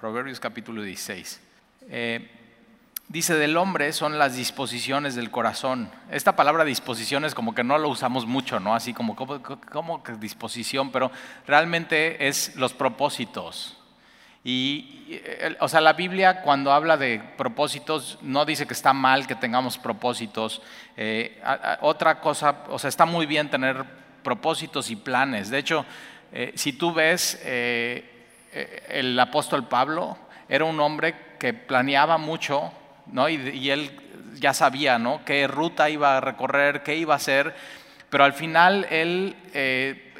Proverbios 0.00 0.38
capítulo 0.38 0.82
16. 0.82 1.40
Eh, 1.90 2.30
dice, 3.08 3.34
del 3.34 3.56
hombre 3.56 3.92
son 3.92 4.16
las 4.16 4.36
disposiciones 4.36 5.16
del 5.16 5.32
corazón. 5.32 5.90
Esta 6.12 6.36
palabra 6.36 6.64
disposiciones 6.64 7.34
como 7.34 7.52
que 7.52 7.64
no 7.64 7.78
lo 7.78 7.88
usamos 7.88 8.24
mucho, 8.24 8.60
¿no? 8.60 8.76
Así 8.76 8.94
como, 8.94 9.16
como, 9.16 10.02
que 10.04 10.12
disposición, 10.12 10.92
pero 10.92 11.10
realmente 11.48 12.28
es 12.28 12.54
los 12.54 12.74
propósitos. 12.74 13.76
Y, 14.44 15.20
o 15.58 15.68
sea, 15.68 15.80
la 15.80 15.94
Biblia 15.94 16.42
cuando 16.42 16.72
habla 16.72 16.96
de 16.96 17.20
propósitos 17.36 18.18
no 18.22 18.44
dice 18.44 18.68
que 18.68 18.74
está 18.74 18.92
mal 18.92 19.26
que 19.26 19.34
tengamos 19.34 19.78
propósitos. 19.78 20.62
Eh, 20.96 21.42
otra 21.80 22.20
cosa, 22.20 22.62
o 22.68 22.78
sea, 22.78 22.86
está 22.86 23.04
muy 23.04 23.26
bien 23.26 23.50
tener 23.50 23.84
propósitos 24.22 24.90
y 24.90 24.96
planes. 24.96 25.50
De 25.50 25.58
hecho, 25.58 25.84
eh, 26.30 26.52
si 26.54 26.72
tú 26.72 26.92
ves 26.92 27.40
eh, 27.42 28.17
el 28.88 29.18
apóstol 29.18 29.66
Pablo, 29.68 30.18
era 30.48 30.64
un 30.64 30.80
hombre 30.80 31.14
que 31.38 31.52
planeaba 31.52 32.18
mucho, 32.18 32.72
¿no? 33.06 33.28
Y, 33.28 33.70
él 33.70 33.90
ya 34.34 34.54
sabía, 34.54 34.98
¿no? 34.98 35.24
Qué 35.24 35.46
ruta 35.46 35.90
iba 35.90 36.16
a 36.16 36.20
recorrer, 36.20 36.82
qué 36.82 36.96
iba 36.96 37.14
a 37.14 37.16
hacer, 37.16 37.54
pero 38.10 38.24
al 38.24 38.32
final 38.32 38.86
él 38.90 39.36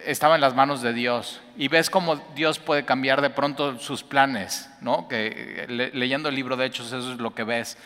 estaba 0.04 0.34
en 0.34 0.40
las 0.40 0.54
manos 0.54 0.82
de 0.82 0.92
Dios 0.92 1.40
y 1.56 1.68
ves 1.68 1.90
cómo 1.90 2.16
Dios 2.34 2.58
puede 2.58 2.84
cambiar 2.84 3.20
de 3.20 3.30
pronto 3.30 3.78
sus 3.78 4.02
planes, 4.02 4.70
¿no? 4.80 5.08
Que 5.08 5.90
leyendo 5.94 6.28
el 6.28 6.34
libro 6.34 6.56
de 6.56 6.66
Hechos 6.66 6.86
eso 6.88 7.12
es 7.12 7.18
lo 7.18 7.34
que 7.34 7.44
ves. 7.44 7.76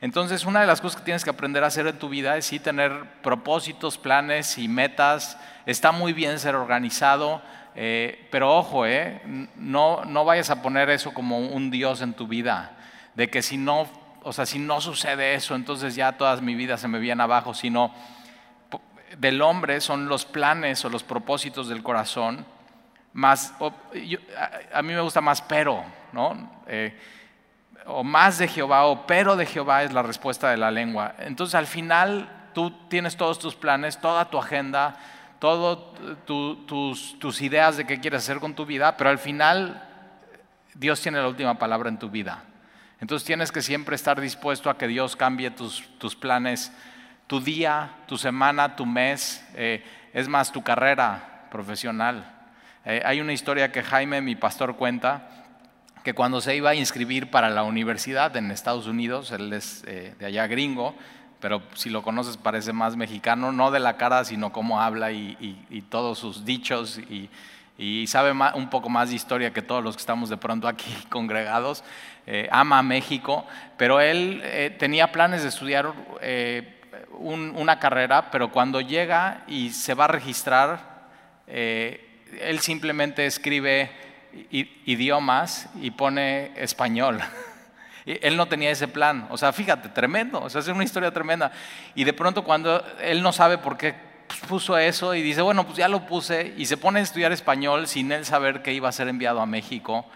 Entonces, 0.00 0.46
una 0.46 0.62
de 0.62 0.66
las 0.66 0.80
cosas 0.80 0.98
que 0.98 1.04
tienes 1.04 1.24
que 1.24 1.30
aprender 1.30 1.62
a 1.62 1.66
hacer 1.66 1.86
en 1.86 1.98
tu 1.98 2.08
vida 2.08 2.36
es 2.36 2.46
sí 2.46 2.58
tener 2.58 3.04
propósitos, 3.22 3.98
planes 3.98 4.56
y 4.56 4.66
metas. 4.66 5.36
Está 5.66 5.92
muy 5.92 6.14
bien 6.14 6.38
ser 6.38 6.54
organizado, 6.54 7.42
eh, 7.82 8.28
pero 8.30 8.54
ojo, 8.58 8.84
eh, 8.84 9.22
no, 9.56 10.04
no 10.04 10.26
vayas 10.26 10.50
a 10.50 10.60
poner 10.60 10.90
eso 10.90 11.14
como 11.14 11.38
un 11.38 11.70
Dios 11.70 12.02
en 12.02 12.12
tu 12.12 12.28
vida, 12.28 12.76
de 13.14 13.30
que 13.30 13.40
si 13.40 13.56
no, 13.56 13.88
o 14.22 14.34
sea, 14.34 14.44
si 14.44 14.58
no 14.58 14.82
sucede 14.82 15.32
eso, 15.32 15.54
entonces 15.54 15.94
ya 15.94 16.12
toda 16.12 16.36
mi 16.42 16.54
vida 16.54 16.76
se 16.76 16.88
me 16.88 16.98
viene 16.98 17.22
abajo, 17.22 17.54
sino 17.54 17.94
del 19.16 19.40
hombre 19.40 19.80
son 19.80 20.10
los 20.10 20.26
planes 20.26 20.84
o 20.84 20.90
los 20.90 21.02
propósitos 21.02 21.70
del 21.70 21.82
corazón, 21.82 22.44
más, 23.14 23.54
a, 24.74 24.82
mí 24.82 24.92
me 24.92 25.00
gusta 25.00 25.22
más 25.22 25.40
pero, 25.40 25.82
¿no? 26.12 26.50
Eh, 26.66 26.94
o 27.86 28.04
más 28.04 28.36
de 28.36 28.46
Jehová 28.46 28.84
o 28.84 29.06
pero 29.06 29.36
de 29.36 29.46
Jehová 29.46 29.84
es 29.84 29.94
la 29.94 30.02
respuesta 30.02 30.50
de 30.50 30.58
la 30.58 30.70
lengua. 30.70 31.14
Entonces 31.18 31.54
al 31.54 31.66
final 31.66 32.28
tú 32.52 32.72
tienes 32.88 33.16
todos 33.16 33.38
tus 33.38 33.54
planes, 33.54 33.98
toda 34.02 34.26
tu 34.26 34.36
agenda, 34.36 34.98
todas 35.40 35.78
tus, 36.26 37.42
ideas 37.42 37.76
de 37.76 37.86
qué 37.86 37.98
quieres 37.98 38.22
hacer 38.22 38.38
con 38.38 38.54
tu 38.54 38.64
vida, 38.64 38.96
pero 38.96 39.10
al 39.10 39.18
final 39.18 39.82
Dios 40.74 41.00
tiene 41.00 41.18
la 41.18 41.26
última 41.26 41.58
palabra 41.58 41.88
en 41.88 41.98
tu 41.98 42.08
vida. 42.10 42.44
Entonces 43.00 43.26
tienes 43.26 43.50
que 43.50 43.62
siempre 43.62 43.96
estar 43.96 44.20
dispuesto 44.20 44.70
a 44.70 44.78
que 44.78 44.86
Dios 44.86 45.16
cambie 45.16 45.50
tus, 45.50 45.82
tus 45.98 46.14
planes 46.14 46.70
tu 47.30 47.40
día, 47.40 47.92
tu 48.08 48.18
semana, 48.18 48.74
tu 48.74 48.84
mes, 48.84 49.46
eh, 49.54 49.84
es 50.12 50.26
más, 50.26 50.50
tu 50.50 50.64
carrera 50.64 51.46
profesional. 51.48 52.28
Eh, 52.84 53.02
hay 53.04 53.20
una 53.20 53.32
historia 53.32 53.70
que 53.70 53.84
Jaime, 53.84 54.20
mi 54.20 54.34
pastor, 54.34 54.74
cuenta, 54.74 55.28
que 56.02 56.12
cuando 56.12 56.40
se 56.40 56.56
iba 56.56 56.70
a 56.70 56.74
inscribir 56.74 57.30
para 57.30 57.48
la 57.48 57.62
universidad 57.62 58.36
en 58.36 58.50
Estados 58.50 58.88
Unidos, 58.88 59.30
él 59.30 59.52
es 59.52 59.84
eh, 59.86 60.16
de 60.18 60.26
allá 60.26 60.48
gringo, 60.48 60.96
pero 61.40 61.62
si 61.74 61.90
lo 61.90 62.02
conoces 62.02 62.36
parece 62.36 62.72
más 62.72 62.96
mexicano, 62.96 63.52
no 63.52 63.70
de 63.70 63.80
la 63.80 63.96
cara, 63.96 64.24
sino 64.24 64.52
cómo 64.52 64.80
habla 64.80 65.12
y, 65.12 65.84
todos 65.88 66.18
sus 66.18 66.44
dichos 66.44 66.98
y, 66.98 67.28
sabe 68.06 68.32
un 68.32 68.68
poco 68.68 68.90
más 68.90 69.08
de 69.08 69.16
historia 69.16 69.52
que 69.52 69.62
todos 69.62 69.82
los 69.82 69.96
que 69.96 70.00
estamos 70.00 70.28
de 70.28 70.36
pronto 70.36 70.68
aquí 70.68 70.94
congregados. 71.08 71.82
ama 72.50 72.78
a 72.78 72.82
México, 72.82 73.46
pero 73.76 74.00
él 74.00 74.42
tenía 74.78 75.12
planes 75.12 75.42
de 75.42 75.48
estudiar 75.48 75.92
una 77.20 77.78
carrera, 77.78 78.30
pero 78.30 78.50
cuando 78.50 78.80
llega 78.80 79.44
y 79.46 79.70
se 79.70 79.94
va 79.94 80.04
a 80.04 80.08
registrar, 80.08 80.90
eh, 81.46 82.24
él 82.40 82.60
simplemente 82.60 83.26
escribe 83.26 83.90
idiomas 84.50 85.68
y 85.80 85.90
pone 85.90 86.52
español. 86.56 87.20
Él 88.06 88.36
no 88.36 88.46
tenía 88.46 88.70
ese 88.70 88.88
plan. 88.88 89.26
O 89.30 89.38
sea, 89.38 89.52
fíjate, 89.52 89.88
tremendo. 89.88 90.40
O 90.42 90.50
sea, 90.50 90.60
es 90.60 90.68
una 90.68 90.84
historia 90.84 91.12
tremenda. 91.12 91.52
Y 91.94 92.04
de 92.04 92.12
pronto 92.12 92.44
cuando 92.44 92.84
él 93.00 93.22
no 93.22 93.32
sabe 93.32 93.58
por 93.58 93.76
qué 93.76 93.94
puso 94.48 94.78
eso 94.78 95.14
y 95.14 95.22
dice, 95.22 95.42
bueno, 95.42 95.64
pues 95.64 95.76
ya 95.76 95.88
lo 95.88 96.06
puse 96.06 96.54
y 96.56 96.66
se 96.66 96.76
pone 96.76 97.00
a 97.00 97.02
estudiar 97.02 97.32
español 97.32 97.86
sin 97.86 98.12
él 98.12 98.24
saber 98.24 98.62
que 98.62 98.72
iba 98.72 98.88
a 98.88 98.92
ser 98.92 99.08
enviado 99.08 99.40
a 99.40 99.46
México 99.46 100.06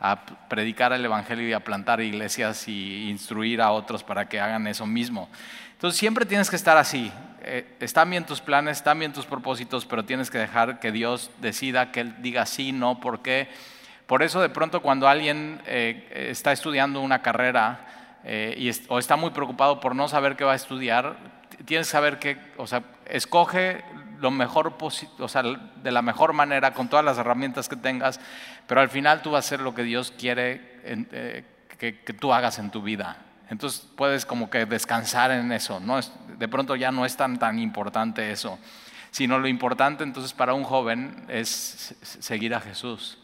a 0.00 0.26
predicar 0.48 0.92
el 0.92 1.04
Evangelio 1.04 1.48
y 1.48 1.54
a 1.54 1.60
plantar 1.60 2.00
iglesias 2.00 2.68
y 2.68 3.08
instruir 3.08 3.62
a 3.62 3.70
otros 3.70 4.02
para 4.02 4.28
que 4.28 4.38
hagan 4.38 4.66
eso 4.66 4.86
mismo. 4.86 5.30
Entonces 5.72 5.98
siempre 5.98 6.26
tienes 6.26 6.50
que 6.50 6.56
estar 6.56 6.76
así. 6.76 7.10
Eh, 7.42 7.76
están 7.80 8.10
bien 8.10 8.24
tus 8.24 8.40
planes, 8.40 8.78
están 8.78 8.98
bien 8.98 9.12
tus 9.12 9.26
propósitos, 9.26 9.86
pero 9.86 10.04
tienes 10.04 10.30
que 10.30 10.38
dejar 10.38 10.78
que 10.78 10.92
Dios 10.92 11.30
decida, 11.40 11.90
que 11.90 12.00
Él 12.00 12.14
diga 12.20 12.44
sí, 12.44 12.72
no, 12.72 13.00
por 13.00 13.22
qué. 13.22 13.48
Por 14.06 14.22
eso 14.22 14.40
de 14.40 14.48
pronto 14.48 14.82
cuando 14.82 15.08
alguien 15.08 15.62
eh, 15.66 16.28
está 16.30 16.52
estudiando 16.52 17.00
una 17.00 17.22
carrera 17.22 17.86
eh, 18.24 18.72
o 18.88 18.98
está 18.98 19.16
muy 19.16 19.30
preocupado 19.30 19.80
por 19.80 19.94
no 19.94 20.08
saber 20.08 20.36
qué 20.36 20.44
va 20.44 20.52
a 20.52 20.56
estudiar, 20.56 21.16
tienes 21.64 21.86
que 21.88 21.92
saber 21.92 22.18
que, 22.18 22.38
o 22.56 22.66
sea, 22.66 22.82
escoge 23.06 23.84
lo 24.20 24.30
mejor, 24.30 24.74
o 24.80 25.28
sea, 25.28 25.42
de 25.42 25.92
la 25.92 26.02
mejor 26.02 26.32
manera, 26.32 26.72
con 26.72 26.88
todas 26.88 27.04
las 27.04 27.18
herramientas 27.18 27.68
que 27.68 27.76
tengas, 27.76 28.20
pero 28.66 28.80
al 28.80 28.88
final 28.88 29.22
tú 29.22 29.32
vas 29.32 29.44
a 29.44 29.48
hacer 29.48 29.60
lo 29.60 29.74
que 29.74 29.82
Dios 29.82 30.12
quiere 30.16 30.74
que 31.78 32.12
tú 32.18 32.32
hagas 32.32 32.58
en 32.58 32.70
tu 32.70 32.82
vida. 32.82 33.18
Entonces 33.50 33.86
puedes 33.96 34.24
como 34.24 34.50
que 34.50 34.66
descansar 34.66 35.30
en 35.30 35.52
eso. 35.52 35.80
¿no? 35.80 36.00
De 36.38 36.48
pronto 36.48 36.76
ya 36.76 36.90
no 36.90 37.04
es 37.04 37.16
tan, 37.16 37.38
tan 37.38 37.58
importante 37.58 38.30
eso, 38.30 38.58
sino 39.10 39.38
lo 39.38 39.48
importante 39.48 40.02
entonces 40.02 40.32
para 40.32 40.54
un 40.54 40.64
joven 40.64 41.24
es 41.28 41.94
seguir 42.02 42.54
a 42.54 42.60
Jesús. 42.60 43.18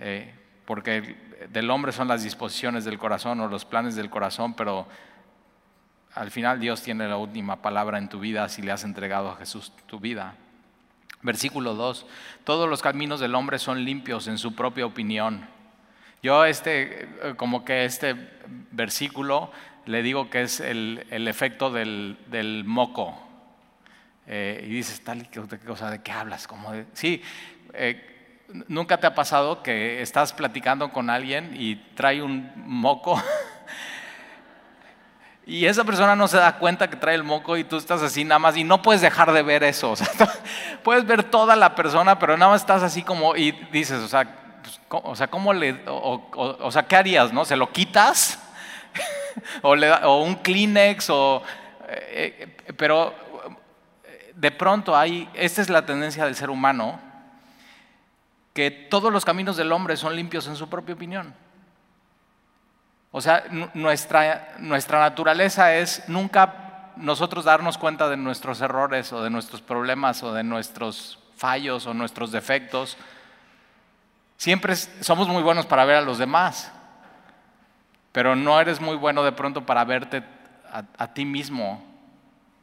Eh, 0.00 0.34
porque 0.64 1.16
del 1.50 1.70
hombre 1.70 1.92
son 1.92 2.08
las 2.08 2.22
disposiciones 2.22 2.84
del 2.84 2.98
corazón 2.98 3.40
o 3.40 3.48
los 3.48 3.64
planes 3.64 3.96
del 3.96 4.10
corazón, 4.10 4.54
pero 4.54 4.86
al 6.14 6.30
final 6.30 6.60
Dios 6.60 6.82
tiene 6.82 7.08
la 7.08 7.16
última 7.16 7.62
palabra 7.62 7.98
en 7.98 8.08
tu 8.08 8.20
vida 8.20 8.48
si 8.48 8.62
le 8.62 8.72
has 8.72 8.84
entregado 8.84 9.30
a 9.30 9.36
Jesús 9.36 9.72
tu 9.86 10.00
vida. 10.00 10.34
Versículo 11.22 11.74
2, 11.74 12.06
todos 12.44 12.68
los 12.68 12.82
caminos 12.82 13.20
del 13.20 13.34
hombre 13.34 13.58
son 13.58 13.84
limpios 13.84 14.26
en 14.26 14.38
su 14.38 14.54
propia 14.54 14.86
opinión 14.86 15.46
yo 16.22 16.44
este, 16.44 17.04
eh, 17.04 17.34
como 17.36 17.64
que 17.64 17.84
este 17.84 18.14
versículo 18.70 19.50
le 19.86 20.02
digo 20.02 20.28
que 20.28 20.42
es 20.42 20.60
el, 20.60 21.06
efecto 21.10 21.70
del, 21.70 22.62
moco. 22.66 23.18
Eh, 24.26 24.64
y 24.66 24.68
dices, 24.68 25.02
tal 25.02 25.28
cosa, 25.66 25.90
¿de 25.90 26.02
qué 26.02 26.12
hablas? 26.12 26.46
Como 26.46 26.72
sí, 26.92 27.22
eh, 27.72 28.19
¿nunca 28.68 28.98
te 28.98 29.06
ha 29.06 29.14
pasado 29.14 29.62
que 29.62 30.02
estás 30.02 30.32
platicando 30.32 30.92
con 30.92 31.10
alguien 31.10 31.52
y 31.54 31.76
trae 31.94 32.22
un 32.22 32.50
moco? 32.56 33.22
y 35.46 35.66
esa 35.66 35.84
persona 35.84 36.16
no 36.16 36.28
se 36.28 36.36
da 36.36 36.58
cuenta 36.58 36.88
que 36.88 36.96
trae 36.96 37.14
el 37.14 37.24
moco 37.24 37.56
y 37.56 37.64
tú 37.64 37.76
estás 37.76 38.02
así 38.02 38.24
nada 38.24 38.38
más 38.38 38.56
y 38.56 38.64
no 38.64 38.82
puedes 38.82 39.02
dejar 39.02 39.32
de 39.32 39.42
ver 39.42 39.64
eso. 39.64 39.94
puedes 40.82 41.06
ver 41.06 41.24
toda 41.24 41.56
la 41.56 41.74
persona, 41.74 42.18
pero 42.18 42.36
nada 42.36 42.52
más 42.52 42.62
estás 42.62 42.82
así 42.82 43.02
como 43.02 43.36
y 43.36 43.52
dices, 43.72 44.00
o 44.00 44.08
sea, 44.08 44.28
o 44.88 45.14
sea, 45.14 45.28
¿cómo 45.28 45.52
le, 45.52 45.82
o, 45.86 46.70
sea, 46.70 46.82
¿qué 46.82 46.96
harías? 46.96 47.32
¿No? 47.32 47.44
¿Se 47.44 47.56
lo 47.56 47.70
quitas? 47.70 48.38
o, 49.62 50.22
un 50.22 50.36
Kleenex, 50.36 51.10
o, 51.10 51.42
eh, 51.88 52.56
eh, 52.66 52.72
pero 52.76 53.14
de 54.34 54.50
pronto 54.50 54.96
hay, 54.96 55.28
esta 55.34 55.60
es 55.60 55.68
la 55.68 55.86
tendencia 55.86 56.24
del 56.24 56.34
ser 56.34 56.50
humano, 56.50 57.00
que 58.52 58.70
todos 58.70 59.12
los 59.12 59.24
caminos 59.24 59.56
del 59.56 59.72
hombre 59.72 59.96
son 59.96 60.16
limpios 60.16 60.46
en 60.46 60.56
su 60.56 60.68
propia 60.68 60.94
opinión. 60.94 61.34
O 63.12 63.20
sea, 63.20 63.44
nuestra, 63.74 64.54
nuestra 64.58 65.00
naturaleza 65.00 65.74
es 65.74 66.08
nunca 66.08 66.92
nosotros 66.96 67.44
darnos 67.44 67.78
cuenta 67.78 68.08
de 68.08 68.16
nuestros 68.16 68.60
errores 68.60 69.12
o 69.12 69.22
de 69.22 69.30
nuestros 69.30 69.62
problemas 69.62 70.22
o 70.22 70.32
de 70.32 70.44
nuestros 70.44 71.18
fallos 71.36 71.86
o 71.86 71.94
nuestros 71.94 72.30
defectos 72.30 72.96
Siempre 74.40 74.74
somos 74.74 75.28
muy 75.28 75.42
buenos 75.42 75.66
para 75.66 75.84
ver 75.84 75.96
a 75.96 76.00
los 76.00 76.16
demás, 76.16 76.72
pero 78.10 78.34
no 78.34 78.58
eres 78.58 78.80
muy 78.80 78.96
bueno 78.96 79.22
de 79.22 79.32
pronto 79.32 79.66
para 79.66 79.84
verte 79.84 80.24
a, 80.96 81.08
ti 81.08 81.26
mismo. 81.26 81.84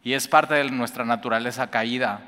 Y 0.04 0.14
es 0.14 0.28
parte 0.28 0.56
de 0.56 0.72
nuestra 0.72 1.06
naturaleza 1.06 1.68
caída. 1.68 2.22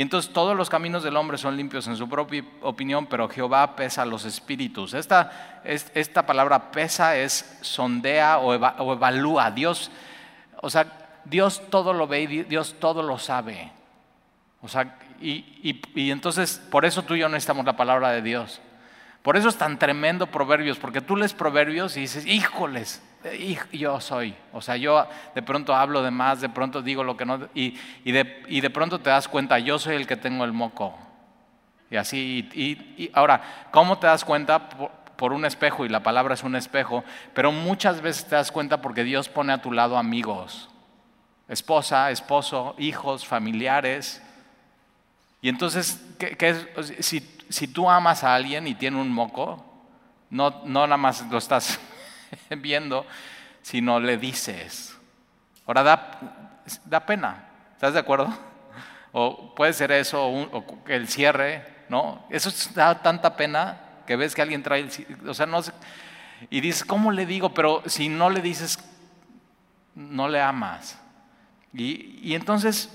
Y 0.00 0.02
entonces 0.02 0.32
todos 0.32 0.56
los 0.56 0.70
caminos 0.70 1.02
del 1.02 1.14
hombre 1.14 1.36
son 1.36 1.58
limpios 1.58 1.86
en 1.86 1.94
su 1.94 2.08
propia 2.08 2.42
opinión, 2.62 3.04
pero 3.04 3.28
Jehová 3.28 3.76
pesa 3.76 4.06
los 4.06 4.24
espíritus. 4.24 4.94
Esta, 4.94 5.60
esta 5.62 6.24
palabra 6.24 6.70
pesa 6.70 7.18
es 7.18 7.58
sondea 7.60 8.38
o, 8.38 8.54
evalúa. 8.54 9.50
Dios, 9.50 9.90
o 10.62 10.70
sea, 10.70 11.20
Dios 11.26 11.60
todo 11.68 11.92
lo 11.92 12.06
ve 12.06 12.22
y 12.22 12.26
Dios 12.44 12.76
todo 12.80 13.02
lo 13.02 13.18
sabe. 13.18 13.72
O 14.62 14.68
sea, 14.68 14.96
y, 15.20 15.82
y 15.94 16.10
entonces 16.10 16.62
por 16.70 16.86
eso 16.86 17.02
tú 17.02 17.14
y 17.14 17.18
yo 17.18 17.28
necesitamos 17.28 17.66
la 17.66 17.76
palabra 17.76 18.10
de 18.12 18.22
Dios. 18.22 18.58
Por 19.22 19.36
eso 19.36 19.48
es 19.48 19.56
tan 19.56 19.78
tremendo 19.78 20.26
Proverbios, 20.26 20.78
porque 20.78 21.00
tú 21.00 21.16
lees 21.16 21.34
Proverbios 21.34 21.96
y 21.96 22.00
dices, 22.00 22.24
híjoles, 22.26 23.02
yo 23.72 24.00
soy. 24.00 24.34
O 24.52 24.62
sea, 24.62 24.76
yo 24.76 25.06
de 25.34 25.42
pronto 25.42 25.74
hablo 25.74 26.02
de 26.02 26.10
más, 26.10 26.40
de 26.40 26.48
pronto 26.48 26.80
digo 26.80 27.04
lo 27.04 27.16
que 27.16 27.26
no, 27.26 27.48
y, 27.54 27.76
de, 28.04 28.70
pronto 28.70 28.98
te 28.98 29.10
das 29.10 29.28
cuenta, 29.28 29.58
yo 29.58 29.78
soy 29.78 29.96
el 29.96 30.06
que 30.06 30.16
tengo 30.16 30.44
el 30.44 30.52
moco. 30.52 30.96
Y 31.90 31.96
así, 31.96 32.48
y, 32.54 33.10
ahora, 33.12 33.68
¿cómo 33.70 33.98
te 33.98 34.06
das 34.06 34.24
cuenta? 34.24 34.68
por 35.16 35.34
un 35.34 35.44
espejo, 35.44 35.84
y 35.84 35.90
la 35.90 36.02
palabra 36.02 36.32
es 36.32 36.44
un 36.44 36.56
espejo, 36.56 37.04
pero 37.34 37.52
muchas 37.52 38.00
veces 38.00 38.24
te 38.24 38.36
das 38.36 38.50
cuenta 38.50 38.80
porque 38.80 39.04
Dios 39.04 39.28
pone 39.28 39.52
a 39.52 39.60
tu 39.60 39.70
lado 39.70 39.98
amigos, 39.98 40.70
esposa, 41.46 42.10
esposo, 42.10 42.74
hijos, 42.78 43.26
familiares. 43.26 44.22
Y 45.42 45.48
entonces, 45.48 46.00
si, 47.00 47.20
si, 47.48 47.68
tú 47.68 47.88
amas 47.88 48.24
a 48.24 48.34
alguien 48.34 48.66
y 48.66 48.74
tiene 48.74 49.00
un 49.00 49.10
moco, 49.10 49.64
no, 50.28 50.62
no 50.64 50.86
nada 50.86 50.96
más 50.96 51.26
lo 51.30 51.38
estás 51.38 51.80
viendo, 52.58 53.06
sino 53.62 53.98
le 54.00 54.16
dices. 54.18 54.96
Ahora 55.66 55.82
da, 55.82 56.62
da 56.84 57.06
pena, 57.06 57.48
¿estás 57.74 57.94
de 57.94 58.00
acuerdo? 58.00 58.32
O 59.12 59.54
puede 59.54 59.72
ser 59.72 59.92
eso, 59.92 60.26
o, 60.26 60.82
el 60.88 61.08
cierre, 61.08 61.64
¿no? 61.88 62.24
Eso 62.28 62.50
da 62.74 63.02
tanta 63.02 63.36
pena 63.36 63.80
que 64.06 64.16
ves 64.16 64.34
que 64.34 64.42
alguien 64.42 64.62
trae, 64.62 64.88
o 65.26 65.34
sea, 65.34 65.46
no 65.46 65.62
y 66.48 66.60
dices, 66.60 66.84
¿cómo 66.84 67.12
le 67.12 67.26
digo? 67.26 67.52
Pero 67.52 67.82
si 67.86 68.08
no 68.08 68.30
le 68.30 68.40
dices, 68.40 68.78
no 69.94 70.28
le 70.28 70.40
amas. 70.40 70.98
Y, 71.74 72.18
y 72.22 72.34
entonces, 72.34 72.88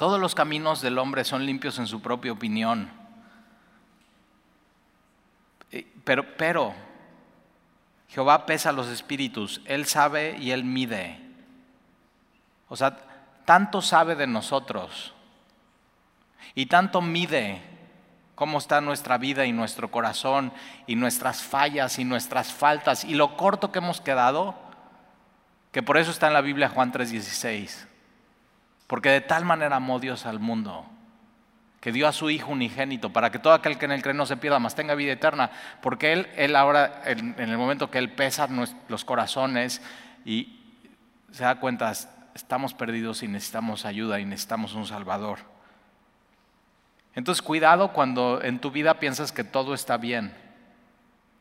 todos 0.00 0.18
los 0.18 0.34
caminos 0.34 0.80
del 0.80 0.96
hombre 0.96 1.24
son 1.24 1.44
limpios 1.44 1.78
en 1.78 1.86
su 1.86 2.00
propia 2.00 2.32
opinión. 2.32 2.90
Pero, 6.04 6.72
Jehová 8.08 8.46
pesa 8.46 8.72
los 8.72 8.88
espíritus, 8.88 9.60
Él 9.66 9.84
sabe 9.84 10.38
y 10.38 10.52
Él 10.52 10.64
mide. 10.64 11.20
O 12.70 12.76
sea, 12.76 12.96
tanto 13.44 13.82
sabe 13.82 14.14
de 14.14 14.26
nosotros 14.26 15.12
y 16.54 16.64
tanto 16.64 17.02
mide 17.02 17.60
cómo 18.36 18.56
está 18.56 18.80
nuestra 18.80 19.18
vida 19.18 19.44
y 19.44 19.52
nuestro 19.52 19.90
corazón 19.90 20.50
y 20.86 20.96
nuestras 20.96 21.42
fallas 21.42 21.98
y 21.98 22.06
nuestras 22.06 22.54
faltas 22.54 23.04
y 23.04 23.12
lo 23.12 23.36
corto 23.36 23.70
que 23.70 23.80
hemos 23.80 24.00
quedado, 24.00 24.54
que 25.72 25.82
por 25.82 25.98
eso 25.98 26.10
está 26.10 26.28
en 26.28 26.32
la 26.32 26.40
Biblia 26.40 26.70
Juan 26.70 26.90
3:16. 26.90 27.89
Porque 28.90 29.08
de 29.10 29.20
tal 29.20 29.44
manera 29.44 29.76
amó 29.76 30.00
Dios 30.00 30.26
al 30.26 30.40
mundo, 30.40 30.84
que 31.80 31.92
dio 31.92 32.08
a 32.08 32.12
su 32.12 32.28
Hijo 32.28 32.50
unigénito, 32.50 33.12
para 33.12 33.30
que 33.30 33.38
todo 33.38 33.52
aquel 33.52 33.78
que 33.78 33.84
en 33.84 33.92
él 33.92 34.02
cree 34.02 34.14
no 34.14 34.26
se 34.26 34.36
pierda, 34.36 34.58
mas 34.58 34.74
tenga 34.74 34.96
vida 34.96 35.12
eterna. 35.12 35.52
Porque 35.80 36.12
Él, 36.12 36.28
él 36.34 36.56
ahora, 36.56 37.00
en, 37.04 37.36
en 37.38 37.50
el 37.50 37.56
momento 37.56 37.88
que 37.88 37.98
Él 37.98 38.10
pesa 38.10 38.48
los 38.88 39.04
corazones 39.04 39.80
y 40.24 40.58
se 41.30 41.44
da 41.44 41.60
cuenta, 41.60 41.92
estamos 42.34 42.74
perdidos 42.74 43.22
y 43.22 43.28
necesitamos 43.28 43.84
ayuda 43.84 44.18
y 44.18 44.24
necesitamos 44.24 44.74
un 44.74 44.88
Salvador. 44.88 45.38
Entonces 47.14 47.42
cuidado 47.42 47.92
cuando 47.92 48.42
en 48.42 48.58
tu 48.58 48.72
vida 48.72 48.98
piensas 48.98 49.30
que 49.30 49.44
todo 49.44 49.72
está 49.72 49.98
bien, 49.98 50.34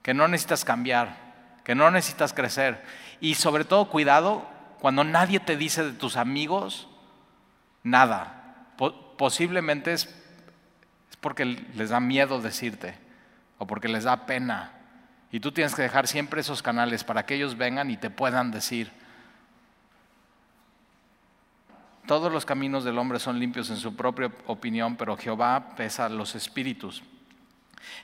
que 0.04 0.14
no 0.14 0.28
necesitas 0.28 0.64
cambiar, 0.64 1.16
que 1.64 1.74
no 1.74 1.90
necesitas 1.90 2.32
crecer. 2.32 2.84
Y 3.20 3.34
sobre 3.34 3.66
todo 3.66 3.90
cuidado 3.90 4.46
cuando 4.80 5.04
nadie 5.04 5.40
te 5.40 5.58
dice 5.58 5.84
de 5.84 5.94
tus 5.94 6.16
amigos 6.16 6.88
nada. 7.84 8.68
posiblemente 9.18 9.94
es, 9.94 10.06
es 11.10 11.18
porque 11.20 11.46
les 11.46 11.90
da 11.90 12.00
miedo 12.00 12.42
decirte 12.42 12.96
o 13.58 13.68
porque 13.68 13.88
les 13.88 14.06
da 14.06 14.26
pena. 14.26 14.72
Y 15.32 15.40
tú 15.40 15.52
tienes 15.52 15.76
que 15.76 15.82
dejar 15.84 16.08
siempre 16.08 16.42
esos 16.42 16.62
canales 16.62 17.04
para 17.04 17.26
que 17.26 17.36
ellos 17.36 17.58
vengan 17.58 17.92
y 17.92 17.98
te 17.98 18.10
puedan 18.10 18.52
decir. 18.52 18.92
Todos 22.08 22.32
los 22.32 22.46
caminos 22.46 22.84
del 22.84 22.98
hombre 22.98 23.20
son 23.20 23.38
limpios 23.40 23.70
en 23.70 23.78
su 23.78 23.96
propia 23.96 24.32
opinión, 24.48 24.96
pero 24.96 25.16
Jehová 25.16 25.76
pesa 25.76 26.10
los 26.10 26.34
espíritus. 26.34 27.04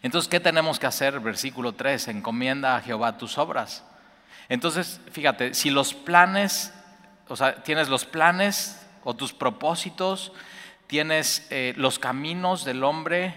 Entonces, 0.03 0.29
¿qué 0.29 0.39
tenemos 0.39 0.77
que 0.77 0.85
hacer? 0.85 1.19
Versículo 1.19 1.73
3, 1.73 2.09
encomienda 2.09 2.75
a 2.75 2.81
Jehová 2.81 3.17
tus 3.17 3.39
obras. 3.39 3.83
Entonces, 4.47 5.01
fíjate, 5.11 5.55
si 5.55 5.71
los 5.71 5.95
planes, 5.95 6.71
o 7.27 7.35
sea, 7.35 7.63
tienes 7.63 7.89
los 7.89 8.05
planes 8.05 8.84
o 9.05 9.13
tus 9.13 9.31
propósitos, 9.31 10.33
tienes 10.87 11.47
eh, 11.51 11.73
los 11.77 11.99
caminos 11.99 12.65
del 12.65 12.83
hombre 12.83 13.33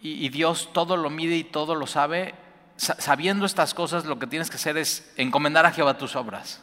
y, 0.00 0.28
Dios 0.28 0.70
todo 0.72 0.96
lo 0.96 1.10
mide 1.10 1.36
y 1.36 1.42
todo 1.42 1.74
lo 1.74 1.88
sabe, 1.88 2.34
sabiendo 2.76 3.44
estas 3.44 3.74
cosas, 3.74 4.04
lo 4.04 4.20
que 4.20 4.28
tienes 4.28 4.50
que 4.50 4.56
hacer 4.56 4.76
es 4.76 5.12
encomendar 5.16 5.66
a 5.66 5.72
Jehová 5.72 5.98
tus 5.98 6.14
obras. 6.14 6.62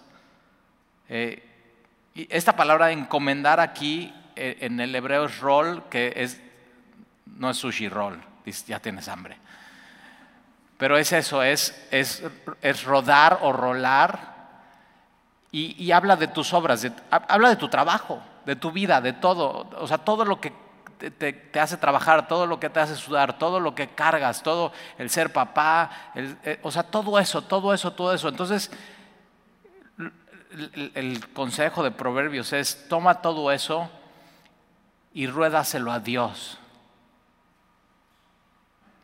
Eh, 1.09 1.43
y 2.15 2.25
esta 2.29 2.55
palabra 2.55 2.93
encomendar 2.93 3.59
aquí 3.59 4.13
eh, 4.37 4.59
en 4.61 4.79
el 4.79 4.95
hebreo 4.95 5.25
es 5.25 5.39
rol, 5.39 5.83
que 5.89 6.13
es, 6.15 6.39
no 7.25 7.49
es 7.49 7.57
sushi 7.57 7.89
roll, 7.89 8.21
ya 8.67 8.79
tienes 8.79 9.09
hambre. 9.09 9.35
Pero 10.77 10.97
es 10.97 11.11
eso, 11.11 11.43
es, 11.43 11.85
es, 11.91 12.23
es 12.61 12.83
rodar 12.83 13.39
o 13.41 13.51
rolar 13.51 14.32
y, 15.55 15.91
habla 15.91 16.15
de 16.15 16.27
tus 16.27 16.51
obras, 16.51 16.83
habla 17.11 17.49
de 17.49 17.55
tu 17.57 17.69
trabajo, 17.69 18.19
de 18.43 18.55
tu 18.55 18.71
vida, 18.71 19.01
de 19.01 19.13
todo, 19.13 19.69
o 19.77 19.87
sea, 19.87 19.99
todo 19.99 20.25
lo 20.25 20.41
que 20.41 20.51
te, 20.97 21.59
hace 21.59 21.77
trabajar, 21.77 22.27
todo 22.27 22.47
lo 22.47 22.59
que 22.59 22.71
te 22.71 22.79
hace 22.79 22.95
sudar, 22.95 23.37
todo 23.37 23.59
lo 23.59 23.75
que 23.75 23.89
cargas, 23.89 24.41
todo 24.41 24.71
el 24.97 25.11
ser 25.11 25.31
papá, 25.31 25.91
eh, 26.15 26.59
o 26.63 26.71
sea, 26.71 26.81
todo 26.81 27.19
eso, 27.19 27.43
todo 27.43 27.71
eso, 27.71 27.91
todo 27.91 28.15
eso. 28.15 28.29
Entonces, 28.29 28.71
el, 30.95 31.23
consejo 31.33 31.83
de 31.83 31.91
Proverbios 31.91 32.51
es, 32.51 32.87
toma 32.89 33.21
todo 33.21 33.51
eso 33.51 33.91
y 35.13 35.27
ruédaselo 35.27 35.91
a 35.91 35.99
Dios. 35.99 36.57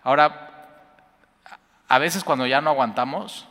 Ahora, 0.02 0.50
a 1.88 2.00
veces 2.00 2.24
cuando 2.24 2.48
ya 2.48 2.60
no 2.60 2.72
aguantamos, 2.72 3.46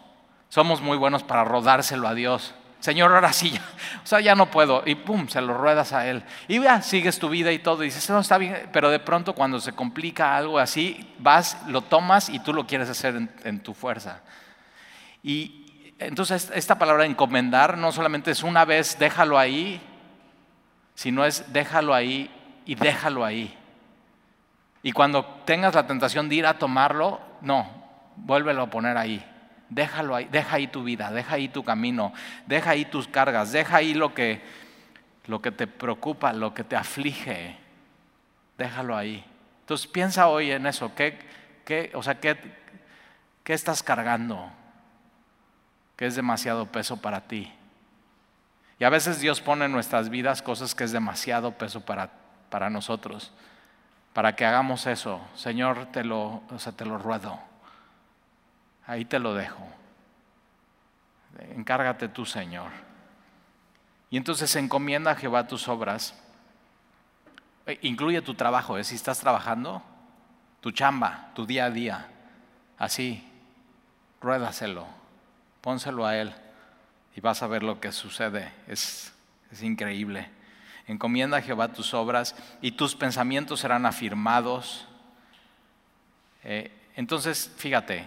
somos 0.49 0.81
muy 0.81 0.97
buenos 0.97 1.23
para 1.23 1.45
rodárselo 1.45 2.09
a 2.09 2.15
Dios. 2.15 2.57
Señor, 2.81 3.13
ahora 3.13 3.33
sí, 3.33 3.51
ya, 3.51 3.63
o 4.05 4.07
sea, 4.07 4.21
ya 4.21 4.35
no 4.35 4.51
puedo. 4.51 4.83
Y 4.87 4.95
pum, 4.95 5.29
se 5.29 5.41
lo 5.41 5.55
ruedas 5.55 5.93
a 5.93 6.07
Él. 6.07 6.23
Y 6.47 6.61
ya 6.61 6.81
sigues 6.83 7.19
tu 7.19 7.29
vida 7.29 7.51
y 7.51 7.59
todo. 7.59 7.83
Y 7.83 7.87
dices, 7.87 8.09
no, 8.11 8.21
está 8.21 8.39
bien. 8.39 8.69
Pero 8.73 8.91
de 8.91 9.01
pronto 9.01 9.35
cuando 9.35 9.61
se 9.61 9.73
complica 9.73 10.37
algo 10.37 10.59
así, 10.59 11.13
vas, 11.19 11.59
lo 11.67 11.83
tomas 11.83 12.29
y 12.29 12.39
tú 12.39 12.53
lo 12.53 12.67
quieres 12.67 12.89
hacer 12.89 13.17
en, 13.17 13.31
en 13.45 13.61
tu 13.61 13.75
fuerza. 13.75 14.23
Y, 15.23 15.93
entonces, 15.99 16.51
esta 16.55 16.79
palabra 16.79 17.05
encomendar 17.05 17.77
no 17.77 17.91
solamente 17.91 18.31
es 18.31 18.45
una 18.45 18.65
vez, 18.65 18.99
déjalo 18.99 19.37
ahí, 19.37 19.81
sino 20.95 21.25
es 21.25 21.53
déjalo 21.53 21.93
ahí 21.93 22.31
y 22.65 22.77
déjalo 22.77 23.25
ahí. 23.25 23.57
Y 24.83 24.93
cuando 24.93 25.25
tengas 25.45 25.75
la 25.75 25.87
tentación 25.87 26.29
de 26.29 26.37
ir 26.37 26.47
a 26.47 26.59
tomarlo, 26.59 27.21
no, 27.41 27.69
vuélvelo 28.17 28.63
a 28.63 28.71
poner 28.71 28.97
ahí. 28.97 29.25
Déjalo 29.69 30.15
ahí, 30.15 30.29
deja 30.31 30.57
ahí 30.57 30.67
tu 30.67 30.83
vida, 30.83 31.11
deja 31.11 31.35
ahí 31.35 31.49
tu 31.49 31.63
camino, 31.63 32.13
deja 32.47 32.71
ahí 32.71 32.85
tus 32.85 33.07
cargas, 33.07 33.53
deja 33.53 33.77
ahí 33.77 33.95
lo 33.95 34.15
que, 34.15 34.41
lo 35.27 35.43
que 35.43 35.51
te 35.51 35.67
preocupa, 35.67 36.33
lo 36.33 36.55
que 36.55 36.65
te 36.65 36.77
aflige. 36.77 37.57
Déjalo 38.57 38.97
ahí. 38.97 39.25
Entonces 39.61 39.87
piensa 39.87 40.29
hoy 40.29 40.51
en 40.51 40.67
eso, 40.67 40.95
¿qué, 40.95 41.19
qué, 41.65 41.91
o 41.95 42.03
sea, 42.03 42.19
¿qué, 42.19 42.37
qué 43.45 43.53
estás 43.53 43.83
cargando? 43.83 44.51
que 45.99 46.07
es 46.07 46.15
demasiado 46.15 46.67
peso 46.67 46.99
para 46.99 47.23
ti. 47.23 47.53
Y 48.79 48.85
a 48.85 48.89
veces 48.89 49.19
Dios 49.19 49.41
pone 49.41 49.65
en 49.65 49.73
nuestras 49.73 50.11
vidas 50.11 50.43
cosas 50.43 50.77
que 50.77 50.85
es 50.85 50.93
demasiado 50.93 51.59
peso 51.59 51.81
para, 51.81 52.11
para 52.51 52.71
nosotros, 52.71 53.33
para 54.13 54.37
que 54.37 54.47
hagamos 54.47 54.87
eso. 54.87 55.21
Señor, 55.35 55.87
te 55.87 56.05
lo, 56.05 56.45
o 56.49 56.59
sea, 56.59 56.71
te 56.71 56.85
lo 56.85 56.99
ruedo. 56.99 57.41
Ahí 58.89 59.05
te 59.05 59.21
lo 59.21 59.35
dejo. 59.35 59.65
Encárgate 61.55 62.09
tú, 62.09 62.27
Señor. 62.27 62.73
Y 64.11 64.17
entonces 64.17 64.57
encomienda 64.57 65.13
a 65.13 65.15
Jehová 65.15 65.47
tus 65.47 65.69
obras. 65.69 66.21
E, 67.67 67.79
incluye 67.83 68.21
tu 68.23 68.35
trabajo, 68.35 68.77
¿eh? 68.79 68.83
si 68.83 68.97
estás 68.97 69.21
trabajando, 69.21 69.81
tu 70.61 70.73
chamba, 70.73 71.31
tu 71.37 71.47
día 71.47 71.67
a 71.67 71.71
día. 71.71 72.09
Así, 72.77 73.25
ruédaselo 74.21 74.99
pónselo 75.61 76.07
a 76.07 76.17
Él 76.17 76.33
y 77.15 77.21
vas 77.21 77.43
a 77.43 77.47
ver 77.47 77.63
lo 77.63 77.81
que 77.81 77.93
sucede. 77.93 78.53
Es, 78.67 79.13
increíble. 79.61 80.31
Encomienda 80.87 81.39
a 81.39 81.43
Jehová 81.43 81.69
tus 81.69 81.93
obras 81.95 82.35
y 82.63 82.73
tus 82.73 82.95
pensamientos 82.95 83.61
serán 83.61 83.85
afirmados. 83.85 84.87
Eh, 86.43 86.73
entonces, 86.97 87.53
fíjate, 87.59 88.07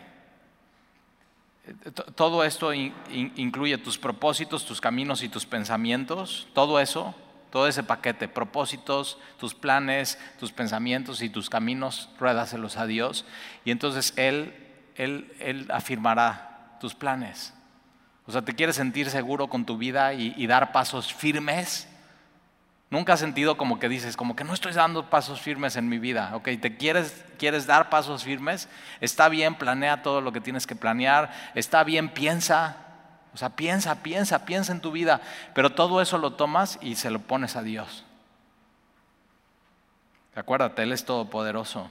todo 2.15 2.43
esto 2.43 2.73
incluye 2.73 3.77
tus 3.77 3.97
propósitos, 3.97 4.65
tus 4.65 4.81
caminos 4.81 5.23
y 5.23 5.29
tus 5.29 5.45
pensamientos, 5.45 6.47
todo 6.53 6.79
eso, 6.79 7.13
todo 7.51 7.67
ese 7.67 7.83
paquete, 7.83 8.27
propósitos, 8.27 9.17
tus 9.37 9.53
planes, 9.53 10.17
tus 10.39 10.51
pensamientos 10.51 11.21
y 11.21 11.29
tus 11.29 11.49
caminos, 11.49 12.09
ruédaselos 12.19 12.77
a 12.77 12.87
Dios. 12.87 13.25
Y 13.65 13.71
entonces 13.71 14.13
Él, 14.15 14.55
Él, 14.95 15.31
Él 15.39 15.67
afirmará 15.71 16.77
tus 16.79 16.95
planes. 16.95 17.53
O 18.25 18.31
sea, 18.31 18.41
¿te 18.41 18.55
quieres 18.55 18.77
sentir 18.77 19.09
seguro 19.09 19.47
con 19.47 19.65
tu 19.65 19.77
vida 19.77 20.13
y 20.13 20.47
dar 20.47 20.71
pasos 20.71 21.13
firmes? 21.13 21.90
Nunca 22.91 23.13
has 23.13 23.21
sentido 23.21 23.55
como 23.55 23.79
que 23.79 23.87
dices, 23.87 24.17
como 24.17 24.35
que 24.35 24.43
no 24.43 24.53
estoy 24.53 24.73
dando 24.73 25.09
pasos 25.09 25.39
firmes 25.39 25.77
en 25.77 25.87
mi 25.87 25.97
vida. 25.97 26.31
Ok, 26.35 26.49
¿te 26.61 26.75
quieres, 26.75 27.23
quieres 27.39 27.65
dar 27.65 27.89
pasos 27.89 28.25
firmes? 28.25 28.67
Está 28.99 29.29
bien, 29.29 29.55
planea 29.55 30.03
todo 30.03 30.19
lo 30.19 30.33
que 30.33 30.41
tienes 30.41 30.67
que 30.67 30.75
planear. 30.75 31.31
Está 31.55 31.85
bien, 31.85 32.09
piensa. 32.09 32.75
O 33.33 33.37
sea, 33.37 33.51
piensa, 33.51 34.03
piensa, 34.03 34.43
piensa 34.43 34.73
en 34.73 34.81
tu 34.81 34.91
vida. 34.91 35.21
Pero 35.53 35.69
todo 35.69 36.01
eso 36.01 36.17
lo 36.17 36.33
tomas 36.33 36.79
y 36.81 36.95
se 36.95 37.09
lo 37.09 37.19
pones 37.19 37.55
a 37.55 37.63
Dios. 37.63 38.03
Acuérdate, 40.35 40.83
Él 40.83 40.91
es 40.91 41.05
todopoderoso. 41.05 41.89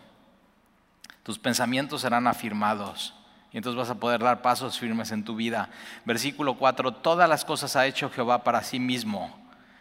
Tus 1.22 1.38
pensamientos 1.38 2.02
serán 2.02 2.26
afirmados. 2.26 3.14
Y 3.52 3.56
entonces 3.56 3.78
vas 3.78 3.88
a 3.88 3.98
poder 3.98 4.20
dar 4.20 4.42
pasos 4.42 4.78
firmes 4.78 5.12
en 5.12 5.24
tu 5.24 5.34
vida. 5.34 5.70
Versículo 6.04 6.58
4, 6.58 6.92
todas 6.92 7.26
las 7.26 7.46
cosas 7.46 7.74
ha 7.74 7.86
hecho 7.86 8.10
Jehová 8.10 8.44
para 8.44 8.62
sí 8.62 8.78
mismo 8.78 9.40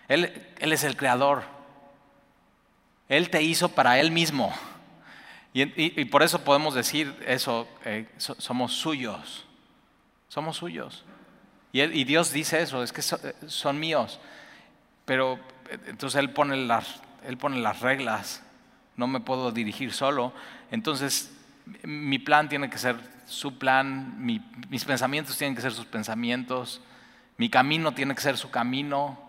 él, 0.09 0.33
es 0.59 0.83
el 0.83 0.97
creador. 0.97 1.43
Él 3.07 3.29
te 3.29 3.41
hizo 3.41 3.69
para 3.69 3.99
Él 3.99 4.11
mismo. 4.11 4.53
Y, 5.53 6.05
por 6.05 6.23
eso 6.23 6.43
podemos 6.43 6.73
decir 6.75 7.15
eso, 7.25 7.67
eh, 7.85 8.07
somos 8.17 8.73
suyos. 8.73 9.45
Somos 10.27 10.57
suyos. 10.57 11.05
Y, 11.71 12.03
Dios 12.03 12.33
dice 12.33 12.61
eso, 12.61 12.83
es 12.83 12.91
que 12.91 13.01
son 13.01 13.79
míos. 13.79 14.19
Pero 15.05 15.39
entonces 15.87 16.19
Él 16.19 16.31
pone, 16.31 16.57
las, 16.57 17.01
él 17.25 17.37
pone 17.37 17.59
las 17.59 17.79
reglas. 17.81 18.43
No 18.95 19.07
me 19.07 19.19
puedo 19.19 19.51
dirigir 19.51 19.93
solo. 19.93 20.33
Entonces 20.71 21.31
mi 21.83 22.17
plan 22.17 22.49
tiene 22.49 22.69
que 22.69 22.79
ser 22.79 22.97
su 23.27 23.59
plan, 23.59 24.15
mis 24.17 24.85
pensamientos 24.85 25.37
tienen 25.37 25.55
que 25.55 25.61
ser 25.61 25.71
sus 25.71 25.85
pensamientos, 25.85 26.81
mi 27.37 27.49
camino 27.49 27.93
tiene 27.93 28.15
que 28.15 28.21
ser 28.21 28.37
su 28.37 28.49
camino, 28.49 29.28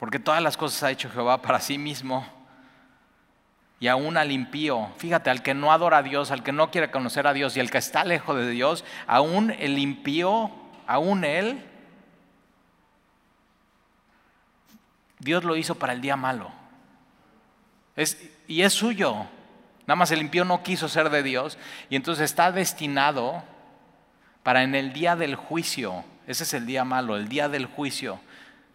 porque 0.00 0.18
todas 0.18 0.42
las 0.42 0.56
cosas 0.56 0.82
ha 0.82 0.90
hecho 0.90 1.10
Jehová 1.10 1.42
para 1.42 1.60
sí 1.60 1.76
mismo. 1.76 2.26
Y 3.78 3.86
aún 3.86 4.16
al 4.16 4.32
impío, 4.32 4.88
fíjate, 4.96 5.28
al 5.28 5.42
que 5.42 5.52
no 5.52 5.72
adora 5.72 5.98
a 5.98 6.02
Dios, 6.02 6.30
al 6.30 6.42
que 6.42 6.52
no 6.52 6.70
quiere 6.70 6.90
conocer 6.90 7.26
a 7.26 7.34
Dios 7.34 7.54
y 7.56 7.60
al 7.60 7.70
que 7.70 7.78
está 7.78 8.02
lejos 8.02 8.34
de 8.36 8.48
Dios, 8.48 8.82
aún 9.06 9.50
el 9.50 9.78
impío, 9.78 10.50
aún 10.86 11.22
él, 11.24 11.62
Dios 15.18 15.44
lo 15.44 15.54
hizo 15.54 15.74
para 15.74 15.92
el 15.92 16.00
día 16.00 16.16
malo. 16.16 16.50
y 18.48 18.62
es 18.62 18.72
suyo. 18.72 19.26
Nada 19.86 19.96
más 19.96 20.10
el 20.12 20.22
impío 20.22 20.46
no 20.46 20.62
quiso 20.62 20.88
ser 20.88 21.10
de 21.10 21.22
Dios 21.22 21.58
y 21.90 21.96
entonces 21.96 22.24
está 22.24 22.52
destinado 22.52 23.42
para 24.42 24.62
en 24.62 24.74
el 24.74 24.94
día 24.94 25.14
del 25.14 25.34
juicio. 25.34 26.04
Ese 26.26 26.44
es 26.44 26.54
el 26.54 26.64
día 26.64 26.84
malo, 26.84 27.16
el 27.16 27.28
día 27.28 27.50
del 27.50 27.66
juicio 27.66 28.18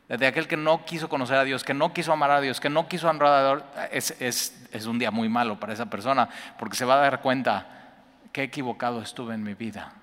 de 0.08 0.28
aquel 0.28 0.48
que 0.48 0.58
no 0.58 0.86
quiso 0.86 1.10
conocer 1.10 1.38
a 1.38 1.44
Dios, 1.44 1.64
que 1.64 1.74
no 1.74 1.92
quiso 1.92 2.14
amar 2.14 2.30
a 2.30 2.42
Dios, 2.42 2.60
que 2.60 2.70
no 2.70 2.88
quiso 2.88 3.10
honrar 3.10 3.34
a 3.34 3.56
Dios, 3.56 4.14
es, 4.20 4.86
un 4.86 5.00
día 5.00 5.10
muy 5.10 5.30
malo 5.30 5.60
para 5.60 5.74
esa 5.74 5.88
persona, 5.88 6.30
porque 6.60 6.76
se 6.76 6.86
va 6.86 6.96
a 6.96 7.02
dar 7.02 7.22
cuenta 7.22 8.04
que 8.32 8.44
equivocado 8.44 9.02
estuve 9.02 9.34
en 9.34 9.44
mi 9.44 9.56
vida. 9.56 9.94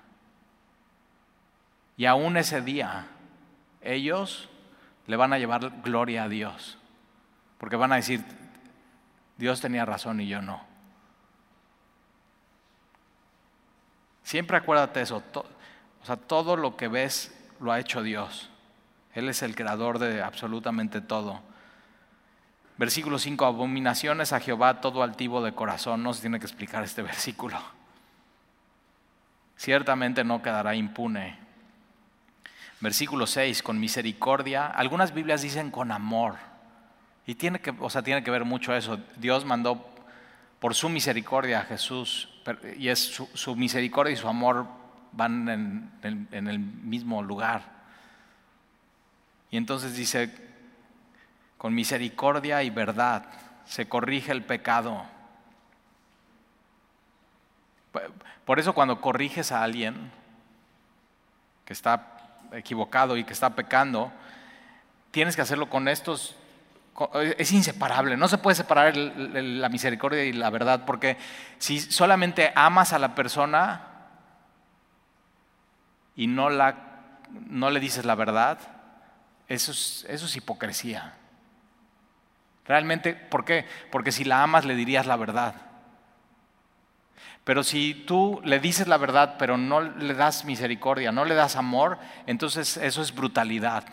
Y 1.95 2.05
aún 2.05 2.35
ese 2.35 2.61
día, 2.61 3.07
ellos 3.81 4.49
le 5.07 5.15
van 5.15 5.31
a 5.31 5.39
llevar 5.39 5.81
gloria 5.81 6.23
a 6.23 6.29
Dios, 6.29 6.77
porque 7.57 7.77
van 7.77 7.93
a 7.93 7.97
decir, 7.97 8.25
Dios 9.37 9.61
tenía 9.61 9.85
razón 9.85 10.19
y 10.19 10.27
yo 10.27 10.41
no. 10.41 10.61
Siempre 14.23 14.57
acuérdate 14.57 15.01
eso, 15.01 15.23
o 15.33 16.05
sea, 16.05 16.17
todo 16.17 16.57
lo 16.57 16.75
que 16.75 16.89
ves 16.89 17.33
lo 17.61 17.71
ha 17.71 17.79
hecho 17.79 18.01
Dios. 18.01 18.49
Él 19.13 19.29
es 19.29 19.43
el 19.43 19.55
creador 19.55 19.99
de 19.99 20.21
absolutamente 20.21 21.01
todo. 21.01 21.41
Versículo 22.77 23.19
5, 23.19 23.45
abominaciones 23.45 24.33
a 24.33 24.39
Jehová 24.39 24.81
todo 24.81 25.03
altivo 25.03 25.43
de 25.43 25.53
corazón. 25.53 26.01
No 26.01 26.13
se 26.13 26.21
tiene 26.21 26.39
que 26.39 26.45
explicar 26.45 26.83
este 26.83 27.01
versículo. 27.03 27.59
Ciertamente 29.55 30.23
no 30.23 30.41
quedará 30.41 30.75
impune. 30.75 31.37
Versículo 32.79 33.27
6, 33.27 33.61
con 33.61 33.79
misericordia. 33.79 34.65
Algunas 34.65 35.13
Biblias 35.13 35.43
dicen 35.43 35.69
con 35.69 35.91
amor. 35.91 36.35
Y 37.25 37.35
tiene 37.35 37.59
que, 37.59 37.73
o 37.79 37.89
sea, 37.89 38.01
tiene 38.01 38.23
que 38.23 38.31
ver 38.31 38.43
mucho 38.43 38.75
eso. 38.75 38.99
Dios 39.15 39.45
mandó 39.45 39.89
por 40.59 40.73
su 40.73 40.89
misericordia 40.89 41.59
a 41.59 41.65
Jesús. 41.65 42.29
Y 42.77 42.89
es 42.89 42.99
su, 43.33 43.55
misericordia 43.55 44.13
y 44.13 44.17
su 44.17 44.27
amor 44.27 44.67
van 45.11 45.47
en 46.01 46.47
el 46.47 46.59
mismo 46.59 47.21
lugar. 47.21 47.82
Y 49.53 49.57
entonces 49.57 49.95
dice, 49.95 50.33
con 51.59 51.75
misericordia 51.75 52.63
y 52.63 52.71
verdad 52.71 53.25
se 53.65 53.87
corrige 53.87 54.31
el 54.31 54.41
pecado. 54.41 55.05
Por 58.45 58.59
eso 58.59 58.73
cuando 58.73 58.99
corriges 58.99 59.51
a 59.51 59.61
alguien 59.61 60.11
que 61.65 61.73
está 61.73 62.17
equivocado 62.53 63.15
y 63.15 63.25
que 63.25 63.33
está 63.33 63.51
pecando, 63.51 64.11
tienes 65.11 65.35
que 65.35 65.43
hacerlo 65.43 65.69
con 65.69 65.87
estos 65.87 66.35
es 67.37 67.51
inseparable, 67.51 68.17
no 68.17 68.27
se 68.27 68.39
puede 68.39 68.55
separar 68.55 68.97
la 68.97 69.69
misericordia 69.69 70.23
y 70.23 70.33
la 70.33 70.49
verdad, 70.49 70.83
porque 70.83 71.17
si 71.59 71.79
solamente 71.79 72.51
amas 72.55 72.91
a 72.91 72.97
la 72.97 73.13
persona 73.13 73.83
y 76.15 76.25
no, 76.25 76.49
la, 76.49 77.11
no 77.29 77.69
le 77.69 77.79
dices 77.79 78.03
la 78.03 78.15
verdad, 78.15 78.72
eso 79.47 79.71
es, 79.71 80.35
hipocresía. 80.35 81.13
Realmente, 82.65 83.13
¿por 83.13 83.45
qué? 83.45 83.65
Porque 83.91 84.11
si 84.11 84.23
la 84.23 84.43
amas 84.43 84.65
le 84.65 84.75
dirías 84.75 85.05
la 85.05 85.17
verdad. 85.17 85.55
Pero 87.43 87.63
si 87.63 87.93
tú 87.93 88.41
le 88.45 88.59
dices 88.59 88.87
la 88.87 88.97
verdad, 88.97 89.35
pero 89.37 89.57
no 89.57 89.81
le 89.81 90.13
das 90.13 90.45
misericordia, 90.45 91.11
no 91.11 91.25
le 91.25 91.35
das 91.35 91.57
amor, 91.57 91.97
entonces 92.25 92.77
eso 92.77 93.01
es 93.01 93.13
brutalidad. 93.13 93.83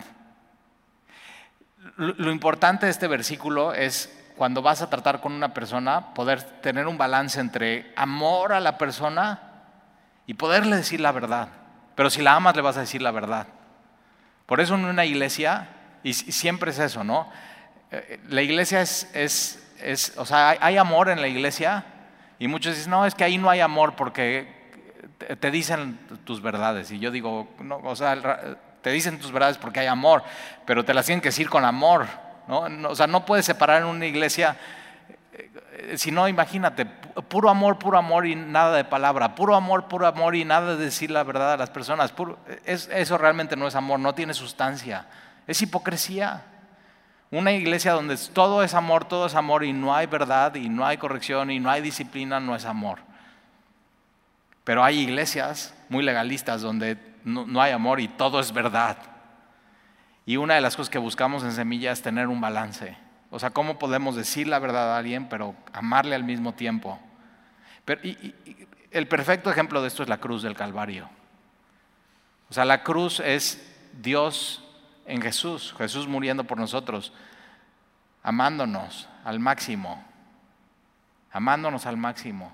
Lo 1.97 2.31
importante 2.31 2.85
de 2.85 2.91
este 2.91 3.07
versículo 3.07 3.73
es 3.73 4.17
cuando 4.37 4.61
vas 4.61 4.81
a 4.81 4.89
tratar 4.89 5.19
con 5.19 5.33
una 5.33 5.53
persona, 5.53 6.13
poder 6.13 6.41
tener 6.61 6.87
un 6.87 6.97
balance 6.97 7.39
entre 7.39 7.91
amor 7.97 8.53
a 8.53 8.61
la 8.61 8.77
persona 8.77 9.41
y 10.25 10.33
poderle 10.33 10.77
decir 10.77 11.01
la 11.01 11.11
verdad. 11.11 11.49
Pero 11.95 12.09
si 12.09 12.21
la 12.21 12.35
amas, 12.35 12.55
le 12.55 12.61
vas 12.61 12.77
a 12.77 12.81
decir 12.81 13.01
la 13.01 13.11
verdad. 13.11 13.47
Por 14.45 14.59
eso 14.61 14.75
en 14.75 14.85
una 14.85 15.05
iglesia, 15.05 15.69
y 16.03 16.13
siempre 16.13 16.71
es 16.71 16.79
eso, 16.79 17.03
¿no? 17.03 17.29
Eh, 17.91 18.19
la 18.29 18.41
iglesia 18.41 18.81
es, 18.81 19.09
es, 19.13 20.13
o 20.17 20.25
sea, 20.25 20.57
hay 20.59 20.77
amor 20.77 21.09
en 21.09 21.21
la 21.21 21.27
iglesia 21.27 21.83
y 22.39 22.47
muchos 22.47 22.75
dicen, 22.75 22.91
no, 22.91 23.05
es 23.05 23.15
que 23.15 23.23
ahí 23.23 23.37
no 23.37 23.49
hay 23.49 23.59
amor 23.59 23.95
porque 23.95 24.61
te 25.39 25.51
dicen 25.51 25.99
tus 26.23 26.41
verdades. 26.41 26.91
Y 26.91 26.99
yo 26.99 27.11
digo, 27.11 27.47
no, 27.59 27.77
o 27.77 27.95
sea, 27.95 28.57
te 28.81 28.91
dicen 28.91 29.19
tus 29.19 29.31
verdades 29.31 29.57
porque 29.57 29.79
hay 29.79 29.87
amor, 29.87 30.23
pero 30.65 30.83
te 30.83 30.93
las 30.93 31.05
tienen 31.05 31.21
que 31.21 31.29
decir 31.29 31.49
con 31.49 31.65
amor, 31.65 32.07
¿no? 32.47 32.61
O 32.89 32.95
sea, 32.95 33.07
no 33.07 33.25
puedes 33.25 33.45
separar 33.45 33.81
en 33.81 33.87
una 33.87 34.05
iglesia 34.05 34.51
eh, 34.51 34.55
si 35.95 36.11
no, 36.11 36.27
imagínate, 36.27 36.85
puro 36.85 37.49
amor, 37.49 37.79
puro 37.79 37.97
amor 37.97 38.25
y 38.25 38.35
nada 38.35 38.75
de 38.75 38.83
palabra, 38.83 39.35
puro 39.35 39.55
amor, 39.55 39.87
puro 39.87 40.07
amor 40.07 40.35
y 40.35 40.45
nada 40.45 40.75
de 40.75 40.85
decir 40.85 41.11
la 41.11 41.23
verdad 41.23 41.53
a 41.53 41.57
las 41.57 41.69
personas. 41.69 42.13
eso 42.65 43.17
realmente 43.17 43.55
no 43.55 43.67
es 43.67 43.75
amor, 43.75 43.99
no 43.99 44.13
tiene 44.13 44.33
sustancia, 44.33 45.05
es 45.47 45.61
hipocresía. 45.61 46.45
Una 47.31 47.53
iglesia 47.53 47.93
donde 47.93 48.17
todo 48.17 48.61
es 48.61 48.73
amor, 48.73 49.05
todo 49.05 49.25
es 49.25 49.35
amor 49.35 49.63
y 49.63 49.71
no 49.71 49.95
hay 49.95 50.05
verdad 50.05 50.55
y 50.55 50.67
no 50.67 50.85
hay 50.85 50.97
corrección 50.97 51.49
y 51.49 51.59
no 51.59 51.69
hay 51.69 51.81
disciplina, 51.81 52.39
no 52.39 52.55
es 52.55 52.65
amor. 52.65 52.99
Pero 54.63 54.83
hay 54.83 54.99
iglesias 54.99 55.73
muy 55.87 56.03
legalistas 56.03 56.61
donde 56.61 56.97
no, 57.23 57.47
no 57.47 57.61
hay 57.61 57.71
amor 57.71 58.01
y 58.01 58.09
todo 58.09 58.39
es 58.39 58.51
verdad. 58.51 58.97
Y 60.25 60.37
una 60.37 60.55
de 60.55 60.61
las 60.61 60.75
cosas 60.75 60.89
que 60.89 60.99
buscamos 60.99 61.43
en 61.43 61.53
Semilla 61.53 61.91
es 61.91 62.01
tener 62.01 62.27
un 62.27 62.41
balance 62.41 62.97
o 63.31 63.39
sea, 63.39 63.49
¿cómo 63.51 63.79
podemos 63.79 64.15
decir 64.15 64.47
la 64.47 64.59
verdad 64.59 64.93
a 64.93 64.97
alguien, 64.97 65.29
pero 65.29 65.55
amarle 65.73 66.15
al 66.15 66.23
mismo 66.23 66.53
tiempo? 66.53 66.99
el 68.91 69.07
perfecto 69.07 69.49
ejemplo 69.49 69.81
de 69.81 69.87
esto 69.87 70.03
es 70.03 70.09
la 70.09 70.19
cruz 70.19 70.43
del 70.43 70.55
Calvario. 70.55 71.09
O 72.49 72.53
sea, 72.53 72.63
la 72.63 72.83
cruz 72.83 73.19
es 73.19 73.73
Dios 74.01 74.63
en 75.05 75.21
Jesús, 75.21 75.73
Jesús 75.77 76.07
muriendo 76.07 76.43
por 76.43 76.57
nosotros, 76.57 77.13
amándonos 78.23 79.09
al 79.23 79.39
máximo, 79.39 80.03
amándonos 81.31 81.85
al 81.85 81.97
máximo, 81.97 82.51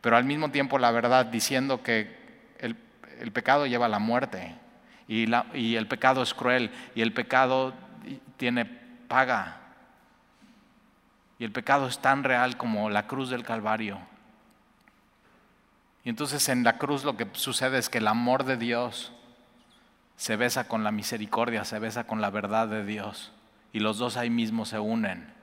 pero 0.00 0.16
al 0.16 0.24
mismo 0.24 0.50
tiempo 0.50 0.78
la 0.78 0.90
verdad 0.90 1.26
diciendo 1.26 1.82
que 1.82 2.26
el, 2.58 3.32
pecado 3.32 3.66
lleva 3.66 3.86
a 3.86 3.88
la 3.88 3.98
muerte 3.98 4.54
y, 5.08 5.26
y 5.54 5.76
el 5.76 5.88
pecado 5.88 6.22
es 6.22 6.34
cruel 6.34 6.70
y 6.94 7.00
el 7.00 7.12
pecado 7.12 7.72
tiene 8.36 8.64
paga. 8.64 9.65
Y 11.38 11.44
el 11.44 11.52
pecado 11.52 11.86
es 11.86 11.98
tan 11.98 12.24
real 12.24 12.56
como 12.56 12.88
la 12.90 13.06
cruz 13.06 13.30
del 13.30 13.44
Calvario. 13.44 13.98
Y 16.04 16.08
entonces 16.08 16.48
en 16.48 16.64
la 16.64 16.78
cruz 16.78 17.04
lo 17.04 17.16
que 17.16 17.28
sucede 17.32 17.78
es 17.78 17.88
que 17.88 17.98
el 17.98 18.08
amor 18.08 18.44
de 18.44 18.56
Dios 18.56 19.12
se 20.16 20.36
besa 20.36 20.68
con 20.68 20.84
la 20.84 20.92
misericordia, 20.92 21.64
se 21.64 21.78
besa 21.78 22.06
con 22.06 22.20
la 22.20 22.30
verdad 22.30 22.68
de 22.68 22.84
Dios. 22.84 23.32
Y 23.72 23.80
los 23.80 23.98
dos 23.98 24.16
ahí 24.16 24.30
mismo 24.30 24.64
se 24.64 24.78
unen. 24.78 25.34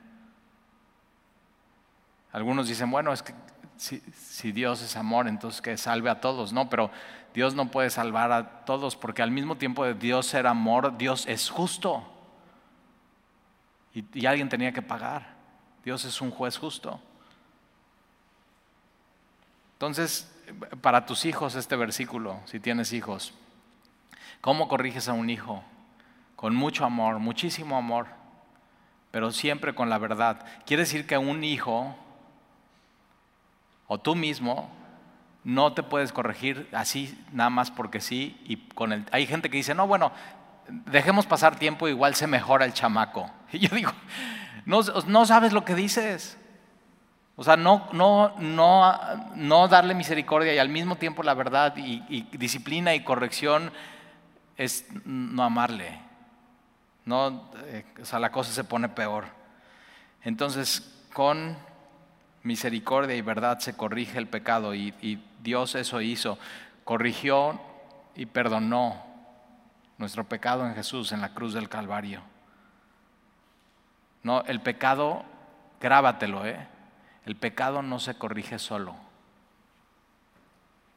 Algunos 2.31 2.67
dicen, 2.67 2.89
bueno, 2.89 3.13
es 3.13 3.21
que 3.21 3.35
si, 3.77 4.51
Dios 4.51 4.81
es 4.81 4.95
amor, 4.95 5.27
entonces 5.27 5.62
que 5.62 5.77
salve 5.77 6.09
a 6.09 6.21
todos. 6.21 6.53
No, 6.53 6.69
pero 6.69 6.89
Dios 7.33 7.53
no 7.53 7.69
puede 7.69 7.91
salvar 7.91 8.31
a 8.31 8.65
todos 8.65 8.95
porque 8.95 9.21
al 9.21 9.29
mismo 9.29 9.57
tiempo 9.57 9.85
de 9.85 9.93
Dios 9.93 10.25
ser 10.25 10.47
amor, 10.47 10.97
Dios 10.97 11.27
es 11.27 11.50
justo. 11.50 12.09
y 13.93 14.25
alguien 14.25 14.50
tenía 14.50 14.71
que 14.71 14.81
pagar. 14.81 15.32
Dios 15.83 16.05
es 16.05 16.21
un 16.21 16.31
juez 16.31 16.57
justo. 16.57 16.99
Entonces, 19.73 20.31
para 20.81 21.05
tus 21.05 21.25
hijos 21.25 21.55
este 21.55 21.75
versículo, 21.75 22.39
si 22.45 22.59
tienes 22.59 22.93
hijos, 22.93 23.33
¿cómo 24.41 24.67
corriges 24.67 25.09
a 25.09 25.13
un 25.13 25.29
hijo? 25.29 25.63
Con 26.35 26.55
mucho 26.55 26.85
amor, 26.85 27.19
muchísimo 27.19 27.77
amor, 27.77 28.07
pero 29.11 29.31
siempre 29.31 29.75
con 29.75 29.89
la 29.89 29.97
verdad. 29.97 30.45
Quiere 30.65 30.83
decir 30.83 31.05
que 31.05 31.17
un 31.17 31.43
hijo 31.43 31.95
o 33.87 33.99
tú 33.99 34.15
mismo 34.15 34.69
no 35.43 35.73
te 35.73 35.83
puedes 35.83 36.13
corregir 36.13 36.69
así 36.71 37.21
nada 37.31 37.49
más 37.49 37.69
porque 37.69 37.99
sí 37.99 38.41
y 38.45 38.57
con 38.57 38.93
el 38.93 39.05
hay 39.11 39.27
gente 39.27 39.49
que 39.49 39.57
dice, 39.57 39.75
"No, 39.75 39.87
bueno, 39.87 40.13
dejemos 40.67 41.25
pasar 41.25 41.57
tiempo, 41.57 41.89
igual 41.89 42.15
se 42.15 42.27
mejora 42.27 42.65
el 42.65 42.73
chamaco." 42.73 43.29
Y 43.51 43.59
yo 43.59 43.75
digo, 43.75 43.91
no, 44.65 45.25
sabes 45.25 45.53
lo 45.53 45.65
que 45.65 45.75
dices. 45.75 46.38
O 47.36 47.43
sea, 47.43 47.58
no, 47.58 47.89
no, 47.91 48.36
no, 48.39 49.00
no 49.36 49.67
darle 49.67 49.96
misericordia 49.96 50.53
y 50.53 50.60
al 50.60 50.70
mismo 50.70 50.98
tiempo 50.98 51.24
la 51.24 51.34
verdad 51.34 51.75
y, 51.77 52.24
disciplina 52.38 52.93
y 52.93 53.03
corrección 53.03 53.72
es 54.58 54.86
no 55.05 55.43
amarle. 55.43 56.00
No, 57.05 57.50
eh, 57.65 57.86
o 58.01 58.05
sea, 58.05 58.20
la 58.20 58.32
cosa 58.32 58.51
se 58.51 58.63
pone 58.63 58.88
peor. 58.88 59.25
Entonces, 60.24 61.05
con 61.12 61.58
misericordia 62.43 63.15
y 63.15 63.22
verdad 63.22 63.60
se 63.60 63.75
corrige 63.75 64.17
el 64.17 64.27
pecado 64.27 64.74
y, 64.74 64.93
y 65.01 65.22
Dios 65.41 65.75
eso 65.75 66.00
hizo. 66.01 66.38
Corrigió 66.86 67.60
y 68.15 68.25
perdonó 68.25 69.03
nuestro 69.98 70.24
pecado 70.24 70.65
en 70.67 70.75
Jesús 70.75 71.12
en 71.12 71.22
la 71.22 71.34
cruz 71.34 71.53
del 71.53 71.67
Calvario. 71.67 72.22
No, 74.24 74.42
el 74.44 74.62
pecado, 74.62 75.24
grábatelo, 75.80 76.46
¿eh? 76.46 76.68
El 77.25 77.36
pecado 77.36 77.82
no 77.82 78.00
se 78.00 78.18
corrige 78.18 78.58
solo. 78.58 78.96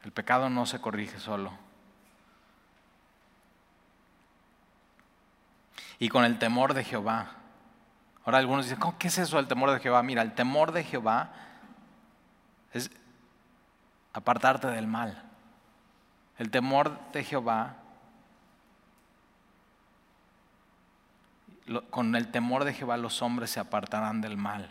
El 0.04 0.12
pecado 0.12 0.49
no 0.49 0.66
se 0.66 0.80
corrige 0.80 1.18
solo. 1.18 1.52
Y 5.99 6.09
con 6.09 6.25
el 6.25 6.38
temor 6.38 6.75
de 6.75 6.85
Jehová. 6.85 7.33
Ahora 8.25 8.38
algunos 8.38 8.66
dicen, 8.66 8.78
¿qué 8.99 9.09
es 9.09 9.18
eso 9.18 9.38
el 9.38 9.49
temor 9.49 9.71
de 9.71 9.80
Jehová? 9.80 10.02
Mira, 10.02 10.23
el 10.23 10.35
temor 10.35 10.73
de 10.73 10.85
Jehová 10.85 11.30
es 12.73 12.90
apartarte 14.12 14.68
del 14.68 14.87
mal. 14.87 15.23
El 16.38 16.50
temor 16.50 16.99
de 17.12 17.25
Jehová 17.25 17.76
con 21.90 22.14
el 22.14 22.28
temor 22.28 22.64
de 22.64 22.75
Jehová 22.75 22.96
los 22.96 23.23
hombres 23.23 23.50
se 23.50 23.61
apartarán 23.61 24.20
del 24.20 24.37
mal. 24.37 24.70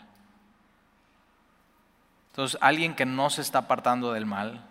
Entonces, 2.31 2.57
alguien 2.61 2.95
que 2.95 3.05
no 3.05 3.29
se 3.29 3.41
está 3.41 3.59
apartando 3.59 4.11
del 4.13 4.25
mal, 4.25 4.65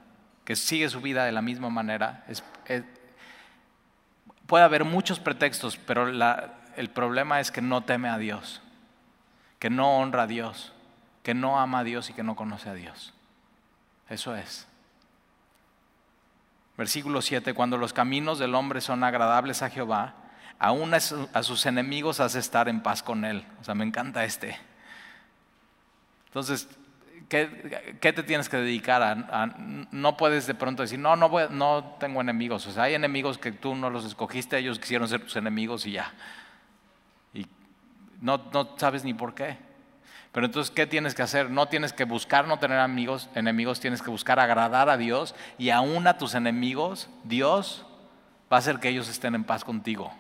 que 0.45 0.57
sigue 0.57 0.88
su 0.88 1.00
vida 1.00 1.25
de 1.25 1.33
la 1.33 1.43
misma 1.43 1.71
manera, 1.71 2.26
puede 4.47 4.64
haber 4.64 4.85
muchos 4.85 5.18
pretextos, 5.18 5.79
pero 5.79 6.09
el 6.77 6.90
problema 6.90 7.40
es 7.40 7.51
que 7.51 7.62
no 7.62 7.83
teme 7.83 8.09
a 8.09 8.18
Dios, 8.18 8.61
que 9.59 9.70
no 9.70 9.96
honra 9.98 10.25
a 10.25 10.27
Dios, 10.27 10.72
que 11.22 11.33
no 11.33 11.59
ama 11.59 11.79
a 11.79 11.85
Dios 11.85 12.11
y 12.11 12.12
que 12.12 12.22
no 12.22 12.37
conoce 12.37 12.68
a 12.68 12.75
Dios. 12.75 13.14
Eso 14.11 14.37
es. 14.37 14.66
Versículo 16.77 17.22
7, 17.22 17.55
cuando 17.55 17.79
los 17.79 17.94
caminos 17.94 18.38
del 18.38 18.55
hombre 18.55 18.83
son 18.83 19.05
agradables 19.05 19.62
a 19.62 19.70
Jehová, 19.70 20.16
aún 20.59 20.95
a, 20.95 21.01
sus 21.01 21.67
enemigos 21.67 22.21
hace 22.21 22.38
estar 22.38 22.69
en 22.69 22.83
paz 22.83 23.03
con 23.03 23.25
Él. 23.25 23.45
O 23.61 23.64
sea, 23.64 23.75
me 23.75 23.85
encanta 23.85 24.25
este. 24.25 24.59
Entonces, 26.27 26.69
¿qué, 27.29 27.47
te 28.01 28.23
tienes 28.23 28.49
que 28.49 28.57
dedicar 28.57 29.03
a, 29.03 29.47
No 29.90 30.17
puedes 30.17 30.47
de 30.47 30.55
pronto 30.55 30.83
decir, 30.83 30.99
no, 30.99 31.17
no, 31.17 31.31
no 31.51 31.97
tengo 31.99 32.21
enemigos. 32.21 32.67
O 32.67 32.73
sea, 32.73 32.85
hay 32.85 32.95
enemigos 32.95 33.38
que 33.38 33.53
tú 33.53 33.75
no 33.75 33.90
los 33.90 34.05
escogiste, 34.05 34.59
ellos 34.59 34.79
quisieron 34.79 35.09
ser 35.09 35.23
tus 35.23 35.37
enemigos 35.37 35.87
y 35.87 35.93
ya. 35.93 36.12
Y 37.33 37.47
no, 38.21 38.40
no 38.53 38.75
sabes 38.77 39.05
ni 39.05 39.14
por 39.14 39.35
qué. 39.35 39.59
Pero 40.33 40.47
entonces, 40.47 40.75
¿qué 40.75 40.88
tienes 40.88 41.14
que 41.14 41.23
hacer? 41.23 41.49
No 41.49 41.69
tienes 41.69 41.93
que 41.93 42.03
buscar 42.03 42.49
no 42.49 42.59
tener 42.59 42.81
amigos, 42.81 43.29
enemigos, 43.37 43.79
tienes 43.79 44.03
que 44.03 44.11
buscar 44.11 44.40
agradar 44.40 44.88
a 44.88 44.97
Dios 44.97 45.33
y 45.59 45.71
aún 45.71 46.09
a 46.09 46.19
tus 46.19 46.35
enemigos, 46.35 47.09
Dios 47.23 47.87
va 48.53 48.57
a 48.57 48.59
hacer 48.59 48.81
que 48.81 48.88
ellos 48.88 49.09
estén 49.09 49.37
en 49.37 49.45
paz 49.45 49.62
contigo. 49.62 50.12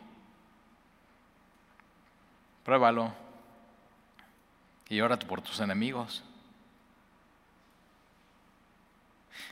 Pruébalo. 2.64 3.12
Y 4.88 5.00
ora 5.00 5.18
por 5.18 5.40
tus 5.40 5.60
enemigos. 5.60 6.24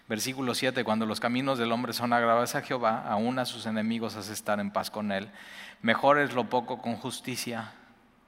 Versículo 0.09 0.55
7, 0.55 0.85
cuando 0.85 1.07
los 1.07 1.21
caminos 1.21 1.59
del 1.59 1.73
hombre 1.73 1.93
son 1.93 2.13
agravados 2.13 2.55
a 2.55 2.63
Jehová, 2.63 3.05
aún 3.07 3.39
a 3.39 3.45
sus 3.45 3.67
enemigos 3.67 4.17
hace 4.17 4.33
estar 4.33 4.61
en 4.61 4.71
paz 4.71 4.91
con 4.91 5.13
él. 5.13 5.31
Mejor 5.81 6.19
es 6.19 6.35
lo 6.35 6.45
poco 6.45 6.83
con 6.83 6.97
justicia. 6.97 7.73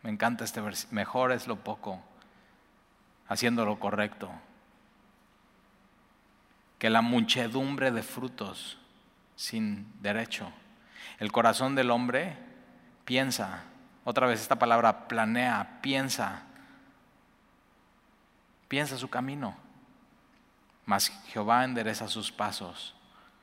Me 0.02 0.10
encanta 0.10 0.44
este 0.44 0.60
versículo. 0.60 0.94
Mejor 0.96 1.32
es 1.32 1.46
lo 1.46 1.56
poco, 1.56 2.00
haciendo 3.28 3.64
lo 3.64 3.78
correcto, 3.78 4.30
que 6.78 6.90
la 6.90 7.02
muchedumbre 7.02 7.90
de 7.90 8.02
frutos 8.02 8.78
sin 9.36 9.86
derecho. 10.00 10.50
El 11.18 11.32
corazón 11.32 11.74
del 11.74 11.90
hombre 11.90 12.36
piensa 13.04 13.64
otra 14.04 14.26
vez 14.26 14.40
esta 14.40 14.56
palabra 14.56 15.08
planea, 15.08 15.78
piensa. 15.80 16.42
Piensa 18.68 18.98
su 18.98 19.08
camino. 19.08 19.56
Mas 20.86 21.08
Jehová 21.28 21.64
endereza 21.64 22.08
sus 22.08 22.30
pasos. 22.30 22.94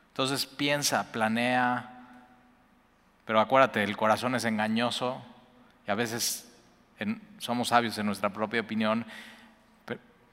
Entonces 0.10 0.46
piensa, 0.46 1.12
planea. 1.12 1.90
Pero 3.26 3.40
acuérdate, 3.40 3.84
el 3.84 3.98
corazón 3.98 4.36
es 4.36 4.46
engañoso 4.46 5.24
y 5.88 5.92
a 5.92 5.96
veces 5.96 6.52
somos 7.40 7.70
sabios 7.70 7.98
en 7.98 8.06
nuestra 8.06 8.30
propia 8.30 8.62
opinión, 8.62 9.06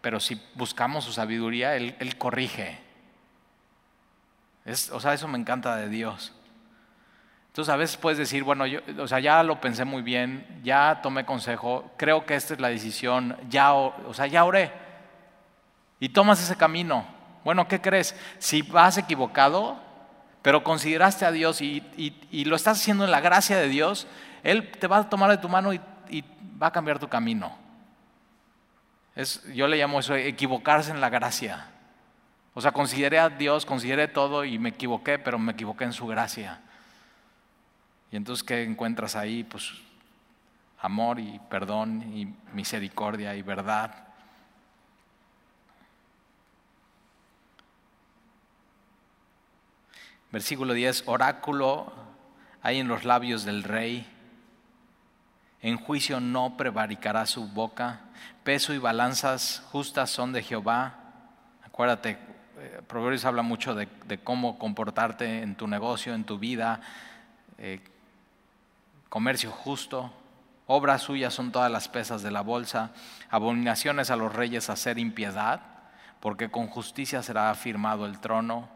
pero, 0.01 0.21
si 0.21 0.41
buscamos 0.55 1.05
su 1.05 1.13
sabiduría, 1.13 1.75
Él, 1.75 2.17
corrige. 2.19 2.79
o 4.93 5.01
sea, 5.01 5.13
eso 5.13 5.27
me 5.27 5.39
encanta 5.39 5.77
de 5.77 5.89
Dios. 5.89 6.33
Entonces 7.59 7.75
a 7.75 7.77
veces 7.77 7.97
puedes 7.97 8.19
decir, 8.19 8.45
bueno, 8.45 8.67
yo, 8.67 8.79
o 9.01 9.09
sea, 9.09 9.19
ya 9.19 9.43
lo 9.43 9.61
pensé 9.61 9.85
muy 9.85 10.01
bien, 10.01 10.47
ya 10.63 11.01
tomé 11.03 11.25
consejo, 11.25 11.91
creo 11.97 12.25
que 12.25 12.37
esta 12.37 12.55
es 12.55 12.61
la 12.61 12.69
decisión, 12.69 13.37
ya, 13.51 13.75
o 13.75 14.15
sea, 14.15 14.29
ya 14.29 14.45
oré. 14.45 14.71
Y 15.99 16.11
tomas 16.11 16.41
ese 16.41 16.55
camino. 16.55 17.05
Bueno, 17.43 17.67
¿qué 17.67 17.81
crees? 17.81 18.15
Si 18.39 18.63
vas 18.63 18.97
equivocado, 18.97 19.77
pero 20.41 20.63
consideraste 20.63 21.25
a 21.25 21.33
Dios 21.33 21.61
y, 21.61 21.83
lo 22.45 22.55
estás 22.55 22.79
haciendo 22.79 23.05
en 23.05 23.11
la 23.11 23.21
gracia 23.21 23.57
de 23.57 23.67
Dios, 23.67 24.07
Él 24.45 24.71
te 24.71 24.87
va 24.87 24.99
a 24.99 25.11
tomar 25.11 25.29
de 25.29 25.39
tu 25.39 25.49
mano 25.49 25.73
y, 25.73 25.81
va 26.63 26.69
a 26.69 26.73
cambiar 26.73 27.01
tu 27.01 27.09
camino. 27.09 27.59
Es, 29.17 29.43
yo 29.53 29.67
le 29.67 29.79
llamo 29.79 29.99
eso 29.99 30.15
equivocarse 30.15 30.93
en 30.93 31.01
la 31.01 31.09
gracia. 31.09 31.67
O 32.55 32.61
sea, 32.61 32.71
consideré 32.71 33.19
a 33.19 33.29
Dios, 33.29 33.67
consideré 33.67 34.07
todo 34.07 34.45
y 34.45 34.61
me 34.61 34.69
equivoqué, 34.69 35.19
pero 35.19 35.41
me 35.41 35.51
equivoqué 35.51 35.83
en 35.83 35.93
su 35.93 36.07
gracia. 36.07 36.61
Y 38.11 38.17
entonces, 38.17 38.43
¿qué 38.43 38.63
encuentras 38.65 39.17
ahí? 39.17 39.45
Pues 39.45 39.73
amor 40.81 41.19
y 41.19 41.41
perdón 41.51 42.03
y 42.17 42.35
misericordia 42.55 43.35
y 43.35 43.43
verdad. 43.43 44.09
Versículo 50.31 50.75
10, 50.75 51.05
oráculo 51.07 51.93
hay 52.63 52.79
en 52.79 52.89
los 52.89 53.05
labios 53.05 53.45
del 53.45 53.63
rey. 53.63 54.07
En 55.61 55.77
juicio 55.77 56.21
no 56.21 56.57
prevaricará 56.57 57.27
su 57.27 57.49
boca. 57.49 58.01
Peso 58.45 58.75
y 58.75 58.79
balanzas 58.79 59.63
justas 59.71 60.11
son 60.11 60.33
de 60.33 60.43
Jehová. 60.43 60.97
Acuérdate, 61.65 62.19
eh, 62.59 62.83
Proverbios 62.87 63.25
habla 63.25 63.43
mucho 63.43 63.75
de, 63.75 63.89
cómo 64.23 64.59
comportarte 64.59 65.43
en 65.43 65.55
tu 65.57 65.67
negocio, 65.67 66.15
en 66.15 66.25
tu 66.25 66.39
vida. 66.39 66.81
Eh, 67.57 67.81
comercio 69.09 69.51
justo, 69.51 70.13
Obras 70.71 71.01
suyas 71.01 71.33
son 71.33 71.51
todas 71.51 71.73
las 71.73 71.89
pesas 71.89 72.23
de 72.23 72.31
la 72.31 72.43
bolsa, 72.43 72.91
abominaciones 73.31 74.11
a 74.11 74.17
los 74.17 74.35
reyes 74.35 74.69
hacer 74.69 74.99
impiedad, 74.99 75.63
porque 76.21 76.51
con 76.51 76.67
justicia 76.67 77.23
será 77.23 77.51
afirmado 77.51 78.05
el 78.05 78.21
trono. 78.21 78.69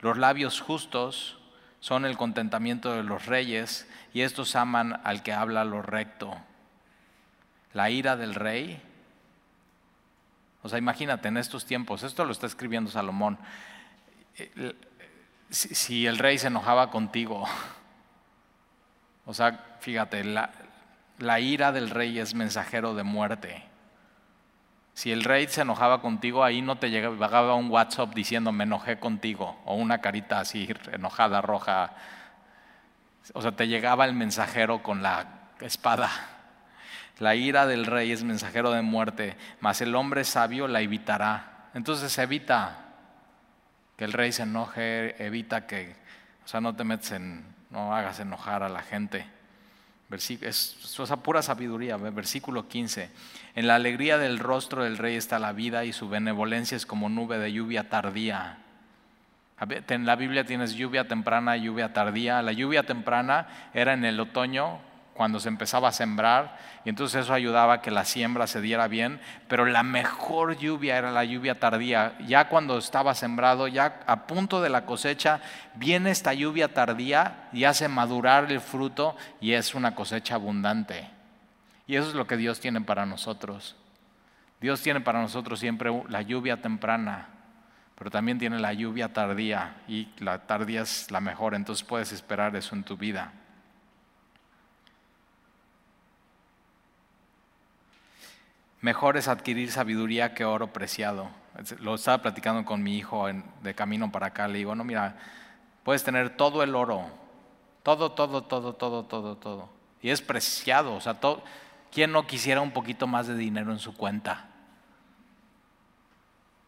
Los 0.00 0.16
labios 0.16 0.62
justos 0.62 1.38
son 1.80 2.06
el 2.06 2.16
contentamiento 2.16 2.94
de 2.94 3.02
los 3.02 3.26
reyes, 3.26 3.86
y 4.14 4.22
estos 4.22 4.56
aman 4.56 4.98
al 5.04 5.22
que 5.22 5.34
habla 5.34 5.66
lo 5.66 5.82
recto. 5.82 6.34
La 7.74 7.90
ira 7.90 8.16
del 8.16 8.34
rey. 8.34 8.80
O 10.62 10.70
sea, 10.70 10.78
imagínate 10.78 11.28
en 11.28 11.36
estos 11.36 11.66
tiempos, 11.66 12.04
esto 12.04 12.24
lo 12.24 12.32
está 12.32 12.46
escribiendo 12.46 12.90
Salomón. 12.90 13.36
Eh, 14.36 14.74
si 15.50 16.06
el 16.06 16.16
rey 16.16 16.38
se 16.38 16.46
enojaba 16.46 16.90
contigo, 16.90 17.46
o 19.26 19.32
sea, 19.32 19.76
fíjate, 19.80 20.22
la, 20.24 21.40
ira 21.40 21.72
del 21.72 21.90
rey 21.90 22.18
es 22.18 22.34
mensajero 22.34 22.94
de 22.94 23.02
muerte. 23.02 23.64
Si 24.92 25.10
el 25.10 25.24
rey 25.24 25.48
se 25.48 25.62
enojaba 25.62 26.00
contigo, 26.00 26.44
ahí 26.44 26.62
no 26.62 26.76
te 26.76 26.90
llegaba 26.90 27.54
un 27.54 27.70
WhatsApp 27.70 28.14
diciendo 28.14 28.52
me 28.52 28.64
enojé 28.64 28.98
contigo 28.98 29.60
o 29.64 29.74
una 29.74 30.00
carita 30.00 30.40
así 30.40 30.68
enojada, 30.92 31.40
roja. 31.40 31.94
O 33.32 33.42
sea, 33.42 33.52
te 33.52 33.66
llegaba 33.66 34.04
el 34.04 34.14
mensajero 34.14 34.82
con 34.82 35.02
la 35.02 35.26
espada. 35.60 36.10
La 37.18 37.34
ira 37.34 37.66
del 37.66 37.86
rey 37.86 38.12
es 38.12 38.24
mensajero 38.24 38.72
de 38.72 38.82
muerte, 38.82 39.36
mas 39.60 39.80
el 39.80 39.94
hombre 39.94 40.24
sabio 40.24 40.68
la 40.68 40.80
evitará. 40.80 41.70
Entonces 41.74 42.16
evita 42.18 42.84
que 43.96 44.04
el 44.04 44.12
rey 44.12 44.32
se 44.32 44.42
enoje, 44.42 45.24
evita 45.24 45.66
que, 45.66 45.96
o 46.44 46.48
sea, 46.48 46.60
no 46.60 46.74
te 46.76 46.84
metes 46.84 47.12
en, 47.12 47.53
no 47.74 47.94
hagas 47.94 48.20
enojar 48.20 48.62
a 48.62 48.68
la 48.68 48.82
gente. 48.82 49.26
Es, 50.10 50.30
es 50.30 51.12
pura 51.24 51.42
sabiduría, 51.42 51.96
versículo 51.96 52.68
15. 52.68 53.10
En 53.56 53.66
la 53.66 53.74
alegría 53.74 54.16
del 54.16 54.38
rostro 54.38 54.84
del 54.84 54.96
rey 54.96 55.16
está 55.16 55.40
la 55.40 55.52
vida 55.52 55.84
y 55.84 55.92
su 55.92 56.08
benevolencia 56.08 56.76
es 56.76 56.86
como 56.86 57.08
nube 57.08 57.38
de 57.38 57.52
lluvia 57.52 57.88
tardía. 57.90 58.58
En 59.88 60.06
la 60.06 60.14
Biblia 60.14 60.44
tienes 60.44 60.74
lluvia 60.74 61.08
temprana 61.08 61.56
lluvia 61.56 61.92
tardía. 61.92 62.42
La 62.42 62.52
lluvia 62.52 62.84
temprana 62.84 63.70
era 63.74 63.92
en 63.92 64.04
el 64.04 64.20
otoño, 64.20 64.78
cuando 65.14 65.38
se 65.38 65.48
empezaba 65.48 65.88
a 65.88 65.92
sembrar, 65.92 66.58
y 66.84 66.88
entonces 66.88 67.24
eso 67.24 67.32
ayudaba 67.32 67.74
a 67.74 67.82
que 67.82 67.92
la 67.92 68.04
siembra 68.04 68.46
se 68.46 68.60
diera 68.60 68.88
bien, 68.88 69.20
pero 69.48 69.64
la 69.64 69.82
mejor 69.82 70.58
lluvia 70.58 70.98
era 70.98 71.12
la 71.12 71.24
lluvia 71.24 71.58
tardía. 71.58 72.18
Ya 72.26 72.48
cuando 72.48 72.76
estaba 72.76 73.14
sembrado, 73.14 73.68
ya 73.68 74.00
a 74.06 74.26
punto 74.26 74.60
de 74.60 74.70
la 74.70 74.84
cosecha, 74.84 75.40
viene 75.76 76.10
esta 76.10 76.34
lluvia 76.34 76.74
tardía 76.74 77.48
y 77.52 77.64
hace 77.64 77.88
madurar 77.88 78.50
el 78.50 78.60
fruto 78.60 79.16
y 79.40 79.52
es 79.52 79.74
una 79.74 79.94
cosecha 79.94 80.34
abundante. 80.34 81.08
Y 81.86 81.96
eso 81.96 82.08
es 82.08 82.14
lo 82.14 82.26
que 82.26 82.36
Dios 82.36 82.58
tiene 82.60 82.80
para 82.80 83.06
nosotros. 83.06 83.76
Dios 84.60 84.82
tiene 84.82 85.00
para 85.00 85.20
nosotros 85.20 85.60
siempre 85.60 85.90
la 86.08 86.22
lluvia 86.22 86.60
temprana, 86.60 87.28
pero 87.94 88.10
también 88.10 88.38
tiene 88.38 88.58
la 88.58 88.72
lluvia 88.72 89.12
tardía 89.12 89.76
y 89.86 90.08
la 90.18 90.46
tardía 90.46 90.82
es 90.82 91.10
la 91.10 91.20
mejor, 91.20 91.54
entonces 91.54 91.84
puedes 91.84 92.10
esperar 92.12 92.56
eso 92.56 92.74
en 92.74 92.82
tu 92.82 92.96
vida. 92.96 93.32
Mejor 98.84 99.16
es 99.16 99.28
adquirir 99.28 99.72
sabiduría 99.72 100.34
que 100.34 100.44
oro 100.44 100.70
preciado. 100.74 101.30
Lo 101.80 101.94
estaba 101.94 102.20
platicando 102.20 102.66
con 102.66 102.82
mi 102.82 102.98
hijo 102.98 103.26
de 103.62 103.74
camino 103.74 104.12
para 104.12 104.26
acá. 104.26 104.46
Le 104.46 104.58
digo, 104.58 104.74
no, 104.74 104.84
mira, 104.84 105.16
puedes 105.84 106.04
tener 106.04 106.36
todo 106.36 106.62
el 106.62 106.74
oro. 106.74 107.06
Todo, 107.82 108.12
todo, 108.12 108.44
todo, 108.44 108.74
todo, 108.74 109.06
todo, 109.06 109.38
todo. 109.38 109.70
Y 110.02 110.10
es 110.10 110.20
preciado. 110.20 110.94
O 110.94 111.00
sea, 111.00 111.14
todo, 111.14 111.42
¿quién 111.90 112.12
no 112.12 112.26
quisiera 112.26 112.60
un 112.60 112.72
poquito 112.72 113.06
más 113.06 113.26
de 113.26 113.38
dinero 113.38 113.72
en 113.72 113.78
su 113.78 113.96
cuenta? 113.96 114.50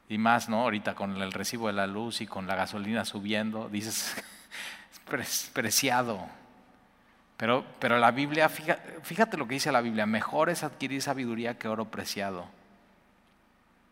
Y 0.08 0.16
más, 0.16 0.48
¿no? 0.48 0.62
Ahorita 0.62 0.94
con 0.94 1.20
el 1.20 1.32
recibo 1.34 1.66
de 1.66 1.74
la 1.74 1.86
luz 1.86 2.22
y 2.22 2.26
con 2.26 2.46
la 2.46 2.54
gasolina 2.54 3.04
subiendo, 3.04 3.68
dices, 3.68 4.16
es 5.12 5.50
preciado. 5.52 6.26
Pero, 7.36 7.64
pero 7.78 7.98
la 7.98 8.10
Biblia, 8.12 8.48
fíjate, 8.48 9.36
lo 9.36 9.46
que 9.46 9.54
dice 9.54 9.70
la 9.70 9.82
Biblia, 9.82 10.06
mejor 10.06 10.48
es 10.48 10.64
adquirir 10.64 11.02
sabiduría 11.02 11.58
que 11.58 11.68
oro 11.68 11.86
preciado. 11.86 12.46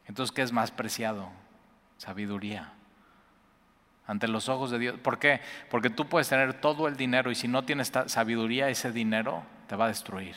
Entonces, 0.07 0.35
¿qué 0.35 0.43
es 0.43 0.53
más 0.53 0.71
preciado? 0.71 1.29
Sabiduría. 1.99 2.73
Ante 4.07 4.29
los 4.29 4.49
ojos 4.49 4.71
de 4.71 4.79
Dios. 4.79 4.99
¿Por 4.99 5.19
qué? 5.19 5.41
Porque 5.71 5.91
tú 5.91 6.07
puedes 6.07 6.29
tener 6.29 6.55
todo 6.55 6.89
el 6.89 6.97
dinero 6.97 7.31
y 7.31 7.35
si 7.35 7.49
no 7.49 7.65
tienes 7.65 7.93
sabiduría, 8.07 8.69
ese 8.69 8.93
dinero 8.93 9.43
te 9.67 9.77
va 9.77 9.87
a 9.87 9.89
destruir. 9.89 10.37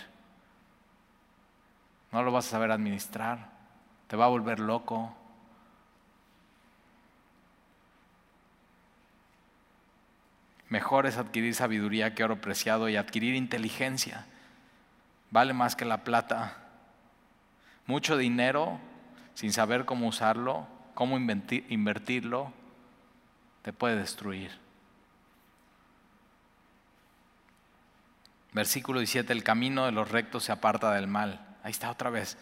No 2.11 2.23
lo 2.23 2.31
vas 2.31 2.47
a 2.47 2.51
saber 2.51 2.71
administrar. 2.71 3.49
Te 4.07 4.15
va 4.15 4.25
a 4.25 4.29
volver 4.29 4.59
loco. 4.59 5.13
Mejor 10.69 11.05
es 11.05 11.17
adquirir 11.17 11.55
sabiduría 11.55 12.13
que 12.13 12.23
oro 12.23 12.41
preciado 12.41 12.89
y 12.89 12.97
adquirir 12.97 13.35
inteligencia. 13.35 14.25
Vale 15.31 15.53
más 15.53 15.75
que 15.75 15.85
la 15.85 16.03
plata. 16.03 16.57
Mucho 17.85 18.17
dinero 18.17 18.79
sin 19.33 19.53
saber 19.53 19.85
cómo 19.85 20.07
usarlo, 20.07 20.67
cómo 20.93 21.17
invertirlo, 21.17 22.51
te 23.61 23.71
puede 23.71 23.95
destruir. 23.95 24.51
Versículo 28.51 28.99
17, 28.99 29.31
el 29.31 29.43
camino 29.43 29.85
de 29.85 29.91
los 29.91 30.09
rectos 30.09 30.45
se 30.45 30.51
aparta 30.51 30.91
del 30.93 31.07
mal. 31.07 31.39
Ahí 31.63 31.71
está 31.71 31.91
otra 31.91 32.09
vez. 32.09 32.37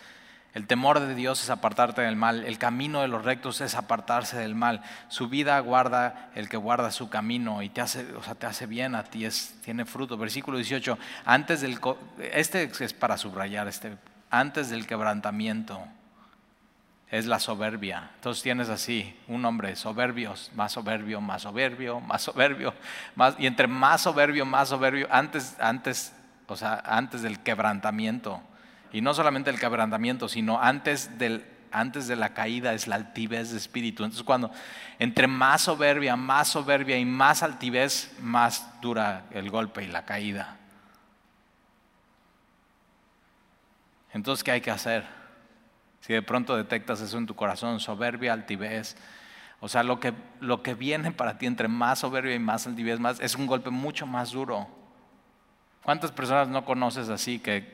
El 0.55 0.67
temor 0.67 1.01
de 1.01 1.15
Dios 1.15 1.43
es 1.43 1.49
apartarte 1.49 2.01
del 2.01 2.15
mal. 2.15 2.45
El 2.45 2.57
camino 2.57 3.01
de 3.01 3.09
los 3.09 3.25
rectos 3.25 3.59
es 3.59 3.75
apartarse 3.75 4.37
del 4.37 4.55
mal. 4.55 4.81
Su 5.09 5.27
vida 5.27 5.59
guarda 5.59 6.31
el 6.33 6.47
que 6.47 6.55
guarda 6.55 6.91
su 6.91 7.09
camino 7.09 7.61
y 7.61 7.67
te 7.67 7.81
hace, 7.81 8.13
o 8.15 8.23
sea, 8.23 8.35
te 8.35 8.45
hace 8.45 8.65
bien 8.65 8.95
a 8.95 9.03
ti, 9.03 9.25
es, 9.25 9.59
tiene 9.65 9.83
fruto. 9.83 10.17
Versículo 10.17 10.57
18. 10.57 10.97
Antes 11.25 11.59
del, 11.59 11.77
este 12.31 12.71
es 12.79 12.93
para 12.93 13.17
subrayar, 13.17 13.67
este, 13.67 13.97
antes 14.29 14.69
del 14.69 14.87
quebrantamiento 14.87 15.85
es 17.11 17.25
la 17.25 17.41
soberbia. 17.41 18.11
Entonces 18.15 18.41
tienes 18.41 18.69
así 18.69 19.13
un 19.27 19.43
hombre 19.43 19.75
soberbios, 19.75 20.51
más 20.55 20.71
soberbio, 20.71 21.19
más 21.19 21.41
soberbio, 21.41 21.99
más 21.99 22.21
soberbio, 22.21 22.73
más, 23.15 23.35
y 23.37 23.45
entre 23.45 23.67
más 23.67 24.03
soberbio, 24.03 24.45
más 24.45 24.69
soberbio, 24.69 25.09
antes, 25.11 25.57
antes, 25.59 26.13
o 26.47 26.55
sea, 26.55 26.81
antes 26.85 27.23
del 27.23 27.39
quebrantamiento 27.39 28.41
y 28.95 29.01
no 29.01 29.13
solamente 29.13 29.49
el 29.49 29.60
quebrantamiento, 29.60 30.29
sino 30.29 30.62
antes, 30.62 31.19
del, 31.19 31.45
antes 31.69 32.08
de 32.08 32.15
la 32.15 32.34
caída 32.34 32.73
es 32.73 32.88
la 32.88 32.95
altivez 32.95 33.51
de 33.51 33.58
espíritu. 33.58 34.05
Entonces 34.05 34.23
cuando 34.23 34.51
entre 34.99 35.27
más 35.27 35.63
soberbia, 35.63 36.15
más 36.15 36.47
soberbia 36.47 36.97
y 36.97 37.03
más 37.03 37.43
altivez, 37.43 38.15
más 38.21 38.79
dura 38.79 39.25
el 39.31 39.49
golpe 39.49 39.84
y 39.84 39.88
la 39.88 40.05
caída. 40.05 40.55
Entonces, 44.13 44.45
¿qué 44.45 44.51
hay 44.51 44.62
que 44.62 44.71
hacer? 44.71 45.03
Si 45.99 46.13
de 46.13 46.21
pronto 46.21 46.55
detectas 46.55 47.01
eso 47.01 47.17
en 47.17 47.25
tu 47.25 47.36
corazón, 47.36 47.81
soberbia, 47.81 48.31
altivez, 48.31 48.95
o 49.60 49.67
sea, 49.67 49.84
lo 49.84 49.99
que, 49.99 50.13
lo 50.39 50.63
que 50.63 50.73
viene 50.73 51.12
para 51.12 51.38
ti 51.38 51.47
entre 51.47 51.67
más 51.67 51.99
soberbia 51.99 52.34
y 52.34 52.39
más 52.39 52.65
altivez, 52.65 53.01
más, 53.01 53.19
es 53.19 53.36
un 53.36 53.45
golpe 53.45 53.71
mucho 53.71 54.08
más 54.08 54.31
duro. 54.31 54.84
¿Cuántas 55.85 56.11
personas 56.11 56.47
no 56.47 56.65
conoces 56.65 57.09
así 57.09 57.37
que 57.37 57.71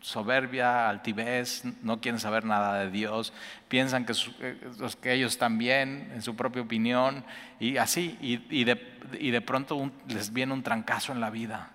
soberbia, 0.00 0.88
altivez, 0.88 1.62
no 1.82 2.00
quieren 2.00 2.18
saber 2.18 2.46
nada 2.46 2.78
de 2.78 2.90
Dios, 2.90 3.34
piensan 3.68 4.06
que, 4.06 4.14
eh, 4.40 4.58
que 5.02 5.12
ellos 5.12 5.32
están 5.32 5.58
bien 5.58 6.10
en 6.14 6.22
su 6.22 6.36
propia 6.36 6.62
opinión 6.62 7.22
y 7.60 7.76
así, 7.76 8.16
y, 8.22 8.64
de, 8.64 9.40
pronto 9.42 9.90
les 10.08 10.32
viene 10.32 10.54
un 10.54 10.62
trancazo 10.62 11.12
en 11.12 11.20
la 11.20 11.28
vida? 11.28 11.68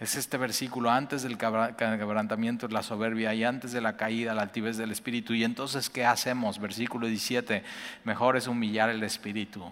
Es 0.00 0.14
este 0.14 0.38
versículo, 0.38 0.90
antes 0.90 1.24
del 1.24 1.36
quebrantamiento 1.36 2.68
la 2.68 2.82
soberbia 2.82 3.34
y 3.34 3.44
antes 3.44 3.72
de 3.72 3.82
la 3.82 3.98
caída 3.98 4.32
la 4.32 4.40
altivez 4.40 4.78
del 4.78 4.92
espíritu. 4.92 5.34
Y 5.34 5.44
entonces, 5.44 5.90
¿qué 5.90 6.06
hacemos? 6.06 6.58
Versículo 6.58 7.06
17, 7.06 7.64
mejor 8.04 8.38
es 8.38 8.46
humillar 8.46 8.88
el 8.88 9.02
espíritu 9.02 9.70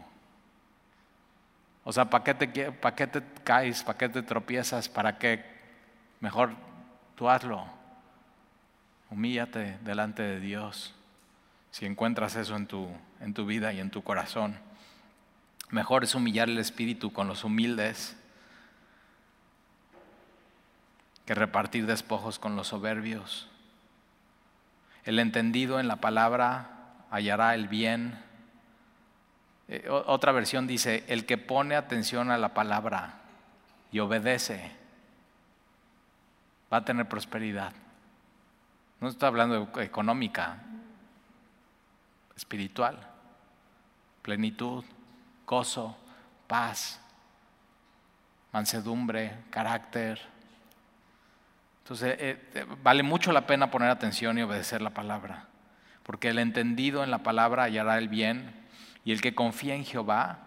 o 1.88 1.92
sea, 1.92 2.10
¿para 2.10 2.24
qué 2.24 2.34
te, 2.34 2.48
te 2.48 3.22
caes? 3.44 3.84
¿Para 3.84 3.96
qué 3.96 4.08
te 4.08 4.20
tropiezas? 4.20 4.88
¿Para 4.88 5.18
qué? 5.18 5.44
Mejor 6.18 6.50
tú 7.14 7.30
hazlo. 7.30 7.64
Humíllate 9.08 9.78
delante 9.82 10.20
de 10.20 10.40
Dios 10.40 10.96
si 11.70 11.86
encuentras 11.86 12.34
eso 12.34 12.56
en 12.56 12.66
tu, 12.66 12.88
en 13.20 13.34
tu 13.34 13.46
vida 13.46 13.72
y 13.72 13.78
en 13.78 13.90
tu 13.90 14.02
corazón. 14.02 14.58
Mejor 15.70 16.02
es 16.02 16.16
humillar 16.16 16.48
el 16.48 16.58
espíritu 16.58 17.12
con 17.12 17.28
los 17.28 17.44
humildes 17.44 18.16
que 21.24 21.36
repartir 21.36 21.86
despojos 21.86 22.40
con 22.40 22.56
los 22.56 22.66
soberbios. 22.66 23.48
El 25.04 25.20
entendido 25.20 25.78
en 25.78 25.86
la 25.86 25.96
palabra 25.96 26.96
hallará 27.12 27.54
el 27.54 27.68
bien 27.68 28.25
eh, 29.68 29.88
otra 29.88 30.32
versión 30.32 30.66
dice, 30.66 31.04
el 31.08 31.26
que 31.26 31.38
pone 31.38 31.74
atención 31.74 32.30
a 32.30 32.38
la 32.38 32.54
palabra 32.54 33.14
y 33.90 33.98
obedece, 33.98 34.70
va 36.72 36.78
a 36.78 36.84
tener 36.84 37.08
prosperidad. 37.08 37.72
No 39.00 39.08
estoy 39.08 39.26
hablando 39.26 39.66
de 39.66 39.84
económica, 39.84 40.58
espiritual, 42.36 42.98
plenitud, 44.22 44.84
gozo, 45.46 45.96
paz, 46.46 47.00
mansedumbre, 48.52 49.36
carácter. 49.50 50.20
Entonces, 51.82 52.16
eh, 52.18 52.66
vale 52.82 53.02
mucho 53.02 53.32
la 53.32 53.46
pena 53.46 53.70
poner 53.70 53.90
atención 53.90 54.38
y 54.38 54.42
obedecer 54.42 54.80
la 54.80 54.90
palabra, 54.90 55.46
porque 56.04 56.28
el 56.28 56.38
entendido 56.38 57.02
en 57.02 57.10
la 57.10 57.18
palabra 57.18 57.64
hallará 57.64 57.98
el 57.98 58.08
bien 58.08 58.65
y 59.06 59.12
el 59.12 59.20
que 59.20 59.36
confía 59.36 59.76
en 59.76 59.84
Jehová 59.84 60.40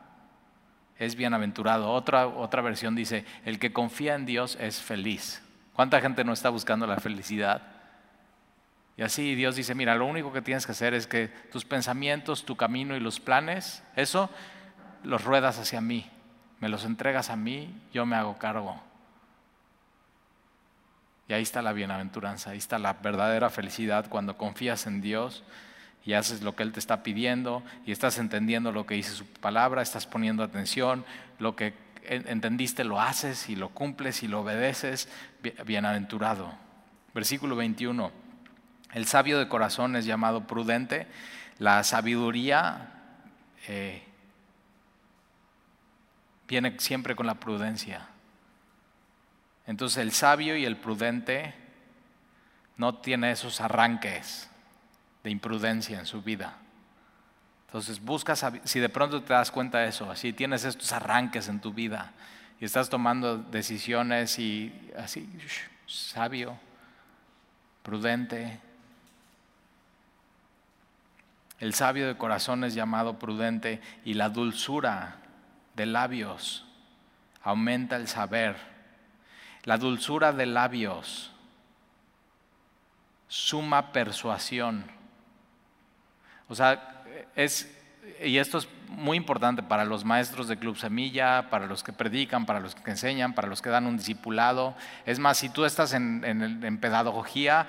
es 0.98 1.16
bienaventurado. 1.16 1.90
Otra, 1.90 2.28
otra 2.28 2.62
versión 2.62 2.94
dice, 2.94 3.26
el 3.46 3.58
que 3.58 3.72
confía 3.72 4.16
en 4.16 4.26
Dios 4.26 4.58
es 4.60 4.82
feliz. 4.82 5.42
¿Cuánta 5.74 6.02
gente 6.02 6.26
no 6.26 6.34
está 6.34 6.50
buscando 6.50 6.86
la 6.86 6.98
felicidad? 6.98 7.62
Y 8.98 9.02
así 9.02 9.34
Dios 9.34 9.56
dice, 9.56 9.76
mira, 9.76 9.96
lo 9.96 10.06
único 10.06 10.34
que 10.34 10.42
tienes 10.42 10.66
que 10.66 10.74
hacer 10.74 10.94
es 10.94 11.08
que 11.08 11.30
tus 11.30 11.64
pensamientos, 11.64 12.44
tu 12.44 12.58
camino 12.58 12.98
y 12.98 13.00
los 13.00 13.22
planes, 13.22 13.82
eso 13.96 14.30
los 15.04 15.24
ruedas 15.24 15.58
hacia 15.58 15.80
mí, 15.80 16.12
me 16.60 16.68
los 16.68 16.84
entregas 16.84 17.30
a 17.30 17.38
mí, 17.38 17.74
yo 17.94 18.06
me 18.06 18.18
hago 18.18 18.38
cargo. 18.38 18.84
Y 21.30 21.34
ahí 21.34 21.44
está 21.44 21.62
la 21.62 21.72
bienaventuranza, 21.72 22.50
ahí 22.50 22.58
está 22.58 22.78
la 22.78 22.92
verdadera 22.92 23.50
felicidad 23.50 24.10
cuando 24.10 24.36
confías 24.36 24.86
en 24.86 25.00
Dios 25.00 25.46
y 26.06 26.14
haces 26.14 26.42
lo 26.42 26.56
que 26.56 26.64
Él 26.64 26.72
te 26.72 26.80
está 26.80 27.04
pidiendo 27.04 27.64
y 27.86 27.92
estás 27.92 28.18
entendiendo 28.18 28.72
lo 28.72 28.86
que 28.86 28.96
dice 28.96 29.12
su 29.12 29.26
palabra, 29.26 29.82
estás 29.82 30.06
poniendo 30.06 30.44
atención, 30.44 31.06
lo 31.40 31.56
que 31.56 31.74
entendiste 32.04 32.84
lo 32.84 33.00
haces 33.00 33.50
y 33.50 33.56
lo 33.56 33.70
cumples 33.70 34.24
y 34.24 34.28
lo 34.28 34.42
obedeces, 34.42 35.10
bienaventurado. 35.66 36.52
Versículo 37.14 37.56
21. 37.56 38.12
El 38.94 39.06
sabio 39.06 39.38
de 39.38 39.48
corazón 39.48 39.96
es 39.96 40.06
llamado 40.06 40.48
prudente. 40.48 41.08
La 41.60 41.84
sabiduría 41.84 42.90
eh, 43.68 44.04
viene 46.48 46.80
siempre 46.80 47.16
con 47.16 47.28
la 47.28 47.36
prudencia. 47.36 48.08
Entonces 49.68 49.98
el 49.98 50.12
sabio 50.12 50.58
y 50.58 50.66
el 50.66 50.78
prudente 50.78 51.54
no 52.78 52.96
tiene 52.96 53.32
esos 53.32 53.62
arranques 53.62 54.50
de 55.24 55.30
imprudencia 55.30 56.00
en 56.00 56.06
su 56.06 56.22
vida. 56.22 56.58
Entonces 57.68 58.00
buscas, 58.00 58.46
si 58.64 58.80
de 58.80 58.90
pronto 58.90 59.22
te 59.22 59.34
das 59.34 59.52
cuenta 59.52 59.80
de 59.80 59.90
eso, 59.90 60.10
así 60.10 60.34
tienes 60.34 60.66
estos 60.66 60.92
arranques 60.92 61.48
en 61.48 61.60
tu 61.60 61.74
vida 61.74 62.14
y 62.60 62.66
estás 62.66 62.90
tomando 62.90 63.38
decisiones 63.38 64.40
y 64.40 64.74
así, 64.98 65.30
sabio, 65.86 66.58
prudente, 67.84 68.60
el 71.60 71.74
sabio 71.74 72.08
de 72.08 72.18
corazón 72.18 72.64
es 72.64 72.74
llamado 72.74 73.20
prudente 73.20 73.82
y 74.06 74.14
la 74.14 74.30
dulzura 74.30 75.18
de 75.76 75.86
labios 75.86 76.66
aumenta 77.44 77.98
el 77.98 78.08
saber. 78.08 78.56
La 79.64 79.78
dulzura 79.78 80.32
de 80.32 80.46
labios 80.46 81.32
suma 83.28 83.92
persuasión. 83.92 84.86
O 86.50 86.56
sea, 86.56 87.04
es, 87.36 87.72
y 88.24 88.38
esto 88.38 88.58
es 88.58 88.68
muy 88.88 89.18
importante 89.18 89.64
para 89.64 89.86
los 89.86 90.04
maestros 90.04 90.48
de 90.48 90.58
Club 90.58 90.78
Semilla, 90.78 91.50
para 91.50 91.68
los 91.68 91.84
que 91.84 91.94
predican, 91.94 92.46
para 92.46 92.60
los 92.60 92.76
que 92.76 92.90
enseñan, 92.90 93.34
para 93.34 93.48
los 93.48 93.62
que 93.62 93.70
dan 93.70 93.86
un 93.86 93.98
discipulado. 93.98 94.76
Es 95.06 95.20
más, 95.20 95.38
si 95.38 95.50
tú 95.50 95.64
estás 95.64 95.94
en, 95.94 96.80
pedagogía, 96.82 97.68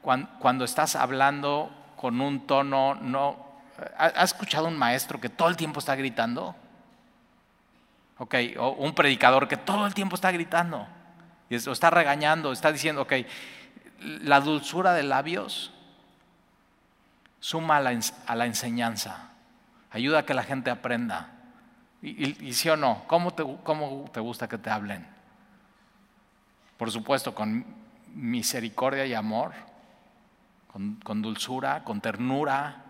cuando 0.00 0.64
estás 0.64 0.96
hablando 0.96 1.70
con 1.96 2.20
un 2.20 2.46
tono 2.46 2.94
no... 2.94 3.50
¿Has 3.96 4.32
escuchado 4.32 4.68
un 4.68 4.76
maestro 4.76 5.20
que 5.20 5.28
todo 5.28 5.48
el 5.48 5.56
tiempo 5.56 5.80
está 5.80 5.96
gritando? 5.96 6.54
Ok, 8.18 8.34
o 8.58 8.70
un 8.72 8.94
predicador 8.94 9.48
que 9.48 9.56
todo 9.56 9.86
el 9.86 9.94
tiempo 9.94 10.14
está 10.14 10.30
gritando, 10.30 10.86
y 11.48 11.54
está 11.54 11.88
regañando, 11.88 12.52
está 12.52 12.70
diciendo, 12.70 13.02
ok, 13.02 13.14
la 14.00 14.40
dulzura 14.40 14.92
de 14.92 15.02
labios 15.02 15.72
suma 17.40 17.78
a 17.78 18.34
la, 18.36 18.46
enseñanza, 18.46 19.30
ayuda 19.90 20.20
a 20.20 20.26
que 20.26 20.34
la 20.34 20.44
gente 20.44 20.70
aprenda. 20.70 21.32
Y, 22.02 22.52
sí 22.54 22.68
o 22.68 22.76
no, 22.76 23.04
¿cómo 23.06 23.32
te, 23.32 23.44
¿cómo 23.62 24.08
te 24.12 24.20
gusta 24.20 24.48
que 24.48 24.58
te 24.58 24.70
hablen? 24.70 25.06
Por 26.76 26.90
supuesto, 26.90 27.34
con 27.34 27.64
misericordia 28.14 29.04
y 29.06 29.14
amor, 29.14 29.52
con, 30.72 31.22
dulzura, 31.22 31.82
con 31.84 32.00
ternura, 32.00 32.84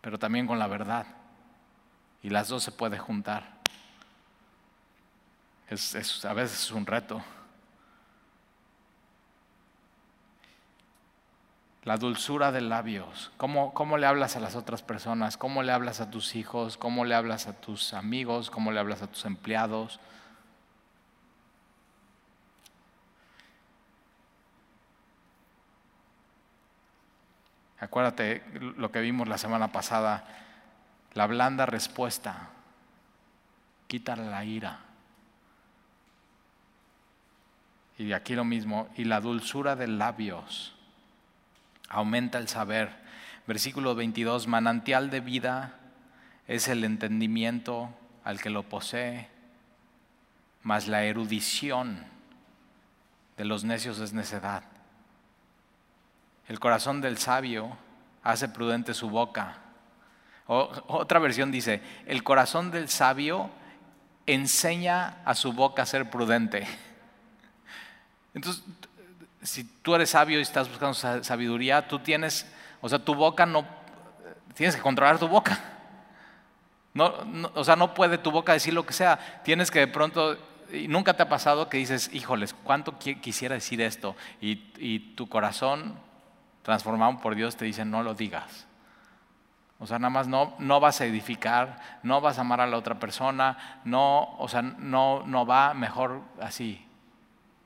pero 0.00 0.18
también 0.18 0.46
con 0.46 0.58
la 0.58 0.68
verdad. 0.68 1.06
Y 2.22 2.30
las 2.30 2.48
dos 2.48 2.62
se 2.62 2.72
pueden 2.72 2.98
juntar. 2.98 3.56
Es, 5.68 6.24
a 6.24 6.32
veces 6.32 6.62
es 6.62 6.70
un 6.70 6.86
reto. 6.86 7.22
La 11.86 11.96
dulzura 11.96 12.50
de 12.50 12.60
labios. 12.62 13.30
¿Cómo, 13.36 13.72
¿Cómo, 13.72 13.96
le 13.96 14.06
hablas 14.06 14.34
a 14.34 14.40
las 14.40 14.56
otras 14.56 14.82
personas? 14.82 15.36
¿Cómo 15.36 15.62
le 15.62 15.70
hablas 15.70 16.00
a 16.00 16.10
tus 16.10 16.34
hijos? 16.34 16.76
¿Cómo 16.76 17.04
le 17.04 17.14
hablas 17.14 17.46
a 17.46 17.52
tus 17.60 17.94
amigos? 17.94 18.50
¿Cómo 18.50 18.72
le 18.72 18.80
hablas 18.80 19.02
a 19.02 19.06
tus 19.06 19.24
empleados? 19.24 20.00
Acuérdate 27.78 28.42
lo 28.76 28.90
que 28.90 29.00
vimos 29.00 29.28
la 29.28 29.38
semana 29.38 29.70
pasada, 29.70 30.24
la 31.14 31.28
blanda 31.28 31.66
respuesta, 31.66 32.48
quita 33.86 34.16
la 34.16 34.44
ira. 34.44 34.80
Y 37.96 38.10
aquí 38.10 38.34
lo 38.34 38.44
mismo, 38.44 38.88
y 38.96 39.04
la 39.04 39.20
dulzura 39.20 39.76
de 39.76 39.86
labios 39.86 40.75
aumenta 41.88 42.38
el 42.38 42.48
saber. 42.48 42.90
Versículo 43.46 43.94
22, 43.94 44.46
manantial 44.46 45.10
de 45.10 45.20
vida 45.20 45.74
es 46.48 46.68
el 46.68 46.84
entendimiento 46.84 47.90
al 48.24 48.40
que 48.40 48.50
lo 48.50 48.64
posee, 48.64 49.28
mas 50.62 50.88
la 50.88 51.04
erudición 51.04 52.04
de 53.36 53.44
los 53.44 53.64
necios 53.64 54.00
es 54.00 54.12
necedad. 54.12 54.64
El 56.48 56.58
corazón 56.58 57.00
del 57.00 57.18
sabio 57.18 57.76
hace 58.22 58.48
prudente 58.48 58.94
su 58.94 59.10
boca. 59.10 59.58
otra 60.46 61.18
versión 61.18 61.50
dice, 61.50 61.82
el 62.06 62.22
corazón 62.22 62.70
del 62.70 62.88
sabio 62.88 63.50
enseña 64.26 65.22
a 65.24 65.34
su 65.34 65.52
boca 65.52 65.82
a 65.82 65.86
ser 65.86 66.10
prudente. 66.10 66.66
Entonces, 68.34 68.62
si 69.46 69.64
tú 69.64 69.94
eres 69.94 70.10
sabio 70.10 70.38
y 70.38 70.42
estás 70.42 70.68
buscando 70.68 70.94
sabiduría, 70.94 71.86
tú 71.86 72.00
tienes, 72.00 72.46
o 72.80 72.88
sea, 72.88 72.98
tu 72.98 73.14
boca 73.14 73.46
no, 73.46 73.64
tienes 74.54 74.74
que 74.74 74.82
controlar 74.82 75.18
tu 75.18 75.28
boca. 75.28 75.58
No, 76.94 77.12
o 77.54 77.62
sea, 77.62 77.76
no 77.76 77.94
puede 77.94 78.18
tu 78.18 78.30
boca 78.30 78.54
decir 78.54 78.72
lo 78.72 78.86
que 78.86 78.92
sea. 78.92 79.40
Tienes 79.44 79.70
que 79.70 79.80
de 79.80 79.86
pronto, 79.86 80.36
y 80.72 80.88
nunca 80.88 81.14
te 81.14 81.22
ha 81.22 81.28
pasado 81.28 81.68
que 81.68 81.76
dices, 81.76 82.10
híjoles, 82.12 82.54
¿cuánto 82.54 82.98
quisiera 82.98 83.54
decir 83.54 83.80
esto? 83.82 84.16
Y, 84.40 84.72
y 84.78 85.14
tu 85.14 85.28
corazón 85.28 85.94
transformado 86.62 87.20
por 87.20 87.34
Dios 87.34 87.56
te 87.56 87.66
dice 87.66 87.84
no 87.84 88.02
lo 88.02 88.14
digas. 88.14 88.66
O 89.78 89.86
sea, 89.86 89.98
nada 89.98 90.10
más 90.10 90.26
no, 90.26 90.54
no 90.58 90.80
vas 90.80 91.00
a 91.00 91.04
edificar, 91.04 91.78
no 92.02 92.20
vas 92.20 92.38
a 92.38 92.40
amar 92.40 92.62
a 92.62 92.66
la 92.66 92.78
otra 92.78 92.98
persona, 92.98 93.80
no, 93.84 94.34
o 94.38 94.48
sea, 94.48 94.62
no, 94.62 95.22
no 95.26 95.44
va 95.44 95.74
mejor 95.74 96.22
así. 96.40 96.84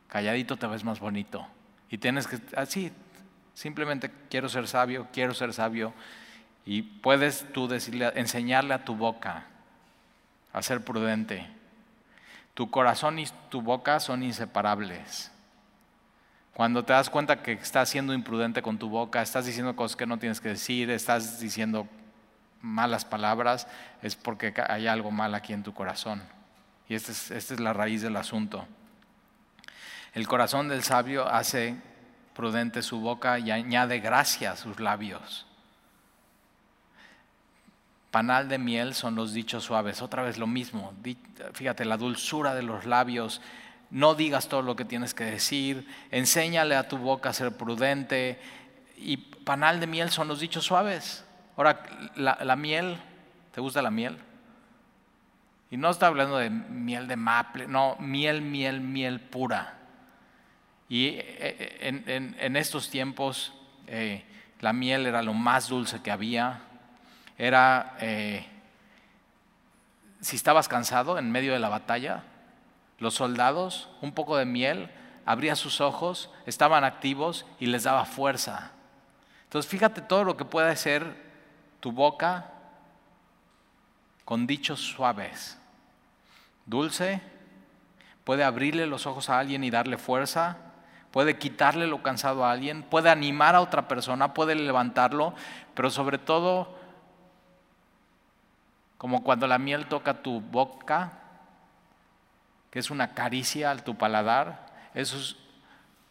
Calladito 0.08 0.56
te 0.56 0.66
ves 0.66 0.82
más 0.82 0.98
bonito. 0.98 1.46
Y 1.90 1.98
tienes 1.98 2.26
que, 2.26 2.38
así, 2.56 2.92
simplemente 3.54 4.10
quiero 4.30 4.48
ser 4.48 4.68
sabio, 4.68 5.08
quiero 5.12 5.34
ser 5.34 5.52
sabio. 5.52 5.92
Y 6.64 6.82
puedes 6.82 7.52
tú 7.52 7.66
decirle, 7.68 8.12
enseñarle 8.14 8.74
a 8.74 8.84
tu 8.84 8.94
boca 8.94 9.46
a 10.52 10.62
ser 10.62 10.84
prudente. 10.84 11.46
Tu 12.54 12.70
corazón 12.70 13.18
y 13.18 13.26
tu 13.48 13.60
boca 13.60 13.98
son 14.00 14.22
inseparables. 14.22 15.32
Cuando 16.54 16.84
te 16.84 16.92
das 16.92 17.08
cuenta 17.08 17.42
que 17.42 17.52
estás 17.52 17.88
siendo 17.88 18.12
imprudente 18.12 18.60
con 18.60 18.78
tu 18.78 18.88
boca, 18.88 19.22
estás 19.22 19.46
diciendo 19.46 19.74
cosas 19.74 19.96
que 19.96 20.06
no 20.06 20.18
tienes 20.18 20.40
que 20.40 20.50
decir, 20.50 20.90
estás 20.90 21.40
diciendo 21.40 21.88
malas 22.60 23.04
palabras, 23.04 23.66
es 24.02 24.16
porque 24.16 24.52
hay 24.68 24.86
algo 24.86 25.10
mal 25.10 25.34
aquí 25.34 25.52
en 25.52 25.62
tu 25.62 25.72
corazón. 25.72 26.22
Y 26.88 26.94
es, 26.94 27.30
esta 27.30 27.54
es 27.54 27.60
la 27.60 27.72
raíz 27.72 28.02
del 28.02 28.16
asunto. 28.16 28.66
El 30.14 30.26
corazón 30.26 30.68
del 30.68 30.82
sabio 30.82 31.28
hace 31.28 31.76
prudente 32.34 32.82
su 32.82 33.00
boca 33.00 33.38
y 33.38 33.50
añade 33.50 34.00
gracia 34.00 34.52
a 34.52 34.56
sus 34.56 34.80
labios. 34.80 35.46
Panal 38.10 38.48
de 38.48 38.58
miel 38.58 38.94
son 38.94 39.14
los 39.14 39.32
dichos 39.32 39.64
suaves. 39.64 40.02
Otra 40.02 40.22
vez 40.22 40.36
lo 40.36 40.46
mismo. 40.46 40.92
Fíjate, 41.52 41.84
la 41.84 41.96
dulzura 41.96 42.54
de 42.54 42.62
los 42.62 42.86
labios 42.86 43.40
no 43.90 44.14
digas 44.14 44.48
todo 44.48 44.62
lo 44.62 44.76
que 44.76 44.84
tienes 44.84 45.14
que 45.14 45.24
decir, 45.24 45.86
enséñale 46.10 46.76
a 46.76 46.88
tu 46.88 46.96
boca 46.96 47.30
a 47.30 47.32
ser 47.32 47.52
prudente. 47.52 48.40
Y 48.96 49.16
panal 49.16 49.80
de 49.80 49.86
miel 49.86 50.10
son 50.10 50.28
los 50.28 50.40
dichos 50.40 50.64
suaves. 50.64 51.24
Ahora, 51.56 51.82
la, 52.16 52.56
miel, 52.56 52.96
¿te 53.52 53.60
gusta 53.60 53.82
la 53.82 53.90
miel? 53.90 54.16
Y 55.70 55.76
no 55.76 55.90
está 55.90 56.06
hablando 56.06 56.38
de 56.38 56.50
miel 56.50 57.06
de 57.06 57.16
maple, 57.16 57.66
no, 57.66 57.96
miel, 58.00 58.42
miel, 58.42 58.80
miel 58.80 59.20
pura. 59.20 59.79
Y 60.90 61.06
eh, 61.06 61.24
eh, 61.38 62.34
en, 62.40 62.56
estos 62.56 62.90
tiempos 62.90 63.54
eh, 63.86 64.24
la 64.58 64.72
miel 64.72 65.06
era 65.06 65.22
lo 65.22 65.32
más 65.32 65.68
dulce 65.68 66.02
que 66.02 66.10
había. 66.10 66.62
Era, 67.38 67.96
si 70.20 70.36
estabas 70.36 70.68
cansado 70.68 71.16
en 71.16 71.30
medio 71.30 71.54
de 71.54 71.60
la 71.60 71.70
batalla, 71.70 72.24
los 72.98 73.14
soldados, 73.14 73.88
un 74.02 74.12
poco 74.12 74.36
de 74.36 74.44
miel, 74.44 74.90
abría 75.24 75.54
sus 75.54 75.80
ojos, 75.80 76.28
estaban 76.44 76.82
activos 76.84 77.46
y 77.60 77.66
les 77.66 77.84
daba 77.84 78.04
fuerza. 78.04 78.72
Entonces 79.44 79.70
fíjate 79.70 80.02
todo 80.02 80.24
lo 80.24 80.36
que 80.36 80.44
puede 80.44 80.70
hacer 80.70 81.16
tu 81.78 81.92
boca 81.92 82.50
con 84.26 84.46
dichos 84.46 84.80
suaves. 84.80 85.56
Dulce, 86.66 87.22
puede 88.24 88.44
abrirle 88.44 88.86
los 88.86 89.06
ojos 89.06 89.30
a 89.30 89.38
alguien 89.38 89.64
y 89.64 89.70
darle 89.70 89.96
fuerza, 89.96 90.58
puede 91.10 91.38
quitarle 91.38 91.86
lo 91.86 92.02
cansado 92.02 92.44
a 92.44 92.52
alguien, 92.52 92.82
puede 92.82 93.10
animar 93.10 93.54
a 93.54 93.60
otra 93.60 93.88
persona, 93.88 94.34
puede 94.34 94.54
levantarlo, 94.54 95.34
pero 95.74 95.90
sobre 95.90 96.18
todo, 96.18 96.76
como 98.98 99.22
cuando 99.24 99.46
la 99.46 99.58
miel 99.58 99.86
toca 99.86 100.22
tu 100.22 100.40
boca, 100.40 101.12
que 102.70 102.78
es 102.78 102.90
una 102.90 103.14
caricia 103.14 103.70
al 103.70 103.82
tu 103.82 103.96
paladar, 103.96 104.66
esos, 104.94 105.36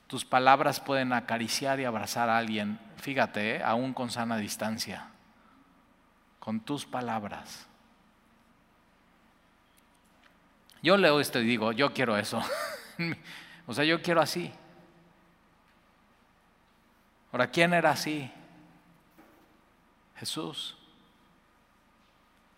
tus 0.07 0.25
palabras 0.25 0.79
pueden 0.79 1.13
acariciar 1.13 1.79
y 1.79 1.85
abrazar 1.85 2.29
a 2.29 2.38
alguien, 2.38 2.79
fíjate, 2.97 3.57
¿eh? 3.57 3.63
aún 3.63 3.93
con 3.93 4.09
sana 4.09 4.38
distancia, 4.38 5.07
con 6.39 6.59
tus 6.59 6.85
palabras. 6.85 7.67
Yo 10.81 10.97
leo 10.97 11.19
esto 11.19 11.39
y 11.39 11.45
digo, 11.45 11.71
yo 11.73 11.93
quiero 11.93 12.17
eso. 12.17 12.41
o 13.67 13.73
sea, 13.73 13.83
yo 13.83 14.01
quiero 14.01 14.21
así. 14.21 14.51
Ahora, 17.31 17.47
¿quién 17.47 17.73
era 17.73 17.91
así? 17.91 18.31
Jesús. 20.17 20.77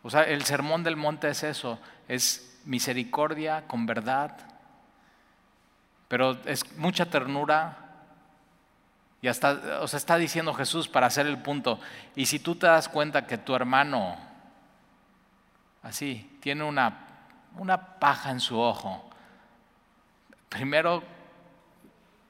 O 0.04 0.10
sea, 0.10 0.24
el 0.24 0.44
sermón 0.46 0.84
del 0.84 0.96
monte 0.96 1.30
es 1.30 1.44
eso, 1.44 1.80
es 2.08 2.60
misericordia 2.66 3.68
con 3.68 3.86
verdad, 3.86 4.36
pero 6.08 6.38
es 6.46 6.76
mucha 6.78 7.06
ternura. 7.06 7.78
Y 9.22 9.28
hasta, 9.28 9.82
o 9.82 9.88
sea, 9.88 9.98
está 9.98 10.18
diciendo 10.18 10.54
Jesús 10.54 10.88
para 10.88 11.06
hacer 11.08 11.28
el 11.28 11.38
punto. 11.38 11.80
Y 12.16 12.26
si 12.26 12.40
tú 12.40 12.56
te 12.56 12.66
das 12.66 12.90
cuenta 12.90 13.28
que 13.28 13.38
tu 13.38 13.54
hermano, 13.54 14.18
así, 15.84 16.38
tiene 16.42 16.64
una, 16.64 17.06
una 17.58 18.00
paja 18.00 18.32
en 18.32 18.40
su 18.40 18.60
ojo, 18.60 19.08
primero 20.50 21.04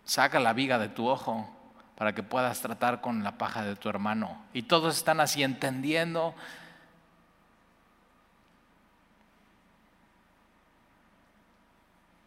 saca 0.03 0.41
la 0.41 0.51
viga 0.51 0.77
de 0.77 0.89
tu 0.89 1.07
ojo 1.07 1.60
para 2.01 2.15
que 2.15 2.23
puedas 2.23 2.59
tratar 2.61 2.99
con 2.99 3.23
la 3.23 3.37
paja 3.37 3.63
de 3.63 3.75
tu 3.75 3.87
hermano. 3.87 4.41
Y 4.53 4.63
todos 4.63 4.97
están 4.97 5.19
así 5.19 5.43
entendiendo 5.43 6.33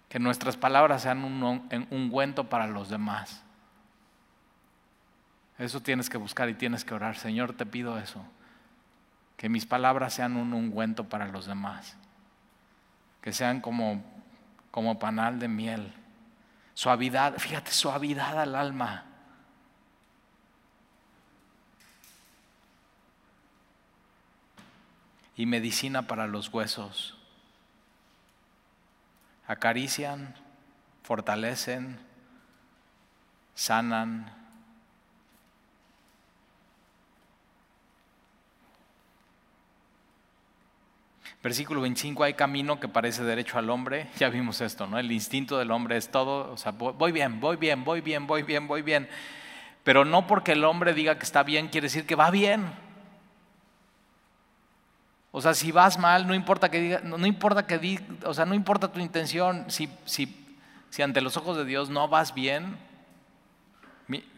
que 0.08 0.20
nuestras 0.20 0.56
palabras 0.56 1.02
sean 1.02 1.24
un 1.24 1.42
ungüento 1.90 2.48
para 2.48 2.68
los 2.68 2.88
demás. 2.88 3.42
Eso 5.58 5.80
tienes 5.80 6.08
que 6.08 6.18
buscar 6.18 6.48
y 6.48 6.54
tienes 6.54 6.84
que 6.84 6.94
orar. 6.94 7.16
Señor, 7.16 7.52
te 7.54 7.66
pido 7.66 7.98
eso. 7.98 8.24
Que 9.36 9.48
mis 9.48 9.66
palabras 9.66 10.14
sean 10.14 10.36
un 10.36 10.52
ungüento 10.52 11.08
para 11.08 11.26
los 11.26 11.46
demás. 11.46 11.96
Que 13.20 13.32
sean 13.32 13.60
como, 13.60 14.04
como 14.70 15.00
panal 15.00 15.40
de 15.40 15.48
miel. 15.48 15.92
Suavidad, 16.74 17.38
fíjate, 17.38 17.72
suavidad 17.72 18.40
al 18.40 18.54
alma. 18.54 19.06
Y 25.36 25.46
medicina 25.46 26.06
para 26.06 26.26
los 26.26 26.52
huesos 26.52 27.18
acarician, 29.46 30.34
fortalecen, 31.02 31.98
sanan. 33.54 34.32
Versículo 41.42 41.82
25, 41.82 42.24
hay 42.24 42.32
camino 42.34 42.80
que 42.80 42.88
parece 42.88 43.22
derecho 43.22 43.58
al 43.58 43.68
hombre. 43.68 44.08
Ya 44.18 44.30
vimos 44.30 44.60
esto, 44.62 44.86
¿no? 44.86 44.98
El 44.98 45.12
instinto 45.12 45.58
del 45.58 45.70
hombre 45.70 45.96
es 45.98 46.10
todo, 46.10 46.52
o 46.52 46.56
sea, 46.56 46.72
voy 46.72 47.12
bien, 47.12 47.40
voy 47.40 47.56
bien, 47.56 47.84
voy 47.84 48.00
bien, 48.00 48.26
voy 48.26 48.42
bien, 48.42 48.66
voy 48.66 48.82
bien. 48.82 49.08
Pero 49.82 50.06
no 50.06 50.26
porque 50.26 50.52
el 50.52 50.64
hombre 50.64 50.94
diga 50.94 51.18
que 51.18 51.24
está 51.24 51.42
bien, 51.42 51.68
quiere 51.68 51.86
decir 51.86 52.06
que 52.06 52.14
va 52.14 52.30
bien. 52.30 52.72
O 55.36 55.40
sea, 55.40 55.52
si 55.52 55.72
vas 55.72 55.98
mal, 55.98 56.28
no 56.28 56.34
importa 56.34 56.70
que 56.70 56.80
diga, 56.80 57.00
no, 57.02 57.26
importa 57.26 57.66
que 57.66 57.76
diga, 57.76 58.04
o 58.24 58.32
sea, 58.32 58.44
no 58.44 58.54
importa 58.54 58.92
tu 58.92 59.00
intención, 59.00 59.64
si, 59.68 59.88
si, 60.04 60.46
si 60.90 61.02
ante 61.02 61.20
los 61.20 61.36
ojos 61.36 61.56
de 61.56 61.64
Dios 61.64 61.90
no 61.90 62.06
vas 62.06 62.34
bien, 62.34 62.78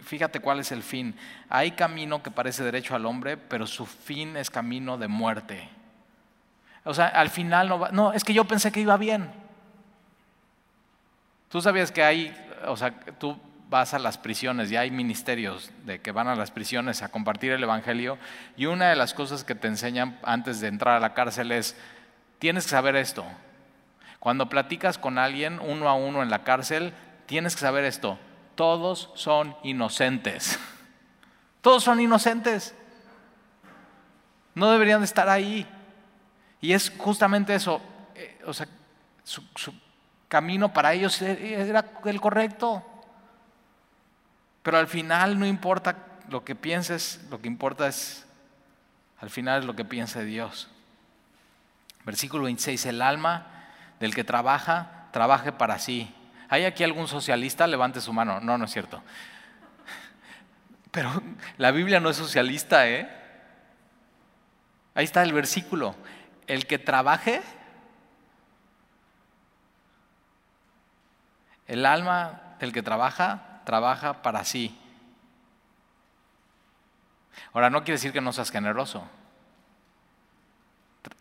fíjate 0.01 0.41
cuál 0.41 0.59
es 0.61 0.73
el 0.73 0.83
fin. 0.83 1.15
Hay 1.51 1.73
camino 1.73 2.23
que 2.23 2.31
parece 2.31 2.65
derecho 2.65 2.95
al 2.95 3.05
hombre, 3.05 3.37
pero 3.37 3.67
su 3.67 3.85
fin 3.85 4.39
es 4.39 4.49
camino 4.49 4.97
de 4.97 5.07
muerte. 5.07 5.69
O 6.85 6.95
sea, 6.95 7.09
al 7.09 7.29
final 7.29 7.69
no 7.69 7.79
va, 7.79 7.91
no, 7.91 8.15
es 8.15 8.25
que 8.25 8.33
yo 8.33 8.45
pensé 8.45 8.73
que 8.73 8.81
iba 8.81 8.97
bien. 8.97 9.31
Tú 11.51 11.61
sabías 11.61 11.93
que 11.93 12.03
hay, 12.03 12.35
o 12.69 12.77
sea, 12.79 12.99
tú 13.19 13.39
vas 13.69 13.95
a 13.95 13.99
las 13.99 14.19
prisiones, 14.19 14.71
y 14.71 14.77
hay 14.77 14.91
ministerios 14.91 15.71
de 15.85 16.01
que 16.01 16.13
van 16.13 16.29
a 16.29 16.37
las 16.37 16.51
prisiones 16.51 17.03
a 17.03 17.09
compartir 17.09 17.53
el 17.53 17.63
Evangelio, 17.63 18.19
y 18.57 18.67
una 18.67 18.89
de 18.89 18.97
las 18.97 19.15
cosas 19.15 19.45
que 19.45 19.55
te 19.55 19.69
enseñan 19.69 20.19
antes 20.23 20.61
de 20.61 20.69
entrar 20.69 20.97
a 20.97 21.01
la 21.01 21.15
cárcel 21.15 21.53
es, 21.53 21.77
tienes 22.39 22.65
que 22.65 22.71
saber 22.71 22.97
esto. 22.97 23.25
Cuando 24.21 24.49
platicas 24.49 24.99
con 24.99 25.19
alguien 25.19 25.61
uno 25.61 25.89
a 25.89 25.95
uno 25.95 26.23
en 26.23 26.31
la 26.31 26.45
cárcel, 26.45 26.93
tienes 27.27 27.55
que 27.55 27.61
saber 27.61 27.85
esto, 27.85 28.19
todos 28.55 29.11
son 29.15 29.57
inocentes. 29.63 30.59
Todos 31.61 31.83
son 31.83 32.01
inocentes. 32.01 32.77
No 34.55 34.71
deberían 34.71 35.01
de 35.01 35.07
estar 35.07 35.29
ahí. 35.29 35.67
Y 36.61 36.73
es 36.73 36.93
justamente 36.97 37.57
eso, 37.57 37.81
eh, 38.15 38.39
o 38.47 38.55
sea, 38.55 38.69
su 39.25 39.43
camino 40.29 40.73
para 40.73 40.93
ellos 40.93 41.21
era 41.23 41.85
el 42.05 42.21
correcto. 42.21 42.85
Pero 44.67 44.79
al 44.79 44.89
final 44.89 45.39
no 45.39 45.47
importa 45.47 45.95
lo 46.29 46.45
que 46.45 46.57
pienses, 46.57 47.25
lo 47.31 47.41
que 47.41 47.47
importa 47.47 47.87
es, 47.87 48.27
al 49.21 49.31
final 49.31 49.61
es 49.61 49.65
lo 49.65 49.77
que 49.77 49.85
piensa 49.85 50.23
Dios. 50.23 50.69
Versículo 52.05 52.47
26, 52.47 52.87
el 52.87 53.01
alma 53.01 53.47
del 54.01 54.13
que 54.13 54.25
trabaja, 54.25 55.07
trabaje 55.13 55.53
para 55.53 55.79
sí. 55.79 56.13
¿Hay 56.49 56.65
aquí 56.65 56.83
algún 56.83 57.07
socialista? 57.07 57.69
Levante 57.69 58.01
su 58.01 58.13
mano. 58.13 58.41
No, 58.41 58.59
no 58.59 58.65
es 58.65 58.73
cierto. 58.73 59.01
Pero 60.91 61.23
la 61.59 61.71
Biblia 61.71 62.01
no 62.01 62.11
es 62.11 62.17
socialista, 62.17 62.89
¿eh? 62.89 63.09
Ahí 64.97 65.05
está 65.05 65.23
el 65.23 65.33
versículo. 65.33 65.95
El 66.49 66.67
que 66.67 66.81
trabaje, 66.81 67.41
el 71.69 71.87
alma 71.87 72.57
del 72.59 72.73
que 72.73 72.83
trabaja, 72.83 73.53
trabaja 73.67 74.23
para 74.23 74.45
sí. 74.45 74.79
Ahora, 77.53 77.69
no 77.69 77.81
quiere 77.81 77.95
decir 77.95 78.13
que 78.13 78.21
no 78.21 78.33
seas 78.33 78.51
generoso. 78.51 79.07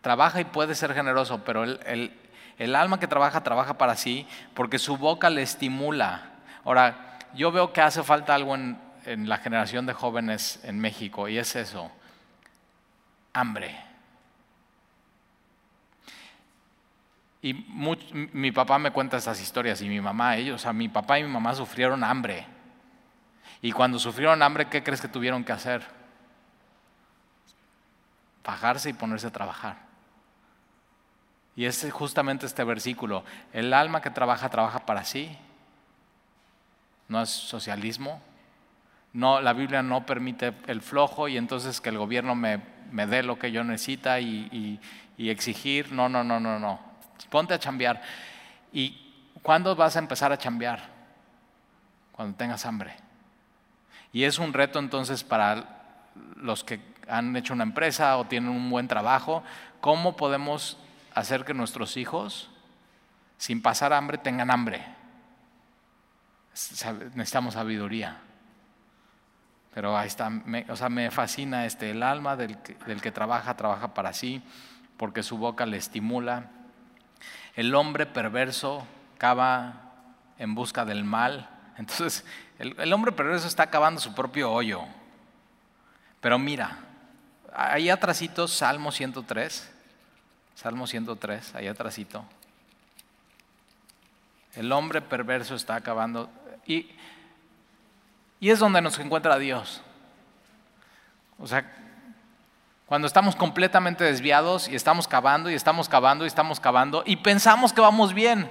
Trabaja 0.00 0.40
y 0.40 0.44
puede 0.44 0.74
ser 0.74 0.94
generoso, 0.94 1.44
pero 1.44 1.64
el, 1.64 2.76
alma 2.76 3.00
que 3.00 3.08
trabaja, 3.08 3.42
trabaja 3.42 3.76
para 3.76 3.96
sí, 3.96 4.26
porque 4.54 4.78
su 4.78 4.96
boca 4.96 5.28
le 5.28 5.42
estimula. 5.42 6.30
Ahora, 6.64 7.18
yo 7.34 7.50
veo 7.50 7.72
que 7.72 7.80
hace 7.80 8.02
falta 8.02 8.34
algo 8.34 8.54
en, 8.54 8.78
en 9.04 9.28
la 9.28 9.38
generación 9.38 9.84
de 9.84 9.92
jóvenes 9.92 10.60
en 10.62 10.78
México, 10.78 11.28
y 11.28 11.38
es 11.38 11.56
eso, 11.56 11.90
hambre. 13.32 13.85
Y 17.42 17.54
mi 18.32 18.50
papá 18.50 18.78
me 18.78 18.90
cuenta 18.90 19.16
estas 19.16 19.40
historias 19.40 19.80
y 19.82 19.88
mi 19.88 20.00
mamá, 20.00 20.36
ellos, 20.36 20.56
o 20.56 20.58
sea, 20.58 20.72
mi 20.72 20.88
papá 20.88 21.18
y 21.18 21.22
mi 21.22 21.30
mamá 21.30 21.54
sufrieron 21.54 22.02
hambre. 22.02 22.46
Y 23.62 23.72
cuando 23.72 23.98
sufrieron 23.98 24.42
hambre, 24.42 24.66
¿qué 24.66 24.82
crees 24.82 25.00
que 25.00 25.08
tuvieron 25.08 25.44
que 25.44 25.52
hacer? 25.52 25.82
Bajarse 28.44 28.90
y 28.90 28.92
ponerse 28.92 29.26
a 29.26 29.32
trabajar. 29.32 29.86
Y 31.56 31.64
es 31.64 31.90
justamente 31.90 32.44
este 32.44 32.62
versículo. 32.64 33.24
El 33.52 33.72
alma 33.72 34.02
que 34.02 34.10
trabaja, 34.10 34.50
trabaja 34.50 34.80
para 34.80 35.04
sí. 35.04 35.36
No 37.08 37.22
es 37.22 37.30
socialismo. 37.30 38.20
No, 39.14 39.40
la 39.40 39.54
Biblia 39.54 39.82
no 39.82 40.04
permite 40.04 40.52
el 40.66 40.82
flojo 40.82 41.28
y 41.28 41.38
entonces 41.38 41.80
que 41.80 41.88
el 41.88 41.96
gobierno 41.96 42.34
me, 42.34 42.60
dé 43.06 43.22
lo 43.22 43.38
que 43.38 43.50
yo 43.50 43.64
necesita 43.64 44.20
y, 44.20 44.78
y, 45.16 45.30
exigir. 45.30 45.90
No, 45.92 46.10
no, 46.10 46.22
no, 46.22 46.38
no, 46.38 46.58
no. 46.58 46.78
Ponte 47.30 47.54
a 47.54 47.58
chambear. 47.58 48.02
¿Y 48.72 49.12
cuándo 49.42 49.74
vas 49.74 49.96
a 49.96 49.98
empezar 49.98 50.32
a 50.32 50.38
chambear? 50.38 50.80
Cuando 52.12 52.36
tengas 52.36 52.64
hambre. 52.66 52.94
Y 54.12 54.24
es 54.24 54.38
un 54.38 54.52
reto 54.52 54.78
entonces 54.78 55.24
para 55.24 56.12
los 56.36 56.64
que 56.64 56.80
han 57.08 57.36
hecho 57.36 57.52
una 57.52 57.64
empresa 57.64 58.16
o 58.16 58.24
tienen 58.24 58.50
un 58.50 58.70
buen 58.70 58.88
trabajo, 58.88 59.42
¿cómo 59.80 60.16
podemos 60.16 60.78
hacer 61.16 61.46
que 61.46 61.54
nuestros 61.54 61.96
hijos, 61.96 62.50
sin 63.38 63.62
pasar 63.62 63.94
hambre, 63.94 64.18
tengan 64.18 64.50
hambre. 64.50 64.84
Necesitamos 67.14 67.54
sabiduría. 67.54 68.18
Pero 69.72 69.96
ahí 69.96 70.08
está, 70.08 70.28
me, 70.28 70.66
o 70.68 70.76
sea, 70.76 70.90
me 70.90 71.10
fascina 71.10 71.64
este, 71.64 71.90
el 71.90 72.02
alma 72.02 72.36
del 72.36 72.58
que, 72.58 72.74
del 72.86 73.00
que 73.00 73.12
trabaja, 73.12 73.56
trabaja 73.56 73.94
para 73.94 74.12
sí, 74.12 74.42
porque 74.98 75.22
su 75.22 75.38
boca 75.38 75.64
le 75.64 75.78
estimula. 75.78 76.50
El 77.56 77.74
hombre 77.74 78.04
perverso 78.04 78.86
cava 79.16 79.92
en 80.38 80.54
busca 80.54 80.84
del 80.84 81.04
mal. 81.04 81.48
Entonces, 81.78 82.24
el, 82.58 82.92
hombre 82.92 83.12
perverso 83.12 83.48
está 83.48 83.68
cavando 83.68 84.00
su 84.00 84.14
propio 84.14 84.52
hoyo. 84.52 84.82
Pero 86.20 86.38
mira, 86.38 86.78
ahí 87.54 87.88
atrásito, 87.88 88.46
Salmo 88.46 88.92
103, 88.92 89.72
Salmo 90.54 90.86
103, 90.86 91.54
ahí 91.54 91.66
atrásito. 91.66 92.24
El 94.54 94.70
hombre 94.72 95.00
perverso 95.00 95.54
está 95.54 95.76
acabando. 95.76 96.30
Y, 96.66 96.90
y 98.38 98.50
es 98.50 98.58
donde 98.58 98.82
nos 98.82 98.98
encuentra 98.98 99.38
Dios. 99.38 99.82
O 101.38 101.46
sea, 101.46 101.70
cuando 102.86 103.06
estamos 103.06 103.36
completamente 103.36 104.04
desviados 104.04 104.68
y 104.68 104.74
estamos 104.74 105.06
cavando 105.06 105.50
y 105.50 105.54
estamos 105.54 105.88
cavando 105.88 106.24
y 106.24 106.28
estamos 106.28 106.60
cavando 106.60 107.02
y 107.04 107.16
pensamos 107.16 107.72
que 107.72 107.80
vamos 107.80 108.14
bien. 108.14 108.50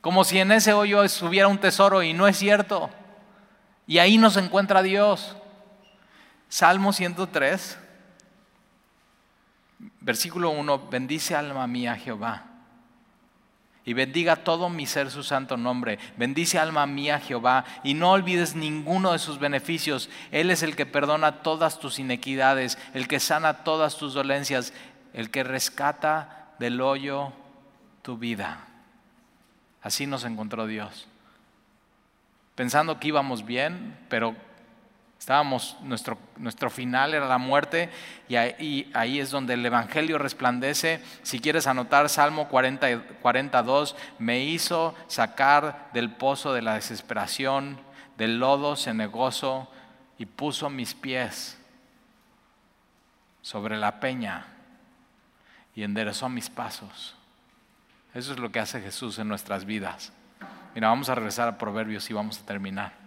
Como 0.00 0.24
si 0.24 0.38
en 0.38 0.52
ese 0.52 0.72
hoyo 0.72 1.04
estuviera 1.04 1.48
un 1.48 1.58
tesoro 1.58 2.02
y 2.02 2.12
no 2.12 2.28
es 2.28 2.36
cierto. 2.36 2.90
Y 3.86 3.98
ahí 3.98 4.18
nos 4.18 4.36
encuentra 4.36 4.82
Dios. 4.82 5.36
Salmo 6.48 6.92
103, 6.92 7.78
Versículo 10.00 10.50
1, 10.50 10.88
bendice 10.88 11.36
alma 11.36 11.66
mía 11.66 11.94
Jehová. 11.94 12.51
Y 13.84 13.94
bendiga 13.94 14.36
todo 14.36 14.68
mi 14.68 14.86
ser 14.86 15.10
su 15.10 15.24
santo 15.24 15.56
nombre. 15.56 15.98
Bendice 16.16 16.58
alma 16.58 16.86
mía 16.86 17.18
Jehová 17.18 17.64
y 17.82 17.94
no 17.94 18.12
olvides 18.12 18.54
ninguno 18.54 19.12
de 19.12 19.18
sus 19.18 19.40
beneficios. 19.40 20.08
Él 20.30 20.50
es 20.50 20.62
el 20.62 20.76
que 20.76 20.86
perdona 20.86 21.42
todas 21.42 21.80
tus 21.80 21.98
inequidades, 21.98 22.78
el 22.94 23.08
que 23.08 23.18
sana 23.18 23.64
todas 23.64 23.96
tus 23.96 24.14
dolencias, 24.14 24.72
el 25.14 25.30
que 25.30 25.42
rescata 25.42 26.54
del 26.60 26.80
hoyo 26.80 27.32
tu 28.02 28.18
vida. 28.18 28.66
Así 29.82 30.06
nos 30.06 30.24
encontró 30.24 30.66
Dios. 30.68 31.08
Pensando 32.54 33.00
que 33.00 33.08
íbamos 33.08 33.44
bien, 33.44 33.98
pero 34.08 34.36
Estábamos, 35.22 35.76
nuestro, 35.82 36.18
nuestro 36.36 36.68
final 36.68 37.14
era 37.14 37.28
la 37.28 37.38
muerte 37.38 37.90
y 38.28 38.34
ahí, 38.34 39.20
es 39.20 39.30
donde 39.30 39.54
el 39.54 39.64
Evangelio 39.64 40.18
resplandece. 40.18 41.00
Si 41.22 41.38
quieres 41.38 41.68
anotar 41.68 42.08
Salmo 42.08 42.48
40, 42.48 43.20
42, 43.22 43.94
me 44.18 44.40
hizo 44.40 44.96
sacar 45.06 45.90
del 45.92 46.10
pozo 46.10 46.52
de 46.52 46.62
la 46.62 46.74
desesperación, 46.74 47.78
del 48.18 48.40
lodo 48.40 48.74
cenegoso 48.74 49.70
y 50.18 50.26
puso 50.26 50.68
mis 50.70 50.92
pies 50.92 51.56
sobre 53.42 53.76
la 53.76 54.00
peña 54.00 54.46
y 55.76 55.84
enderezó 55.84 56.28
mis 56.28 56.50
pasos. 56.50 57.14
Eso 58.12 58.32
es 58.32 58.40
lo 58.40 58.50
que 58.50 58.58
hace 58.58 58.80
Jesús 58.80 59.20
en 59.20 59.28
nuestras 59.28 59.66
vidas. 59.66 60.12
Mira, 60.74 60.88
vamos 60.88 61.08
a 61.08 61.14
regresar 61.14 61.46
a 61.46 61.58
Proverbios 61.58 62.10
y 62.10 62.12
vamos 62.12 62.40
a 62.40 62.44
terminar. 62.44 63.01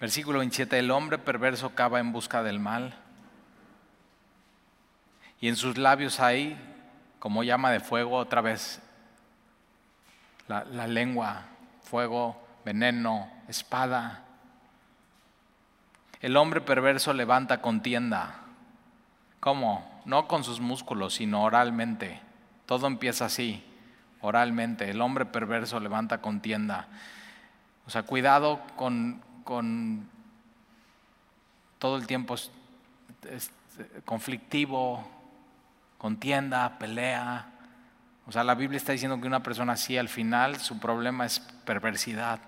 Versículo 0.00 0.38
27, 0.38 0.78
el 0.78 0.90
hombre 0.90 1.18
perverso 1.18 1.74
cava 1.74 2.00
en 2.00 2.10
busca 2.10 2.42
del 2.42 2.58
mal 2.58 2.94
y 5.42 5.48
en 5.48 5.56
sus 5.56 5.76
labios 5.76 6.20
hay 6.20 6.58
como 7.18 7.42
llama 7.42 7.70
de 7.70 7.80
fuego 7.80 8.16
otra 8.16 8.40
vez 8.40 8.80
la, 10.48 10.64
lengua, 10.86 11.42
fuego, 11.82 12.42
veneno, 12.64 13.30
espada. 13.46 14.24
El 16.20 16.36
hombre 16.36 16.60
perverso 16.60 17.12
levanta 17.12 17.60
contienda. 17.60 18.40
¿Cómo? 19.38 20.02
No 20.06 20.26
con 20.26 20.42
sus 20.42 20.60
músculos, 20.60 21.14
sino 21.14 21.44
oralmente. 21.44 22.20
Todo 22.66 22.88
empieza 22.88 23.26
así, 23.26 23.62
oralmente. 24.22 24.90
El 24.90 25.00
hombre 25.02 25.24
perverso 25.24 25.78
levanta 25.78 26.20
contienda. 26.20 26.88
O 27.86 27.90
sea, 27.90 28.02
cuidado 28.02 28.60
con, 28.76 29.22
con 29.50 30.08
todo 31.80 31.96
el 31.96 32.06
tiempo 32.06 32.36
conflictivo, 34.04 35.04
contienda, 35.98 36.78
pelea. 36.78 37.50
O 38.28 38.30
sea, 38.30 38.44
la 38.44 38.54
Biblia 38.54 38.76
está 38.76 38.92
diciendo 38.92 39.20
que 39.20 39.26
una 39.26 39.42
persona 39.42 39.72
así 39.72 39.98
al 39.98 40.08
final 40.08 40.60
su 40.60 40.78
problema 40.78 41.26
es 41.26 41.40
perversidad. 41.40 42.38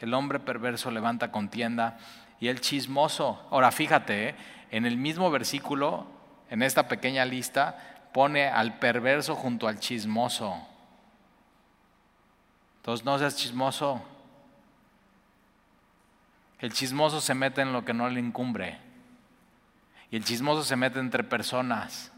El 0.00 0.12
hombre 0.14 0.40
perverso 0.40 0.90
levanta 0.90 1.30
contienda 1.30 1.96
y 2.40 2.48
el 2.48 2.60
chismoso. 2.60 3.46
Ahora 3.52 3.70
fíjate, 3.70 4.30
¿eh? 4.30 4.34
en 4.72 4.84
el 4.84 4.96
mismo 4.96 5.30
versículo, 5.30 6.08
en 6.50 6.64
esta 6.64 6.88
pequeña 6.88 7.24
lista, 7.24 8.08
pone 8.12 8.48
al 8.48 8.80
perverso 8.80 9.36
junto 9.36 9.68
al 9.68 9.78
chismoso. 9.78 10.56
Entonces 12.78 13.06
no 13.06 13.16
seas 13.16 13.36
chismoso. 13.36 14.02
El 16.60 16.72
chismoso 16.72 17.20
se 17.20 17.34
mete 17.34 17.62
en 17.62 17.72
lo 17.72 17.84
que 17.84 17.94
no 17.94 18.08
le 18.08 18.20
incumbre. 18.20 18.78
Y 20.10 20.16
el 20.16 20.24
chismoso 20.24 20.64
se 20.64 20.76
mete 20.76 20.98
entre 20.98 21.22
personas 21.22 22.12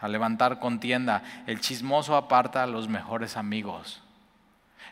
a 0.00 0.08
levantar 0.08 0.58
contienda. 0.58 1.22
El 1.46 1.60
chismoso 1.60 2.16
aparta 2.16 2.62
a 2.62 2.66
los 2.66 2.88
mejores 2.88 3.36
amigos. 3.36 4.02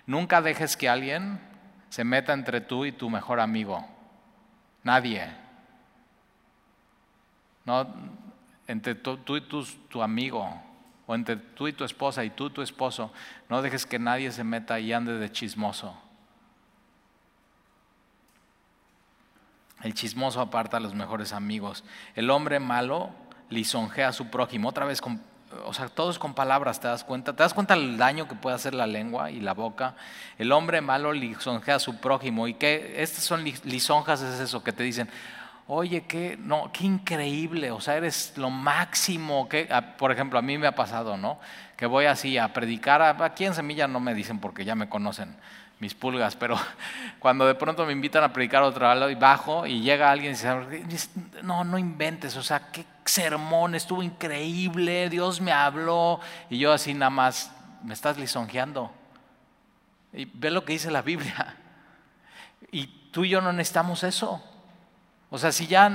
Nunca 0.07 0.41
dejes 0.41 0.77
que 0.77 0.89
alguien 0.89 1.41
se 1.89 2.05
meta 2.05 2.33
entre 2.33 2.61
tú 2.61 2.85
y 2.85 2.93
tu 2.93 3.11
mejor 3.11 3.41
amigo. 3.41 3.87
Nadie. 4.83 5.29
No, 7.65 7.87
entre 8.67 8.95
tú, 8.95 9.37
y 9.37 9.41
tu, 9.43 9.65
tu, 9.65 10.03
amigo, 10.03 10.63
o 11.07 11.15
entre 11.15 11.37
tú 11.37 11.69
y 11.69 11.73
tu 11.73 11.85
esposa 11.85 12.25
y 12.25 12.31
tú 12.31 12.49
tu 12.51 12.63
esposo, 12.63 13.13
no 13.49 13.61
dejes 13.61 13.85
que 13.85 13.99
nadie 13.99 14.31
se 14.31 14.45
meta 14.45 14.79
y 14.81 14.93
ande 14.93 15.19
de 15.19 15.33
chismoso. 15.33 15.95
El 19.83 19.95
chismoso 19.95 20.41
aparta 20.41 20.79
a 20.79 20.81
los 20.81 20.95
mejores 20.95 21.33
amigos. 21.33 21.85
El 22.17 22.31
hombre 22.31 22.59
malo 22.59 23.11
lisonjea 23.49 24.09
a 24.09 24.13
su 24.13 24.29
prójimo. 24.29 24.69
Otra 24.69 24.85
vez, 24.85 25.01
con, 25.01 25.21
o 25.65 25.73
sea, 25.73 25.89
todo 25.89 26.11
es 26.11 26.19
con 26.19 26.35
palabras, 26.35 26.81
¿te 26.81 26.89
das 26.89 27.05
cuenta? 27.05 27.35
¿Te 27.35 27.43
das 27.43 27.55
cuenta 27.55 27.75
del 27.75 27.97
daño 27.97 28.27
que 28.27 28.35
puede 28.35 28.57
hacer 28.57 28.75
la 28.75 28.87
lengua 28.87 29.31
y 29.31 29.41
la 29.41 29.55
boca? 29.55 29.95
El 30.37 30.53
hombre 30.53 30.81
malo 30.81 31.13
lisonjea 31.13 31.77
a 31.77 31.79
su 31.79 32.01
prójimo. 32.01 32.49
¿Y 32.49 32.55
qué? 32.55 32.97
Estas 32.99 33.23
son 33.23 33.45
lisonjas, 33.45 34.21
es 34.21 34.41
eso 34.41 34.65
que 34.65 34.73
te 34.73 34.83
dicen. 34.83 35.09
Oye, 35.71 36.05
qué, 36.09 36.39
no, 36.41 36.71
qué 36.73 36.87
increíble, 36.87 37.71
o 37.71 37.81
sea, 37.81 37.97
eres 37.97 38.33
lo 38.37 38.49
máximo. 38.49 39.49
Que, 39.49 39.69
por 39.99 40.11
ejemplo, 40.11 40.39
a 40.39 40.43
mí 40.43 40.59
me 40.59 40.67
ha 40.67 40.75
pasado, 40.75 41.17
¿no? 41.17 41.39
Que 41.77 41.87
voy 41.87 42.07
así 42.07 42.39
a 42.39 42.53
predicar. 42.53 43.03
Aquí 43.23 43.45
en 43.45 43.55
Semilla 43.55 43.87
no 43.87 44.01
me 44.01 44.15
dicen 44.15 44.41
porque 44.41 44.65
ya 44.65 44.75
me 44.75 44.89
conocen 44.89 45.37
mis 45.81 45.95
pulgas, 45.95 46.37
pero 46.37 46.57
cuando 47.19 47.47
de 47.47 47.55
pronto 47.55 47.87
me 47.87 47.93
invitan 47.93 48.25
a 48.25 48.33
predicar 48.33 48.63
otro 48.63 48.87
lado 48.87 49.11
y 49.11 49.15
bajo 49.15 49.67
y 49.67 49.81
llega 49.81 50.11
alguien 50.11 50.33
y 50.33 50.89
dice, 50.89 51.11
no, 51.43 51.65
no 51.65 51.79
inventes, 51.79 52.37
o 52.37 52.43
sea, 52.43 52.71
qué 52.73 52.85
sermón, 53.05 53.75
estuvo 53.75 54.03
increíble, 54.03 55.09
Dios 55.09 55.41
me 55.41 55.53
habló 55.53 56.21
y 56.51 56.59
yo 56.59 56.73
así 56.73 56.95
nada 56.95 57.11
más, 57.11 57.53
me 57.83 57.95
estás 57.95 58.19
lisonjeando. 58.19 58.93
Y 60.13 60.25
ve 60.25 60.51
lo 60.51 60.65
que 60.65 60.73
dice 60.73 60.91
la 60.91 61.03
Biblia. 61.03 61.57
Y 62.71 62.87
tú 63.13 63.25
y 63.25 63.31
yo 63.31 63.41
no 63.41 63.51
necesitamos 63.51 64.03
eso. 64.05 64.43
O 65.31 65.39
sea, 65.39 65.53
si 65.53 65.67
ya 65.67 65.89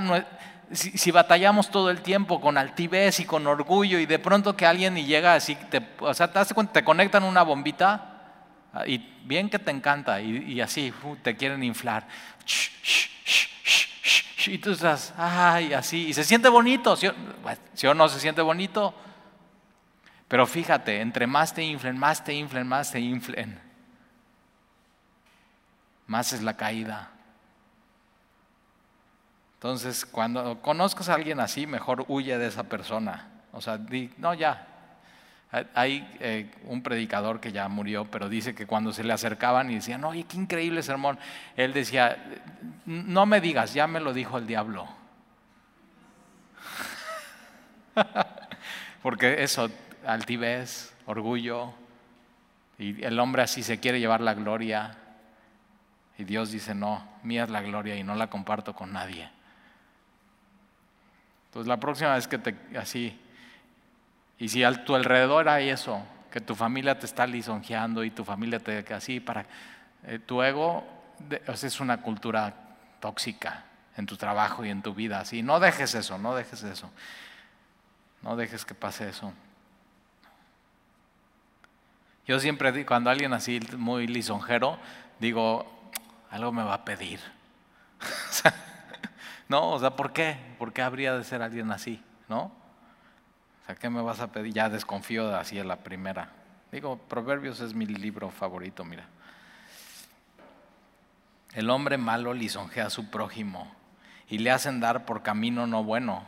si, 0.72 1.12
batallamos 1.12 1.70
todo 1.70 1.92
el 1.92 2.02
tiempo 2.02 2.42
con 2.42 2.58
altivez 2.58 3.20
y 3.20 3.26
con 3.26 3.46
orgullo 3.46 4.00
y 4.00 4.08
de 4.08 4.18
pronto 4.18 4.56
que 4.56 4.66
alguien 4.66 4.98
y 4.98 5.06
llega 5.06 5.36
así, 5.36 5.56
te, 5.56 5.88
o 6.00 6.14
sea, 6.14 6.32
te, 6.32 6.42
te 6.72 6.84
conectan 6.84 7.24
una 7.24 7.44
bombita 7.44 8.13
y 8.88 8.98
bien 9.24 9.50
que 9.50 9.60
te 9.60 9.72
encanta 9.72 10.20
y, 10.22 10.60
así 10.62 10.94
te 11.22 11.36
quieren 11.36 11.64
inflar. 11.64 12.08
Y 14.46 14.58
tú 14.58 14.72
estás, 14.72 15.14
ay, 15.18 15.74
así, 15.74 16.08
y 16.08 16.14
se 16.14 16.24
siente 16.24 16.50
bonito, 16.50 16.96
¿sí 16.96 17.08
o, 17.08 17.94
no 17.94 18.10
se 18.10 18.20
siente 18.20 18.42
bonito? 18.42 18.94
Pero 20.28 20.48
fíjate, 20.48 21.00
entre 21.00 21.28
más 21.28 21.54
te 21.54 21.64
inflen, 21.64 21.98
más 21.98 22.24
te 22.24 22.34
inflen, 22.34 22.68
más 22.68 22.92
te 22.92 23.00
inflen, 23.00 23.60
más 26.08 26.34
es 26.34 26.42
la 26.42 26.58
caída. 26.58 27.12
Entonces, 29.56 30.06
cuando 30.06 30.62
conozcas 30.62 31.08
a 31.08 31.14
alguien 31.14 31.40
así, 31.40 31.66
mejor 31.66 32.04
huye 32.10 32.38
de 32.38 32.48
esa 32.48 32.64
persona. 32.64 33.30
O 33.54 33.62
sea, 33.62 33.78
di, 33.78 34.12
no, 34.18 34.34
ya. 34.34 34.73
Hay 35.76 36.10
eh, 36.20 36.50
un 36.66 36.82
predicador 36.82 37.40
que 37.40 37.52
ya 37.52 37.68
murió, 37.68 38.06
pero 38.06 38.28
dice 38.28 38.56
que 38.56 38.66
cuando 38.66 38.92
se 38.92 39.04
le 39.04 39.14
acercaban 39.14 39.70
y 39.70 39.76
decían, 39.76 40.04
oye, 40.04 40.24
qué 40.24 40.38
increíble 40.38 40.82
sermón, 40.82 41.20
él 41.56 41.74
decía, 41.74 42.18
no 42.86 43.28
me 43.28 43.40
digas, 43.40 43.76
ya 43.76 43.86
me 43.86 44.00
lo 44.00 44.14
dijo 44.14 44.40
el 44.40 44.48
diablo. 44.48 44.88
Porque 49.04 49.44
eso, 49.44 49.70
altivez, 50.08 50.96
orgullo, 51.06 51.72
y 52.80 53.04
el 53.04 53.20
hombre 53.20 53.44
así 53.44 53.62
se 53.62 53.80
quiere 53.80 54.00
llevar 54.00 54.22
la 54.22 54.34
gloria, 54.34 54.98
y 56.18 56.24
Dios 56.24 56.52
dice, 56.52 56.74
no, 56.74 57.08
mía 57.22 57.44
es 57.44 57.52
la 57.52 57.62
gloria 57.62 57.96
y 57.96 58.04
no 58.04 58.16
la 58.16 58.28
comparto 58.28 58.74
con 58.74 58.92
nadie. 58.92 59.30
Entonces 61.46 61.68
la 61.68 61.80
próxima 61.80 62.16
vez 62.16 62.28
que 62.28 62.40
te 62.40 62.56
así, 62.76 63.20
y 64.44 64.50
si 64.50 64.62
a 64.62 64.84
tu 64.84 64.94
alrededor 64.94 65.48
hay 65.48 65.70
eso, 65.70 66.04
que 66.30 66.42
tu 66.42 66.54
familia 66.54 67.00
te 67.00 67.06
está 67.06 67.26
lisonjeando 67.26 68.04
y 68.04 68.12
tu 68.12 68.26
familia 68.26 68.60
te 68.60 68.94
así, 68.94 69.22
para 69.22 69.46
eh, 70.06 70.20
tu 70.20 70.44
ego 70.44 70.84
es 71.48 71.80
una 71.80 72.02
cultura 72.02 72.54
tóxica 73.00 73.64
en 73.96 74.06
tu 74.06 74.18
trabajo 74.18 74.66
y 74.66 74.70
en 74.70 74.82
tu 74.82 74.94
vida, 74.94 75.22
así, 75.22 75.42
no 75.42 75.62
dejes 75.62 75.96
eso, 75.96 76.18
no 76.18 76.36
dejes 76.36 76.62
eso, 76.64 76.92
no 78.22 78.36
dejes 78.36 78.66
que 78.66 78.76
pase 78.76 79.08
eso. 79.08 79.32
Yo 82.28 82.38
siempre 82.42 82.86
cuando 82.86 83.12
alguien 83.12 83.32
así 83.32 83.62
muy 83.78 84.08
lisonjero, 84.08 84.78
digo, 85.22 85.66
algo 86.32 86.52
me 86.52 86.64
va 86.64 86.74
a 86.74 86.84
pedir. 86.84 87.22
¿No? 89.48 89.70
O 89.70 89.80
sea, 89.80 89.92
¿por 89.92 90.12
qué? 90.12 90.36
¿Por 90.60 90.74
qué 90.74 90.82
habría 90.82 91.16
de 91.16 91.24
ser 91.24 91.42
alguien 91.42 91.72
así? 91.72 92.04
¿No? 92.28 92.63
O 93.64 93.66
sea, 93.66 93.76
¿qué 93.76 93.90
me 93.90 94.02
vas 94.02 94.20
a 94.20 94.32
pedir? 94.32 94.54
Ya 94.54 94.70
desconfío 94.70 95.30
de 95.30 95.38
así 95.38 95.58
en 95.58 95.70
la 95.70 95.78
primera. 95.78 96.30
Digo, 96.72 96.98
Proverbios 96.98 97.62
es 97.62 97.74
mi 97.74 97.86
libro 97.86 98.30
favorito, 98.30 98.84
mira. 98.84 99.08
El 101.54 101.70
hombre 101.70 101.98
malo 101.98 102.34
lisonjea 102.34 102.88
a 102.88 102.90
su 102.90 103.10
prójimo 103.10 103.74
y 104.28 104.40
le 104.40 104.52
hacen 104.52 104.82
dar 104.82 105.06
por 105.06 105.24
camino 105.24 105.66
no 105.66 105.84
bueno. 105.84 106.26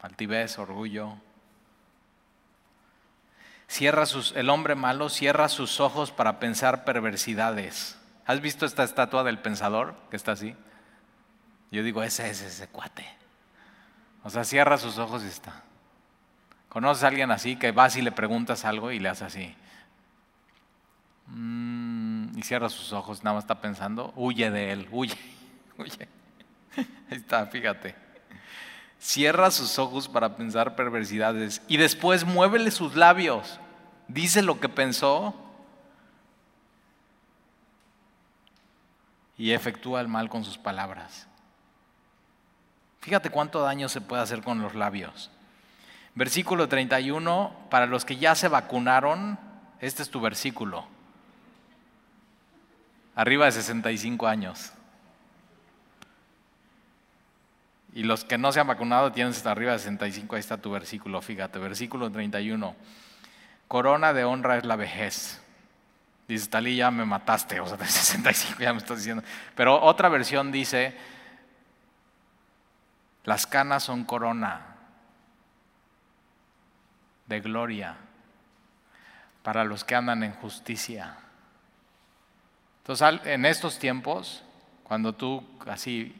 Altivez, 0.00 0.58
orgullo. 0.58 1.16
Cierra 3.68 4.04
el 4.34 4.50
hombre 4.50 4.74
malo 4.74 5.10
cierra 5.10 5.48
sus 5.48 5.78
ojos 5.78 6.10
para 6.10 6.40
pensar 6.40 6.84
perversidades. 6.84 7.98
¿Has 8.26 8.40
visto 8.40 8.66
esta 8.66 8.82
estatua 8.82 9.22
del 9.24 9.38
pensador 9.38 9.94
que 10.10 10.16
está 10.16 10.32
así? 10.32 10.56
Yo 11.70 11.82
digo, 11.82 12.02
ese 12.02 12.30
es 12.30 12.40
ese 12.40 12.66
cuate. 12.68 13.06
O 14.24 14.30
sea, 14.30 14.42
cierra 14.44 14.78
sus 14.78 14.98
ojos 14.98 15.22
y 15.22 15.26
está. 15.26 15.62
¿Conoces 16.68 17.04
a 17.04 17.08
alguien 17.08 17.30
así 17.30 17.56
que 17.56 17.72
vas 17.72 17.96
y 17.96 18.02
le 18.02 18.12
preguntas 18.12 18.64
algo 18.64 18.90
y 18.92 18.98
le 18.98 19.08
hace 19.08 19.24
así? 19.24 19.54
Mm, 21.26 22.38
y 22.38 22.42
cierra 22.42 22.68
sus 22.68 22.92
ojos, 22.92 23.24
nada 23.24 23.34
más 23.34 23.44
está 23.44 23.60
pensando, 23.60 24.12
huye 24.16 24.50
de 24.50 24.72
él, 24.72 24.88
huye, 24.90 25.16
huye. 25.78 26.08
Ahí 26.76 27.16
está, 27.16 27.46
fíjate. 27.46 27.94
Cierra 28.98 29.50
sus 29.50 29.78
ojos 29.78 30.08
para 30.08 30.36
pensar 30.36 30.74
perversidades 30.74 31.62
y 31.68 31.76
después 31.76 32.24
muévele 32.24 32.70
sus 32.70 32.96
labios. 32.96 33.60
Dice 34.08 34.42
lo 34.42 34.58
que 34.58 34.68
pensó 34.68 35.34
y 39.36 39.52
efectúa 39.52 40.00
el 40.00 40.08
mal 40.08 40.28
con 40.28 40.44
sus 40.44 40.58
palabras. 40.58 41.26
Fíjate 43.00 43.30
cuánto 43.30 43.60
daño 43.60 43.88
se 43.88 44.00
puede 44.00 44.22
hacer 44.22 44.42
con 44.42 44.60
los 44.60 44.74
labios. 44.74 45.30
Versículo 46.14 46.68
31, 46.68 47.68
para 47.70 47.86
los 47.86 48.04
que 48.04 48.16
ya 48.16 48.34
se 48.34 48.48
vacunaron, 48.48 49.38
este 49.80 50.02
es 50.02 50.10
tu 50.10 50.20
versículo. 50.20 50.86
Arriba 53.14 53.46
de 53.46 53.52
65 53.52 54.26
años. 54.26 54.72
Y 57.94 58.02
los 58.02 58.24
que 58.24 58.38
no 58.38 58.52
se 58.52 58.60
han 58.60 58.66
vacunado 58.66 59.12
tienen 59.12 59.32
hasta 59.32 59.50
arriba 59.50 59.72
de 59.72 59.78
65, 59.78 60.36
ahí 60.36 60.40
está 60.40 60.58
tu 60.58 60.70
versículo, 60.70 61.20
fíjate, 61.20 61.58
versículo 61.58 62.10
31. 62.10 62.76
Corona 63.66 64.12
de 64.12 64.24
honra 64.24 64.58
es 64.58 64.64
la 64.64 64.76
vejez. 64.76 65.42
Dice, 66.28 66.48
Talí, 66.48 66.76
ya 66.76 66.90
me 66.90 67.04
mataste, 67.04 67.58
o 67.60 67.66
sea, 67.66 67.76
de 67.76 67.86
65 67.86 68.60
ya 68.60 68.72
me 68.72 68.78
estás 68.78 68.98
diciendo. 68.98 69.22
Pero 69.54 69.80
otra 69.82 70.08
versión 70.08 70.52
dice, 70.52 70.96
las 73.24 73.46
canas 73.46 73.82
son 73.82 74.04
corona 74.04 74.67
de 77.28 77.40
gloria 77.40 77.96
para 79.42 79.64
los 79.64 79.84
que 79.84 79.94
andan 79.94 80.22
en 80.22 80.32
justicia. 80.32 81.16
Entonces, 82.78 83.20
en 83.24 83.44
estos 83.44 83.78
tiempos, 83.78 84.42
cuando 84.82 85.14
tú 85.14 85.46
así 85.66 86.14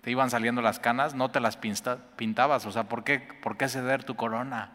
te 0.00 0.10
iban 0.10 0.30
saliendo 0.30 0.60
las 0.60 0.78
canas, 0.80 1.14
no 1.14 1.30
te 1.30 1.40
las 1.40 1.56
pintabas. 1.56 2.66
O 2.66 2.72
sea, 2.72 2.84
¿por 2.84 3.04
qué, 3.04 3.20
por 3.20 3.56
qué 3.56 3.68
ceder 3.68 4.04
tu 4.04 4.16
corona? 4.16 4.70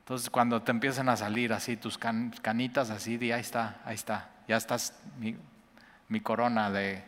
Entonces, 0.00 0.30
cuando 0.30 0.62
te 0.62 0.70
empiezan 0.70 1.08
a 1.08 1.16
salir 1.16 1.52
así 1.52 1.76
tus 1.76 1.98
canitas, 1.98 2.90
así, 2.90 3.16
di, 3.16 3.32
ahí 3.32 3.40
está, 3.40 3.80
ahí 3.84 3.96
está, 3.96 4.30
ya 4.46 4.56
estás 4.56 5.00
mi, 5.18 6.20
corona 6.20 6.70
de, 6.70 7.04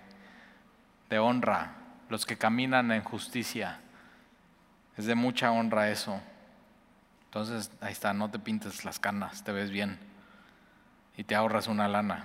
de 1.09 1.19
honra 1.21 1.75
los 2.09 2.27
que 2.27 2.37
caminan 2.37 2.91
en 2.91 3.05
justicia. 3.05 3.79
Es 4.97 5.07
de 5.07 5.15
mucha 5.15 5.53
honra 5.53 5.91
eso. 5.91 6.21
Entonces, 7.29 7.71
ahí 7.83 7.93
está, 7.93 8.15
no 8.15 8.31
te 8.31 8.39
pintes 8.39 8.87
las 8.87 8.99
canas, 8.99 9.45
te 9.45 9.53
ves 9.53 9.71
bien 9.71 9.99
y 11.15 11.25
te 11.25 11.35
ahorras 11.35 11.67
una 11.67 11.87
lana. 11.87 12.25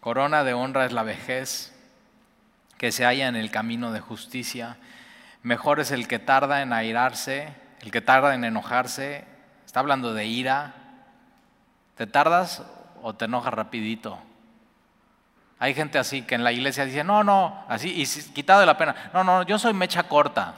Corona 0.00 0.44
de 0.44 0.52
honra 0.52 0.84
es 0.84 0.92
la 0.92 1.02
vejez 1.02 1.74
que 2.76 2.92
se 2.92 3.04
halla 3.04 3.28
en 3.28 3.36
el 3.36 3.50
camino 3.50 3.92
de 3.92 4.00
justicia. 4.00 4.76
Mejor 5.42 5.80
es 5.80 5.90
el 5.90 6.06
que 6.06 6.18
tarda 6.18 6.60
en 6.60 6.72
airarse, 6.74 7.54
el 7.80 7.90
que 7.90 8.02
tarda 8.02 8.34
en 8.34 8.44
enojarse. 8.44 9.24
Está 9.64 9.80
hablando 9.80 10.12
de 10.12 10.26
ira. 10.26 10.74
¿Te 11.96 12.06
tardas 12.06 12.62
o 13.00 13.14
te 13.14 13.24
enojas 13.24 13.54
rapidito? 13.54 14.18
Hay 15.58 15.72
gente 15.72 15.98
así 15.98 16.22
que 16.22 16.34
en 16.34 16.44
la 16.44 16.52
iglesia 16.52 16.84
dice, 16.84 17.04
no, 17.04 17.22
no, 17.22 17.64
así, 17.68 18.02
y 18.02 18.06
quitado 18.32 18.60
de 18.60 18.66
la 18.66 18.78
pena, 18.78 19.10
no, 19.12 19.24
no, 19.24 19.42
yo 19.44 19.58
soy 19.58 19.74
mecha 19.74 20.02
corta. 20.04 20.54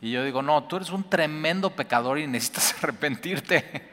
Y 0.00 0.12
yo 0.12 0.22
digo, 0.24 0.42
no, 0.42 0.64
tú 0.64 0.76
eres 0.76 0.90
un 0.90 1.08
tremendo 1.08 1.70
pecador 1.70 2.18
y 2.18 2.26
necesitas 2.26 2.74
arrepentirte. 2.82 3.88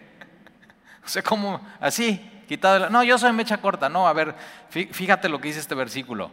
o 1.04 1.10
sea, 1.10 1.24
como 1.24 1.66
así, 1.80 2.44
quitado 2.48 2.80
la... 2.80 2.90
No, 2.90 3.04
yo 3.04 3.18
soy 3.18 3.34
mecha 3.34 3.58
corta. 3.58 3.90
No, 3.90 4.08
a 4.08 4.14
ver, 4.14 4.36
fíjate 4.70 5.30
lo 5.30 5.40
que 5.40 5.48
dice 5.48 5.60
este 5.60 5.76
versículo. 5.76 6.32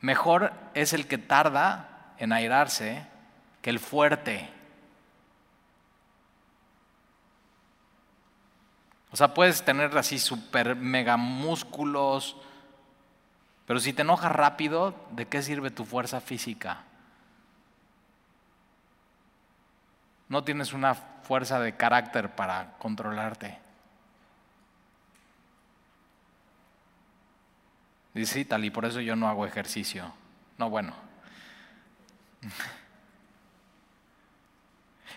Mejor 0.00 0.52
es 0.74 0.92
el 0.92 1.06
que 1.06 1.16
tarda 1.16 2.14
en 2.18 2.32
airarse 2.32 3.06
que 3.62 3.70
el 3.70 3.78
fuerte. 3.78 4.50
O 9.10 9.16
sea, 9.16 9.32
puedes 9.32 9.64
tener 9.64 9.96
así 9.96 10.18
super 10.18 10.76
mega 10.76 11.16
músculos, 11.16 12.36
pero 13.66 13.80
si 13.80 13.92
te 13.92 14.02
enojas 14.02 14.32
rápido, 14.32 14.94
¿de 15.12 15.26
qué 15.26 15.42
sirve 15.42 15.70
tu 15.70 15.84
fuerza 15.84 16.20
física? 16.20 16.82
No 20.28 20.44
tienes 20.44 20.72
una 20.72 20.94
fuerza 20.94 21.60
de 21.60 21.76
carácter 21.76 22.34
para 22.34 22.74
controlarte. 22.78 23.58
Dice, 28.12 28.34
sí, 28.34 28.44
tal, 28.44 28.64
y 28.64 28.70
por 28.70 28.84
eso 28.84 29.00
yo 29.00 29.16
no 29.16 29.28
hago 29.28 29.46
ejercicio. 29.46 30.12
No, 30.58 30.70
bueno. 30.70 30.94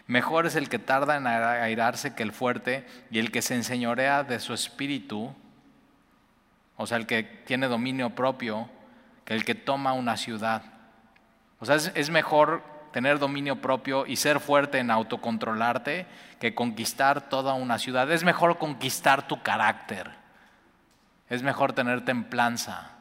Mejor 0.07 0.47
es 0.47 0.55
el 0.55 0.69
que 0.69 0.79
tarda 0.79 1.17
en 1.17 1.27
airarse 1.27 2.15
que 2.15 2.23
el 2.23 2.31
fuerte, 2.31 2.87
y 3.11 3.19
el 3.19 3.29
que 3.31 3.41
se 3.41 3.55
enseñorea 3.55 4.23
de 4.23 4.39
su 4.39 4.53
espíritu 4.53 5.35
o 6.77 6.85
sea, 6.85 6.97
el 6.97 7.07
que 7.07 7.23
tiene 7.23 7.67
dominio 7.67 8.11
propio, 8.11 8.69
que 9.25 9.33
el 9.33 9.43
que 9.43 9.55
toma 9.55 9.93
una 9.93 10.15
ciudad. 10.15 10.61
O 11.59 11.65
sea, 11.65 11.75
es, 11.75 12.09
mejor 12.11 12.63
tener 12.93 13.17
dominio 13.17 13.61
propio 13.61 14.05
y 14.05 14.15
ser 14.15 14.39
fuerte 14.39 14.77
en 14.77 14.91
autocontrolarte 14.91 16.05
que 16.39 16.53
conquistar 16.53 17.29
toda 17.29 17.55
una 17.55 17.79
ciudad. 17.79 18.09
Es 18.11 18.23
mejor 18.23 18.59
conquistar 18.59 19.27
tu 19.27 19.41
carácter. 19.41 20.11
Es 21.29 21.41
mejor 21.41 21.73
tener 21.73 22.05
templanza. 22.05 22.91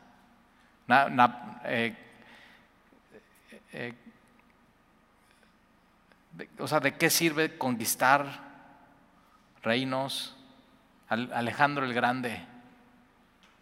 Eh, 1.64 1.94
eh, 3.72 3.94
o 6.58 6.66
sea, 6.66 6.80
¿de 6.80 6.94
qué 6.94 7.10
sirve 7.10 7.58
conquistar 7.58 8.26
reinos? 9.62 10.32
Alejandro 11.08 11.84
el 11.84 11.94
Grande, 11.94 12.44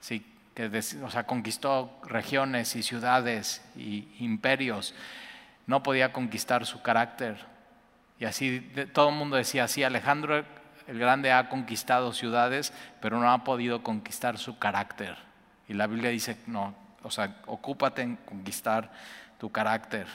sí, 0.05 0.23
que 0.55 0.67
o 1.03 1.11
sea, 1.11 1.25
conquistó 1.25 1.99
regiones 2.05 2.77
y 2.77 2.83
ciudades 2.83 3.65
y 3.75 4.07
imperios, 4.19 4.95
no 5.67 5.83
podía 5.83 6.13
conquistar 6.13 6.67
su 6.67 6.83
carácter. 6.83 7.39
Y 8.21 8.27
así 8.27 8.61
todo 8.93 9.09
el 9.09 9.15
mundo 9.15 9.37
decía, 9.37 9.67
sí, 9.67 9.83
Alejandro 9.83 10.45
el 10.87 10.99
Grande 10.99 11.33
ha 11.33 11.49
conquistado 11.49 12.13
ciudades, 12.13 12.75
pero 13.01 13.19
no 13.19 13.33
ha 13.33 13.45
podido 13.45 13.83
conquistar 13.83 14.37
su 14.37 14.59
carácter. 14.59 15.17
Y 15.69 15.73
la 15.73 15.87
Biblia 15.87 16.11
dice, 16.11 16.37
no, 16.47 16.75
o 17.03 17.11
sea, 17.11 17.37
ocúpate 17.47 18.03
en 18.03 18.17
conquistar 18.17 18.93
tu 19.39 19.51
carácter. 19.51 20.07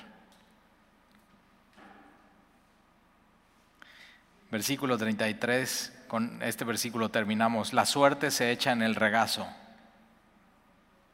Versículo 4.52 5.00
33, 5.00 6.04
con 6.08 6.44
este 6.44 6.64
versículo 6.64 7.10
terminamos. 7.10 7.74
La 7.74 7.88
suerte 7.88 8.30
se 8.30 8.52
echa 8.52 8.72
en 8.72 8.84
el 8.84 8.94
regazo, 8.94 9.48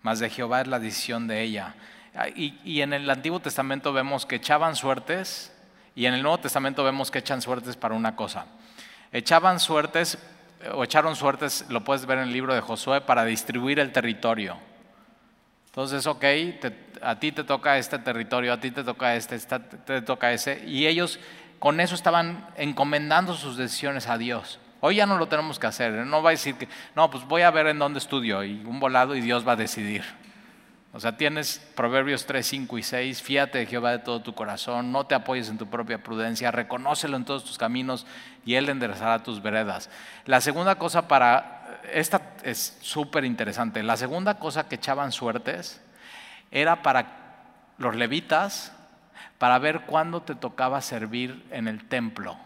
mas 0.05 0.19
de 0.19 0.29
Jehová 0.29 0.61
es 0.61 0.67
la 0.67 0.77
decisión 0.77 1.25
de 1.25 1.41
ella. 1.41 1.73
Ah, 2.13 2.29
y, 2.29 2.59
y, 2.63 2.81
en 2.81 2.93
el 2.93 3.09
Antiguo 3.09 3.39
Testamento 3.39 3.91
vemos 3.91 4.27
que 4.27 4.35
echaban 4.35 4.75
suertes 4.75 5.51
y 5.95 6.05
en 6.05 6.13
el 6.13 6.21
Nuevo 6.21 6.37
Testamento 6.37 6.83
vemos 6.83 7.09
que 7.09 7.17
echan 7.17 7.41
suertes 7.41 7.75
para 7.75 7.95
una 7.95 8.15
cosa. 8.15 8.45
Echaban 9.11 9.59
suertes 9.59 10.19
o 10.75 10.83
echaron 10.83 11.15
suertes, 11.15 11.65
lo 11.69 11.83
puedes 11.83 12.05
ver 12.05 12.19
en 12.19 12.25
el 12.25 12.33
libro 12.33 12.53
de 12.53 12.61
Josué, 12.61 13.01
para 13.01 13.25
distribuir 13.25 13.79
el 13.79 13.91
territorio. 13.91 14.57
Entonces, 15.69 16.05
ok, 16.05 16.23
a 17.01 17.19
ti 17.19 17.31
te 17.31 17.43
toca 17.43 17.79
este 17.79 17.97
territorio, 17.97 18.53
a 18.53 18.59
ti 18.59 18.69
te 18.69 18.83
toca 18.83 19.15
este, 19.15 19.39
te 19.39 20.03
toca 20.03 20.31
ese. 20.31 20.63
Y 20.67 20.85
ellos 20.85 21.19
con 21.57 21.79
eso 21.79 21.95
estaban 21.95 22.47
encomendando 22.57 23.33
sus 23.33 23.57
decisiones 23.57 24.07
a 24.07 24.19
Dios. 24.19 24.59
Hoy 24.87 24.97
ya 24.97 25.07
no 25.07 25.17
lo 25.17 25.27
tenemos 25.27 25.57
que 25.57 25.65
hacer. 25.65 25.95
¿eh? 25.95 26.05
No 26.05 26.21
va 26.21 26.29
a 26.29 26.33
decir 26.33 26.53
que, 26.53 26.69
no, 26.95 27.09
pues 27.09 27.25
voy 27.25 27.41
a 27.41 27.49
ver 27.49 27.65
en 27.65 27.79
dónde 27.79 27.97
estudio 27.97 28.43
y 28.43 28.63
un 28.63 28.79
volado 28.79 29.15
y 29.15 29.21
Dios 29.21 29.45
va 29.45 29.53
a 29.53 29.55
decidir. 29.55 30.03
O 30.93 30.99
sea, 30.99 31.17
tienes 31.17 31.57
Proverbios 31.73 32.27
3, 32.27 32.45
5 32.45 32.77
y 32.77 32.83
6, 32.83 33.21
fíate 33.23 33.57
de 33.57 33.65
Jehová 33.65 33.93
de 33.93 33.97
todo 33.97 34.21
tu 34.21 34.35
corazón, 34.35 34.91
no 34.91 35.07
te 35.07 35.15
apoyes 35.15 35.49
en 35.49 35.57
tu 35.57 35.65
propia 35.71 36.03
prudencia, 36.03 36.51
reconócelo 36.51 37.17
en 37.17 37.25
todos 37.25 37.43
tus 37.43 37.57
caminos 37.57 38.05
y 38.45 38.53
Él 38.53 38.69
enderezará 38.69 39.23
tus 39.23 39.41
veredas. 39.41 39.89
La 40.25 40.39
segunda 40.39 40.75
cosa 40.75 41.07
para, 41.07 41.81
esta 41.91 42.35
es 42.43 42.77
súper 42.81 43.25
interesante, 43.25 43.81
la 43.81 43.97
segunda 43.97 44.37
cosa 44.37 44.67
que 44.67 44.75
echaban 44.75 45.11
suertes 45.11 45.81
era 46.51 46.83
para 46.83 47.07
los 47.79 47.95
levitas 47.95 48.71
para 49.39 49.57
ver 49.57 49.81
cuándo 49.87 50.21
te 50.21 50.35
tocaba 50.35 50.79
servir 50.81 51.43
en 51.49 51.67
el 51.67 51.85
templo. 51.85 52.37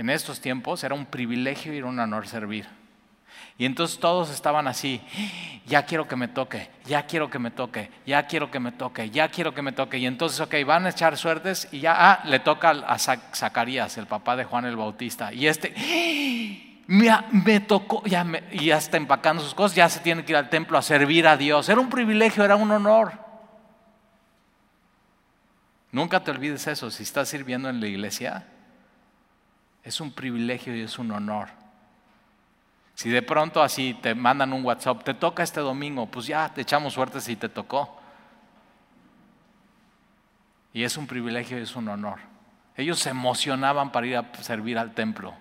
En 0.00 0.08
estos 0.08 0.40
tiempos 0.40 0.82
era 0.82 0.94
un 0.94 1.04
privilegio 1.04 1.74
y 1.74 1.82
un 1.82 1.98
honor 1.98 2.26
servir. 2.26 2.66
Y 3.58 3.66
entonces 3.66 3.98
todos 3.98 4.30
estaban 4.30 4.66
así, 4.66 5.02
ya 5.66 5.84
quiero 5.84 6.08
que 6.08 6.16
me 6.16 6.26
toque, 6.26 6.70
ya 6.86 7.02
quiero 7.02 7.28
que 7.28 7.38
me 7.38 7.50
toque, 7.50 7.90
ya 8.06 8.26
quiero 8.26 8.50
que 8.50 8.58
me 8.58 8.72
toque, 8.72 9.10
ya 9.10 9.28
quiero 9.28 9.52
que 9.52 9.60
me 9.60 9.72
toque. 9.72 9.98
Y 9.98 10.06
entonces, 10.06 10.40
ok, 10.40 10.54
van 10.64 10.86
a 10.86 10.88
echar 10.88 11.18
suertes 11.18 11.68
y 11.70 11.80
ya, 11.80 11.94
ah, 11.98 12.22
le 12.24 12.38
toca 12.38 12.70
a 12.70 12.98
Zacarías, 12.98 13.98
el 13.98 14.06
papá 14.06 14.36
de 14.36 14.44
Juan 14.44 14.64
el 14.64 14.76
Bautista. 14.76 15.34
Y 15.34 15.46
este, 15.46 15.74
me, 16.86 17.60
tocó, 17.60 18.02
ya 18.06 18.24
y 18.52 18.64
ya 18.64 18.78
está 18.78 18.96
empacando 18.96 19.42
sus 19.42 19.54
cosas, 19.54 19.76
ya 19.76 19.90
se 19.90 20.00
tiene 20.00 20.24
que 20.24 20.32
ir 20.32 20.36
al 20.38 20.48
templo 20.48 20.78
a 20.78 20.82
servir 20.82 21.26
a 21.26 21.36
Dios. 21.36 21.68
Era 21.68 21.78
un 21.78 21.90
privilegio, 21.90 22.42
era 22.42 22.56
un 22.56 22.70
honor. 22.70 23.12
Nunca 25.92 26.24
te 26.24 26.30
olvides 26.30 26.66
eso, 26.68 26.90
si 26.90 27.02
estás 27.02 27.28
sirviendo 27.28 27.68
en 27.68 27.80
la 27.80 27.86
iglesia, 27.86 28.46
es 29.82 30.00
un 30.00 30.12
privilegio 30.12 30.76
y 30.76 30.82
es 30.82 30.98
un 30.98 31.10
honor. 31.12 31.48
Si 32.94 33.08
de 33.08 33.22
pronto 33.22 33.62
así 33.62 33.94
te 33.94 34.14
mandan 34.14 34.52
un 34.52 34.64
WhatsApp, 34.64 35.02
te 35.02 35.14
toca 35.14 35.42
este 35.42 35.60
domingo, 35.60 36.06
pues 36.06 36.26
ya 36.26 36.52
te 36.52 36.60
echamos 36.60 36.92
suerte 36.92 37.20
si 37.20 37.36
te 37.36 37.48
tocó. 37.48 37.98
Y 40.72 40.84
es 40.84 40.96
un 40.96 41.06
privilegio 41.06 41.58
y 41.58 41.62
es 41.62 41.74
un 41.76 41.88
honor. 41.88 42.18
Ellos 42.76 42.98
se 42.98 43.10
emocionaban 43.10 43.90
para 43.90 44.06
ir 44.06 44.16
a 44.16 44.34
servir 44.42 44.78
al 44.78 44.92
templo. 44.94 45.34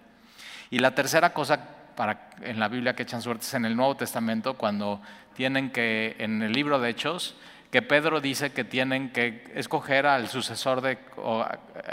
Y 0.69 0.79
la 0.79 0.95
tercera 0.95 1.33
cosa 1.33 1.59
para, 1.95 2.29
en 2.41 2.59
la 2.59 2.69
Biblia 2.69 2.95
que 2.95 3.03
echan 3.03 3.21
suertes 3.21 3.53
en 3.53 3.65
el 3.65 3.75
Nuevo 3.75 3.97
Testamento, 3.97 4.53
cuando 4.53 5.01
tienen 5.35 5.69
que, 5.69 6.15
en 6.19 6.41
el 6.41 6.53
libro 6.53 6.79
de 6.79 6.89
Hechos, 6.89 7.35
que 7.71 7.81
Pedro 7.81 8.21
dice 8.21 8.51
que 8.51 8.63
tienen 8.63 9.11
que 9.11 9.51
escoger 9.53 10.05
al 10.05 10.27
sucesor 10.27 10.81
de, 10.81 10.97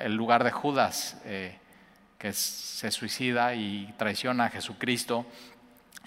el 0.03 0.15
lugar 0.15 0.45
de 0.45 0.51
Judas, 0.51 1.21
eh, 1.25 1.59
que 2.19 2.33
se 2.33 2.91
suicida 2.91 3.55
y 3.55 3.95
traiciona 3.99 4.47
a 4.47 4.51
Jesucristo. 4.51 5.27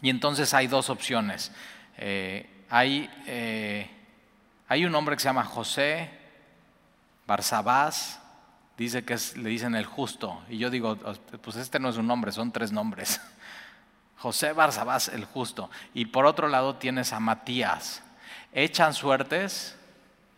Y 0.01 0.09
entonces 0.09 0.53
hay 0.53 0.67
dos 0.67 0.89
opciones. 0.89 1.51
Eh, 1.97 2.49
hay, 2.69 3.09
eh, 3.27 3.89
hay, 4.67 4.85
un 4.85 4.95
hombre 4.95 5.15
que 5.15 5.21
se 5.21 5.29
llama 5.29 5.43
José 5.43 6.09
Barsabás, 7.27 8.19
dice 8.77 9.03
que 9.03 9.17
le 9.35 9.49
dicen 9.49 9.75
el 9.75 9.85
justo. 9.85 10.41
Y 10.49 10.57
yo 10.57 10.69
digo, 10.69 10.95
pues 11.41 11.55
este 11.57 11.79
no 11.79 11.89
es 11.89 11.97
un 11.97 12.07
nombre, 12.07 12.31
son 12.31 12.51
tres 12.51 12.71
nombres. 12.71 13.21
José 14.17 14.53
Barsabás, 14.53 15.09
el 15.09 15.25
justo. 15.25 15.69
Y 15.93 16.05
por 16.05 16.25
otro 16.25 16.47
lado 16.47 16.75
tienes 16.75 17.13
a 17.13 17.19
Matías 17.19 18.03
echan 18.53 18.93
suertes 18.93 19.75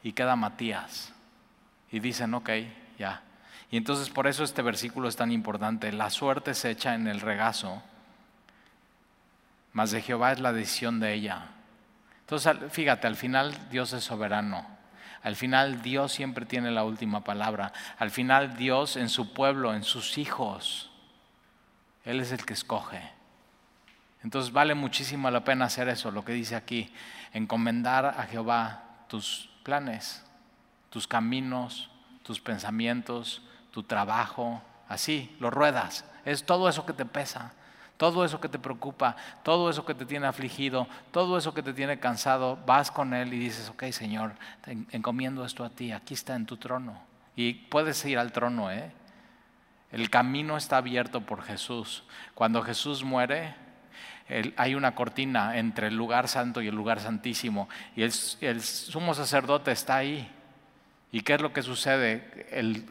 y 0.04 0.14
queda 0.14 0.36
Matías. 0.36 1.14
Y 1.92 2.00
dicen, 2.00 2.34
ok, 2.34 2.50
ya. 2.98 3.22
Y 3.72 3.78
entonces 3.78 4.10
por 4.10 4.28
eso 4.28 4.44
este 4.44 4.62
versículo 4.62 5.08
es 5.08 5.16
tan 5.16 5.32
importante. 5.32 5.94
La 5.94 6.10
suerte 6.10 6.54
se 6.54 6.70
echa 6.70 6.94
en 6.94 7.08
el 7.08 7.22
regazo, 7.22 7.82
mas 9.72 9.92
de 9.92 10.02
Jehová 10.02 10.34
es 10.34 10.42
la 10.42 10.52
decisión 10.52 11.00
de 11.00 11.14
ella. 11.14 11.46
Entonces, 12.20 12.54
fíjate, 12.70 13.08
al 13.08 13.16
final 13.16 13.70
Dios 13.70 13.94
es 13.94 14.04
soberano. 14.04 14.68
Al 15.24 15.38
final 15.38 15.82
Dios 15.82 16.12
siempre 16.12 16.46
tiene 16.46 16.70
la 16.72 16.84
última 16.84 17.24
palabra. 17.24 17.72
Al 17.98 18.12
final 18.12 18.58
Dios 18.58 18.98
en 18.98 19.08
su 19.08 19.34
pueblo, 19.34 19.74
en 19.74 19.84
sus 19.84 20.18
hijos, 20.18 20.92
Él 22.04 22.20
es 22.20 22.34
el 22.34 22.46
que 22.46 22.54
escoge. 22.54 23.02
Entonces 24.24 24.52
vale 24.52 24.76
muchísimo 24.76 25.32
la 25.32 25.44
pena 25.44 25.66
hacer 25.66 25.88
eso, 25.88 26.12
lo 26.12 26.26
que 26.26 26.34
dice 26.34 26.56
aquí, 26.56 26.94
encomendar 27.34 28.06
a 28.06 28.24
Jehová 28.24 28.84
tus 29.08 29.50
planes, 29.64 30.24
tus 30.90 31.08
caminos, 31.08 31.90
tus 32.24 32.40
pensamientos, 32.40 33.42
tu 33.72 33.84
trabajo, 33.84 34.62
así, 34.88 35.36
lo 35.40 35.50
ruedas. 35.50 36.06
Es 36.26 36.46
todo 36.46 36.70
eso 36.70 36.86
que 36.86 36.94
te 36.94 37.06
pesa, 37.06 37.54
todo 37.98 38.26
eso 38.26 38.40
que 38.40 38.50
te 38.50 38.60
preocupa, 38.60 39.16
todo 39.44 39.70
eso 39.70 39.86
que 39.86 39.94
te 39.94 40.06
tiene 40.06 40.28
afligido, 40.28 40.88
todo 41.12 41.38
eso 41.38 41.54
que 41.54 41.64
te 41.64 41.74
tiene 41.74 42.00
cansado, 42.00 42.58
vas 42.66 42.92
con 42.92 43.14
Él 43.14 43.34
y 43.34 43.40
dices, 43.40 43.70
ok 43.70 43.86
Señor, 43.92 44.34
encomiendo 44.92 45.46
esto 45.46 45.64
a 45.64 45.70
ti, 45.70 45.92
aquí 45.92 46.14
está 46.14 46.36
en 46.36 46.46
tu 46.46 46.58
trono. 46.58 47.00
Y 47.36 47.54
puedes 47.54 48.04
ir 48.06 48.20
al 48.20 48.32
trono, 48.32 48.72
¿eh? 48.72 48.92
El 49.92 50.10
camino 50.10 50.58
está 50.58 50.78
abierto 50.78 51.22
por 51.22 51.44
Jesús. 51.44 52.04
Cuando 52.34 52.62
Jesús 52.62 53.04
muere, 53.04 53.56
hay 54.56 54.76
una 54.76 54.96
cortina 54.96 55.58
entre 55.58 55.88
el 55.88 55.96
lugar 55.96 56.28
santo 56.28 56.62
y 56.62 56.68
el 56.68 56.76
lugar 56.76 57.02
santísimo. 57.02 57.68
Y 57.96 58.04
el, 58.04 58.14
el, 58.40 58.62
sumo 58.62 59.14
sacerdote 59.14 59.72
está 59.72 59.98
ahí. 59.98 60.30
¿Y 61.12 61.22
qué 61.22 61.34
es 61.34 61.42
lo 61.42 61.52
que 61.52 61.62
sucede? 61.62 62.48
El 62.52 62.90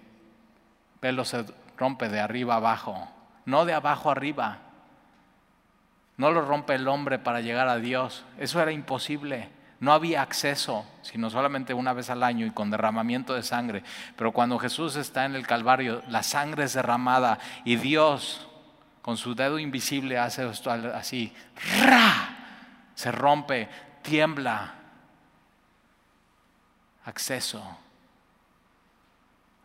pelo 1.01 1.24
se 1.24 1.44
rompe 1.76 2.09
de 2.09 2.20
arriba 2.20 2.57
abajo, 2.57 3.09
no 3.46 3.64
de 3.64 3.72
abajo 3.72 4.11
arriba. 4.11 4.59
No 6.16 6.30
lo 6.30 6.42
rompe 6.42 6.74
el 6.74 6.86
hombre 6.86 7.18
para 7.18 7.40
llegar 7.40 7.68
a 7.68 7.78
Dios. 7.78 8.24
Eso 8.38 8.61
era 8.61 8.72
imposible. 8.72 9.48
No 9.80 9.94
había 9.94 10.20
acceso, 10.20 10.84
sino 11.01 11.30
solamente 11.30 11.72
una 11.72 11.94
vez 11.94 12.11
al 12.11 12.22
año 12.22 12.44
y 12.44 12.51
con 12.51 12.70
derramamiento 12.70 13.32
de 13.32 13.42
sangre. 13.42 13.82
Pero 14.16 14.30
cuando 14.30 14.59
Jesús 14.59 14.96
está 14.96 15.24
en 15.24 15.34
el 15.34 15.46
Calvario, 15.46 16.03
la 16.09 16.22
sangre 16.22 16.64
es 16.64 16.74
derramada 16.74 17.38
y 17.64 17.76
Dios 17.76 18.46
con 19.01 19.16
su 19.16 19.34
dedo 19.34 19.59
invisible 19.59 20.18
hace 20.18 20.46
esto 20.46 20.70
así, 20.70 21.32
se 22.94 23.11
rompe, 23.11 23.70
tiembla. 24.03 24.74
Acceso 27.07 27.78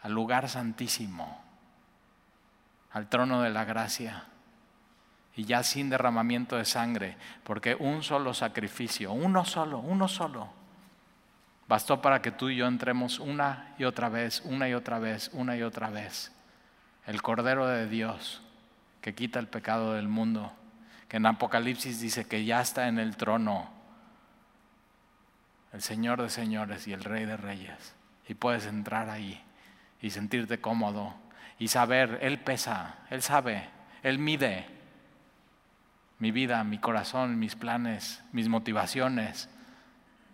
al 0.06 0.12
lugar 0.12 0.48
santísimo, 0.50 1.42
al 2.92 3.10
trono 3.10 3.42
de 3.42 3.50
la 3.50 3.66
gracia. 3.66 4.26
y 5.36 5.46
ya 5.46 5.64
sin 5.64 5.90
derramamiento 5.90 6.56
de 6.56 6.64
sangre, 6.64 7.18
porque 7.44 7.76
un 7.76 8.04
solo 8.04 8.34
sacrificio, 8.34 9.12
uno 9.12 9.44
solo, 9.44 9.80
uno 9.80 10.08
solo, 10.08 10.48
bastó 11.68 12.02
para 12.02 12.22
que 12.22 12.32
tú 12.32 12.50
y 12.50 12.56
yo 12.56 12.68
entremos 12.68 13.20
una 13.20 13.74
y 13.80 13.84
otra 13.84 14.08
vez, 14.08 14.44
una 14.46 14.70
y 14.70 14.76
otra 14.76 15.00
vez, 15.00 15.32
una 15.34 15.58
y 15.58 15.64
otra 15.64 15.90
vez. 15.90 16.32
El 17.08 17.22
Cordero 17.22 17.68
de 17.68 17.90
Dios 17.90 18.44
que 19.02 19.14
quita 19.16 19.40
el 19.40 19.48
pecado 19.48 19.94
del 19.94 20.08
mundo, 20.08 20.54
que 21.10 21.18
en 21.18 21.26
Apocalipsis 21.26 22.00
dice 22.00 22.28
que 22.28 22.46
ya 22.46 22.62
está 22.62 22.88
en 22.88 23.00
el 23.00 23.18
trono, 23.18 23.72
el 25.74 25.82
Señor 25.82 26.22
de 26.22 26.30
señores 26.30 26.88
y 26.88 26.94
el 26.94 27.04
Rey 27.04 27.26
de 27.26 27.38
reyes, 27.38 27.96
y 28.28 28.36
puedes 28.36 28.68
entrar 28.68 29.10
ahí 29.10 29.45
y 30.06 30.12
sentirte 30.12 30.62
cómodo 30.62 31.16
y 31.58 31.70
saber, 31.70 32.20
Él 32.22 32.40
pesa, 32.40 32.98
Él 33.10 33.24
sabe, 33.24 33.68
Él 34.04 34.20
mide 34.20 34.68
mi 36.20 36.30
vida, 36.30 36.64
mi 36.64 36.78
corazón, 36.78 37.40
mis 37.40 37.56
planes, 37.56 38.22
mis 38.32 38.48
motivaciones. 38.48 39.50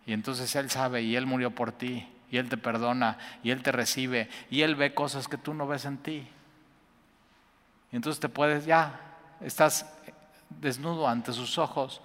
Y 0.06 0.12
entonces 0.12 0.54
Él 0.58 0.70
sabe 0.70 1.04
y 1.04 1.16
Él 1.16 1.26
murió 1.26 1.52
por 1.52 1.72
ti 1.72 2.06
y 2.30 2.36
Él 2.36 2.50
te 2.50 2.58
perdona 2.58 3.18
y 3.44 3.52
Él 3.52 3.64
te 3.64 3.72
recibe 3.72 4.30
y 4.50 4.64
Él 4.64 4.76
ve 4.76 4.94
cosas 4.94 5.30
que 5.30 5.38
tú 5.38 5.54
no 5.54 5.66
ves 5.66 5.86
en 5.86 6.00
ti. 6.00 6.28
Y 7.94 7.96
entonces 7.96 8.20
te 8.20 8.28
puedes, 8.28 8.66
ya, 8.66 9.00
estás 9.40 9.90
desnudo 10.50 11.08
ante 11.08 11.32
sus 11.32 11.58
ojos. 11.58 12.02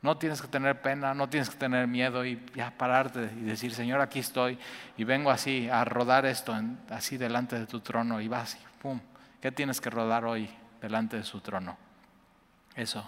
No 0.00 0.16
tienes 0.16 0.40
que 0.40 0.48
tener 0.48 0.80
pena, 0.80 1.12
no 1.12 1.28
tienes 1.28 1.50
que 1.50 1.56
tener 1.56 1.88
miedo 1.88 2.24
y 2.24 2.40
ya 2.54 2.70
pararte 2.70 3.30
y 3.36 3.42
decir, 3.42 3.74
Señor, 3.74 4.00
aquí 4.00 4.20
estoy 4.20 4.58
y 4.96 5.04
vengo 5.04 5.30
así 5.30 5.68
a 5.68 5.84
rodar 5.84 6.24
esto 6.24 6.54
así 6.90 7.16
delante 7.16 7.58
de 7.58 7.66
tu 7.66 7.80
trono 7.80 8.20
y 8.20 8.28
vas 8.28 8.56
pum. 8.80 9.00
¿Qué 9.42 9.50
tienes 9.50 9.80
que 9.80 9.90
rodar 9.90 10.24
hoy 10.24 10.48
delante 10.80 11.16
de 11.16 11.24
su 11.24 11.40
trono? 11.40 11.76
Eso. 12.76 13.04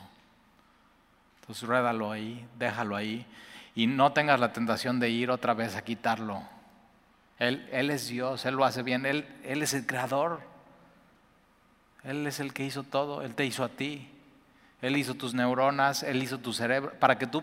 Entonces 1.40 1.68
ruédalo 1.68 2.10
ahí, 2.10 2.46
déjalo 2.58 2.96
ahí 2.96 3.24
y 3.74 3.86
no 3.86 4.12
tengas 4.12 4.40
la 4.40 4.52
tentación 4.52 4.98
de 4.98 5.10
ir 5.10 5.30
otra 5.30 5.54
vez 5.54 5.76
a 5.76 5.82
quitarlo. 5.82 6.42
Él, 7.38 7.68
él 7.72 7.90
es 7.90 8.08
Dios, 8.08 8.44
Él 8.44 8.56
lo 8.56 8.64
hace 8.64 8.82
bien, 8.82 9.06
él, 9.06 9.26
él 9.44 9.62
es 9.62 9.74
el 9.74 9.86
creador. 9.86 10.50
Él 12.04 12.26
es 12.26 12.40
el 12.40 12.52
que 12.52 12.64
hizo 12.64 12.82
todo, 12.82 13.22
Él 13.22 13.34
te 13.34 13.44
hizo 13.44 13.64
a 13.64 13.68
ti. 13.68 14.09
Él 14.82 14.96
hizo 14.96 15.14
tus 15.14 15.34
neuronas, 15.34 16.02
Él 16.02 16.22
hizo 16.22 16.38
tu 16.38 16.52
cerebro. 16.52 16.92
Para 16.98 17.18
que 17.18 17.26
tú 17.26 17.42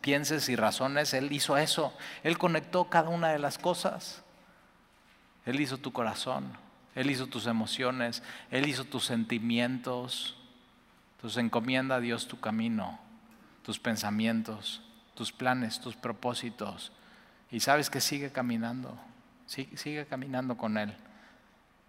pienses 0.00 0.48
y 0.48 0.56
razones, 0.56 1.14
Él 1.14 1.32
hizo 1.32 1.56
eso. 1.56 1.96
Él 2.22 2.38
conectó 2.38 2.90
cada 2.90 3.08
una 3.08 3.28
de 3.28 3.38
las 3.38 3.58
cosas. 3.58 4.22
Él 5.46 5.60
hizo 5.60 5.78
tu 5.78 5.92
corazón, 5.92 6.56
Él 6.94 7.10
hizo 7.10 7.26
tus 7.26 7.46
emociones, 7.46 8.22
Él 8.50 8.66
hizo 8.66 8.84
tus 8.84 9.04
sentimientos. 9.04 10.36
Entonces 11.16 11.42
encomienda 11.42 11.96
a 11.96 12.00
Dios 12.00 12.28
tu 12.28 12.40
camino, 12.40 12.98
tus 13.62 13.78
pensamientos, 13.78 14.82
tus 15.14 15.32
planes, 15.32 15.80
tus 15.80 15.96
propósitos. 15.96 16.92
Y 17.50 17.60
sabes 17.60 17.90
que 17.90 18.00
sigue 18.00 18.32
caminando, 18.32 18.98
sigue, 19.46 19.76
sigue 19.76 20.06
caminando 20.06 20.56
con 20.56 20.76
Él 20.76 20.94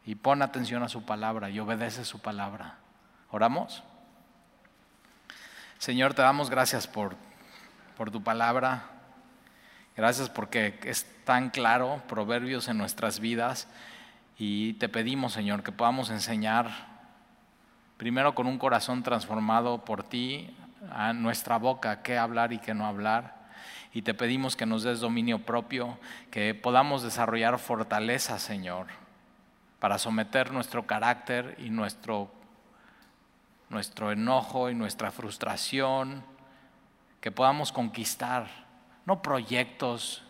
y 0.06 0.16
pon 0.16 0.42
atención 0.42 0.84
a 0.84 0.90
su 0.90 1.04
palabra 1.04 1.50
y 1.50 1.60
obedece 1.60 2.06
su 2.06 2.20
palabra. 2.20 2.76
¿Oramos? 3.32 3.84
Señor, 5.78 6.14
te 6.14 6.22
damos 6.22 6.50
gracias 6.50 6.88
por, 6.88 7.16
por 7.98 8.12
tu 8.12 8.24
palabra. 8.24 8.84
Gracias 9.96 10.30
porque 10.30 10.80
es 10.84 11.06
tan 11.24 11.50
claro, 11.50 12.02
proverbios 12.08 12.68
en 12.68 12.78
nuestras 12.78 13.20
vidas. 13.20 13.68
Y 14.38 14.74
te 14.74 14.90
pedimos, 14.90 15.34
Señor, 15.34 15.64
que 15.64 15.72
podamos 15.72 16.10
enseñar, 16.10 16.70
primero 17.98 18.36
con 18.36 18.48
un 18.48 18.58
corazón 18.58 19.04
transformado 19.04 19.86
por 19.86 20.04
ti, 20.04 20.56
a 20.92 21.14
nuestra 21.14 21.58
boca 21.58 22.02
qué 22.04 22.18
hablar 22.18 22.54
y 22.54 22.60
qué 22.60 22.74
no 22.74 22.86
hablar. 22.86 23.36
Y 23.94 24.02
te 24.02 24.14
pedimos 24.14 24.56
que 24.56 24.66
nos 24.66 24.84
des 24.84 25.00
dominio 25.00 25.40
propio, 25.40 25.98
que 26.32 26.54
podamos 26.54 27.04
desarrollar 27.04 27.58
fortaleza, 27.60 28.40
Señor 28.40 28.88
para 29.86 30.00
someter 30.00 30.52
nuestro 30.52 30.88
carácter 30.88 31.56
y 31.60 31.70
nuestro, 31.70 32.32
nuestro 33.70 34.12
enojo 34.12 34.70
y 34.70 34.76
nuestra 34.76 35.12
frustración, 35.12 36.24
que 37.22 37.32
podamos 37.32 37.72
conquistar, 37.72 38.48
no 39.06 39.22
proyectos, 39.22 40.24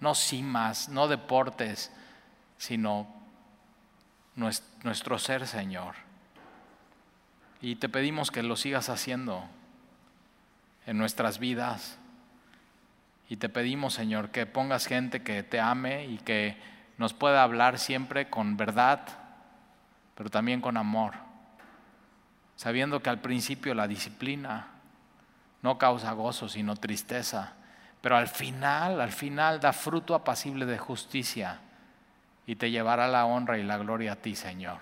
no 0.00 0.14
cimas, 0.14 0.88
no 0.88 1.08
deportes, 1.08 1.92
sino 2.58 3.06
nuestro 4.34 5.18
ser, 5.18 5.46
Señor. 5.46 5.94
Y 7.60 7.76
te 7.76 7.88
pedimos 7.88 8.30
que 8.30 8.42
lo 8.42 8.56
sigas 8.56 8.88
haciendo 8.88 9.44
en 10.86 10.98
nuestras 10.98 11.38
vidas. 11.38 11.98
Y 13.28 13.36
te 13.36 13.48
pedimos, 13.48 13.94
Señor, 13.94 14.30
que 14.30 14.46
pongas 14.46 14.86
gente 14.86 15.22
que 15.22 15.42
te 15.42 15.60
ame 15.60 16.06
y 16.06 16.18
que 16.18 16.56
nos 16.98 17.14
pueda 17.14 17.42
hablar 17.42 17.78
siempre 17.78 18.28
con 18.28 18.56
verdad, 18.56 19.06
pero 20.16 20.30
también 20.30 20.60
con 20.60 20.76
amor, 20.76 21.14
sabiendo 22.60 23.00
que 23.00 23.08
al 23.08 23.22
principio 23.22 23.72
la 23.72 23.88
disciplina 23.88 24.66
no 25.62 25.78
causa 25.78 26.12
gozo, 26.12 26.46
sino 26.46 26.76
tristeza, 26.76 27.54
pero 28.02 28.18
al 28.18 28.28
final, 28.28 29.00
al 29.00 29.12
final 29.12 29.60
da 29.60 29.72
fruto 29.72 30.14
apacible 30.14 30.66
de 30.66 30.76
justicia 30.76 31.60
y 32.46 32.56
te 32.56 32.70
llevará 32.70 33.08
la 33.08 33.24
honra 33.24 33.56
y 33.56 33.62
la 33.62 33.78
gloria 33.78 34.12
a 34.12 34.16
ti, 34.16 34.36
Señor. 34.36 34.76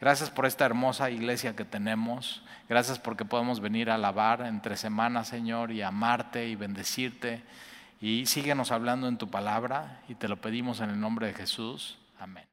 Gracias 0.00 0.30
por 0.30 0.46
esta 0.46 0.64
hermosa 0.64 1.10
iglesia 1.10 1.56
que 1.56 1.64
tenemos. 1.64 2.44
Gracias 2.68 3.00
porque 3.00 3.24
podemos 3.24 3.58
venir 3.58 3.90
a 3.90 3.96
alabar 3.96 4.42
entre 4.42 4.76
semanas, 4.76 5.26
Señor, 5.26 5.72
y 5.72 5.82
amarte 5.82 6.46
y 6.46 6.54
bendecirte. 6.54 7.42
Y 8.00 8.26
síguenos 8.26 8.70
hablando 8.70 9.08
en 9.08 9.18
tu 9.18 9.28
palabra 9.28 10.02
y 10.08 10.14
te 10.14 10.28
lo 10.28 10.36
pedimos 10.36 10.78
en 10.78 10.90
el 10.90 11.00
nombre 11.00 11.26
de 11.26 11.34
Jesús. 11.34 11.98
Amén. 12.20 12.47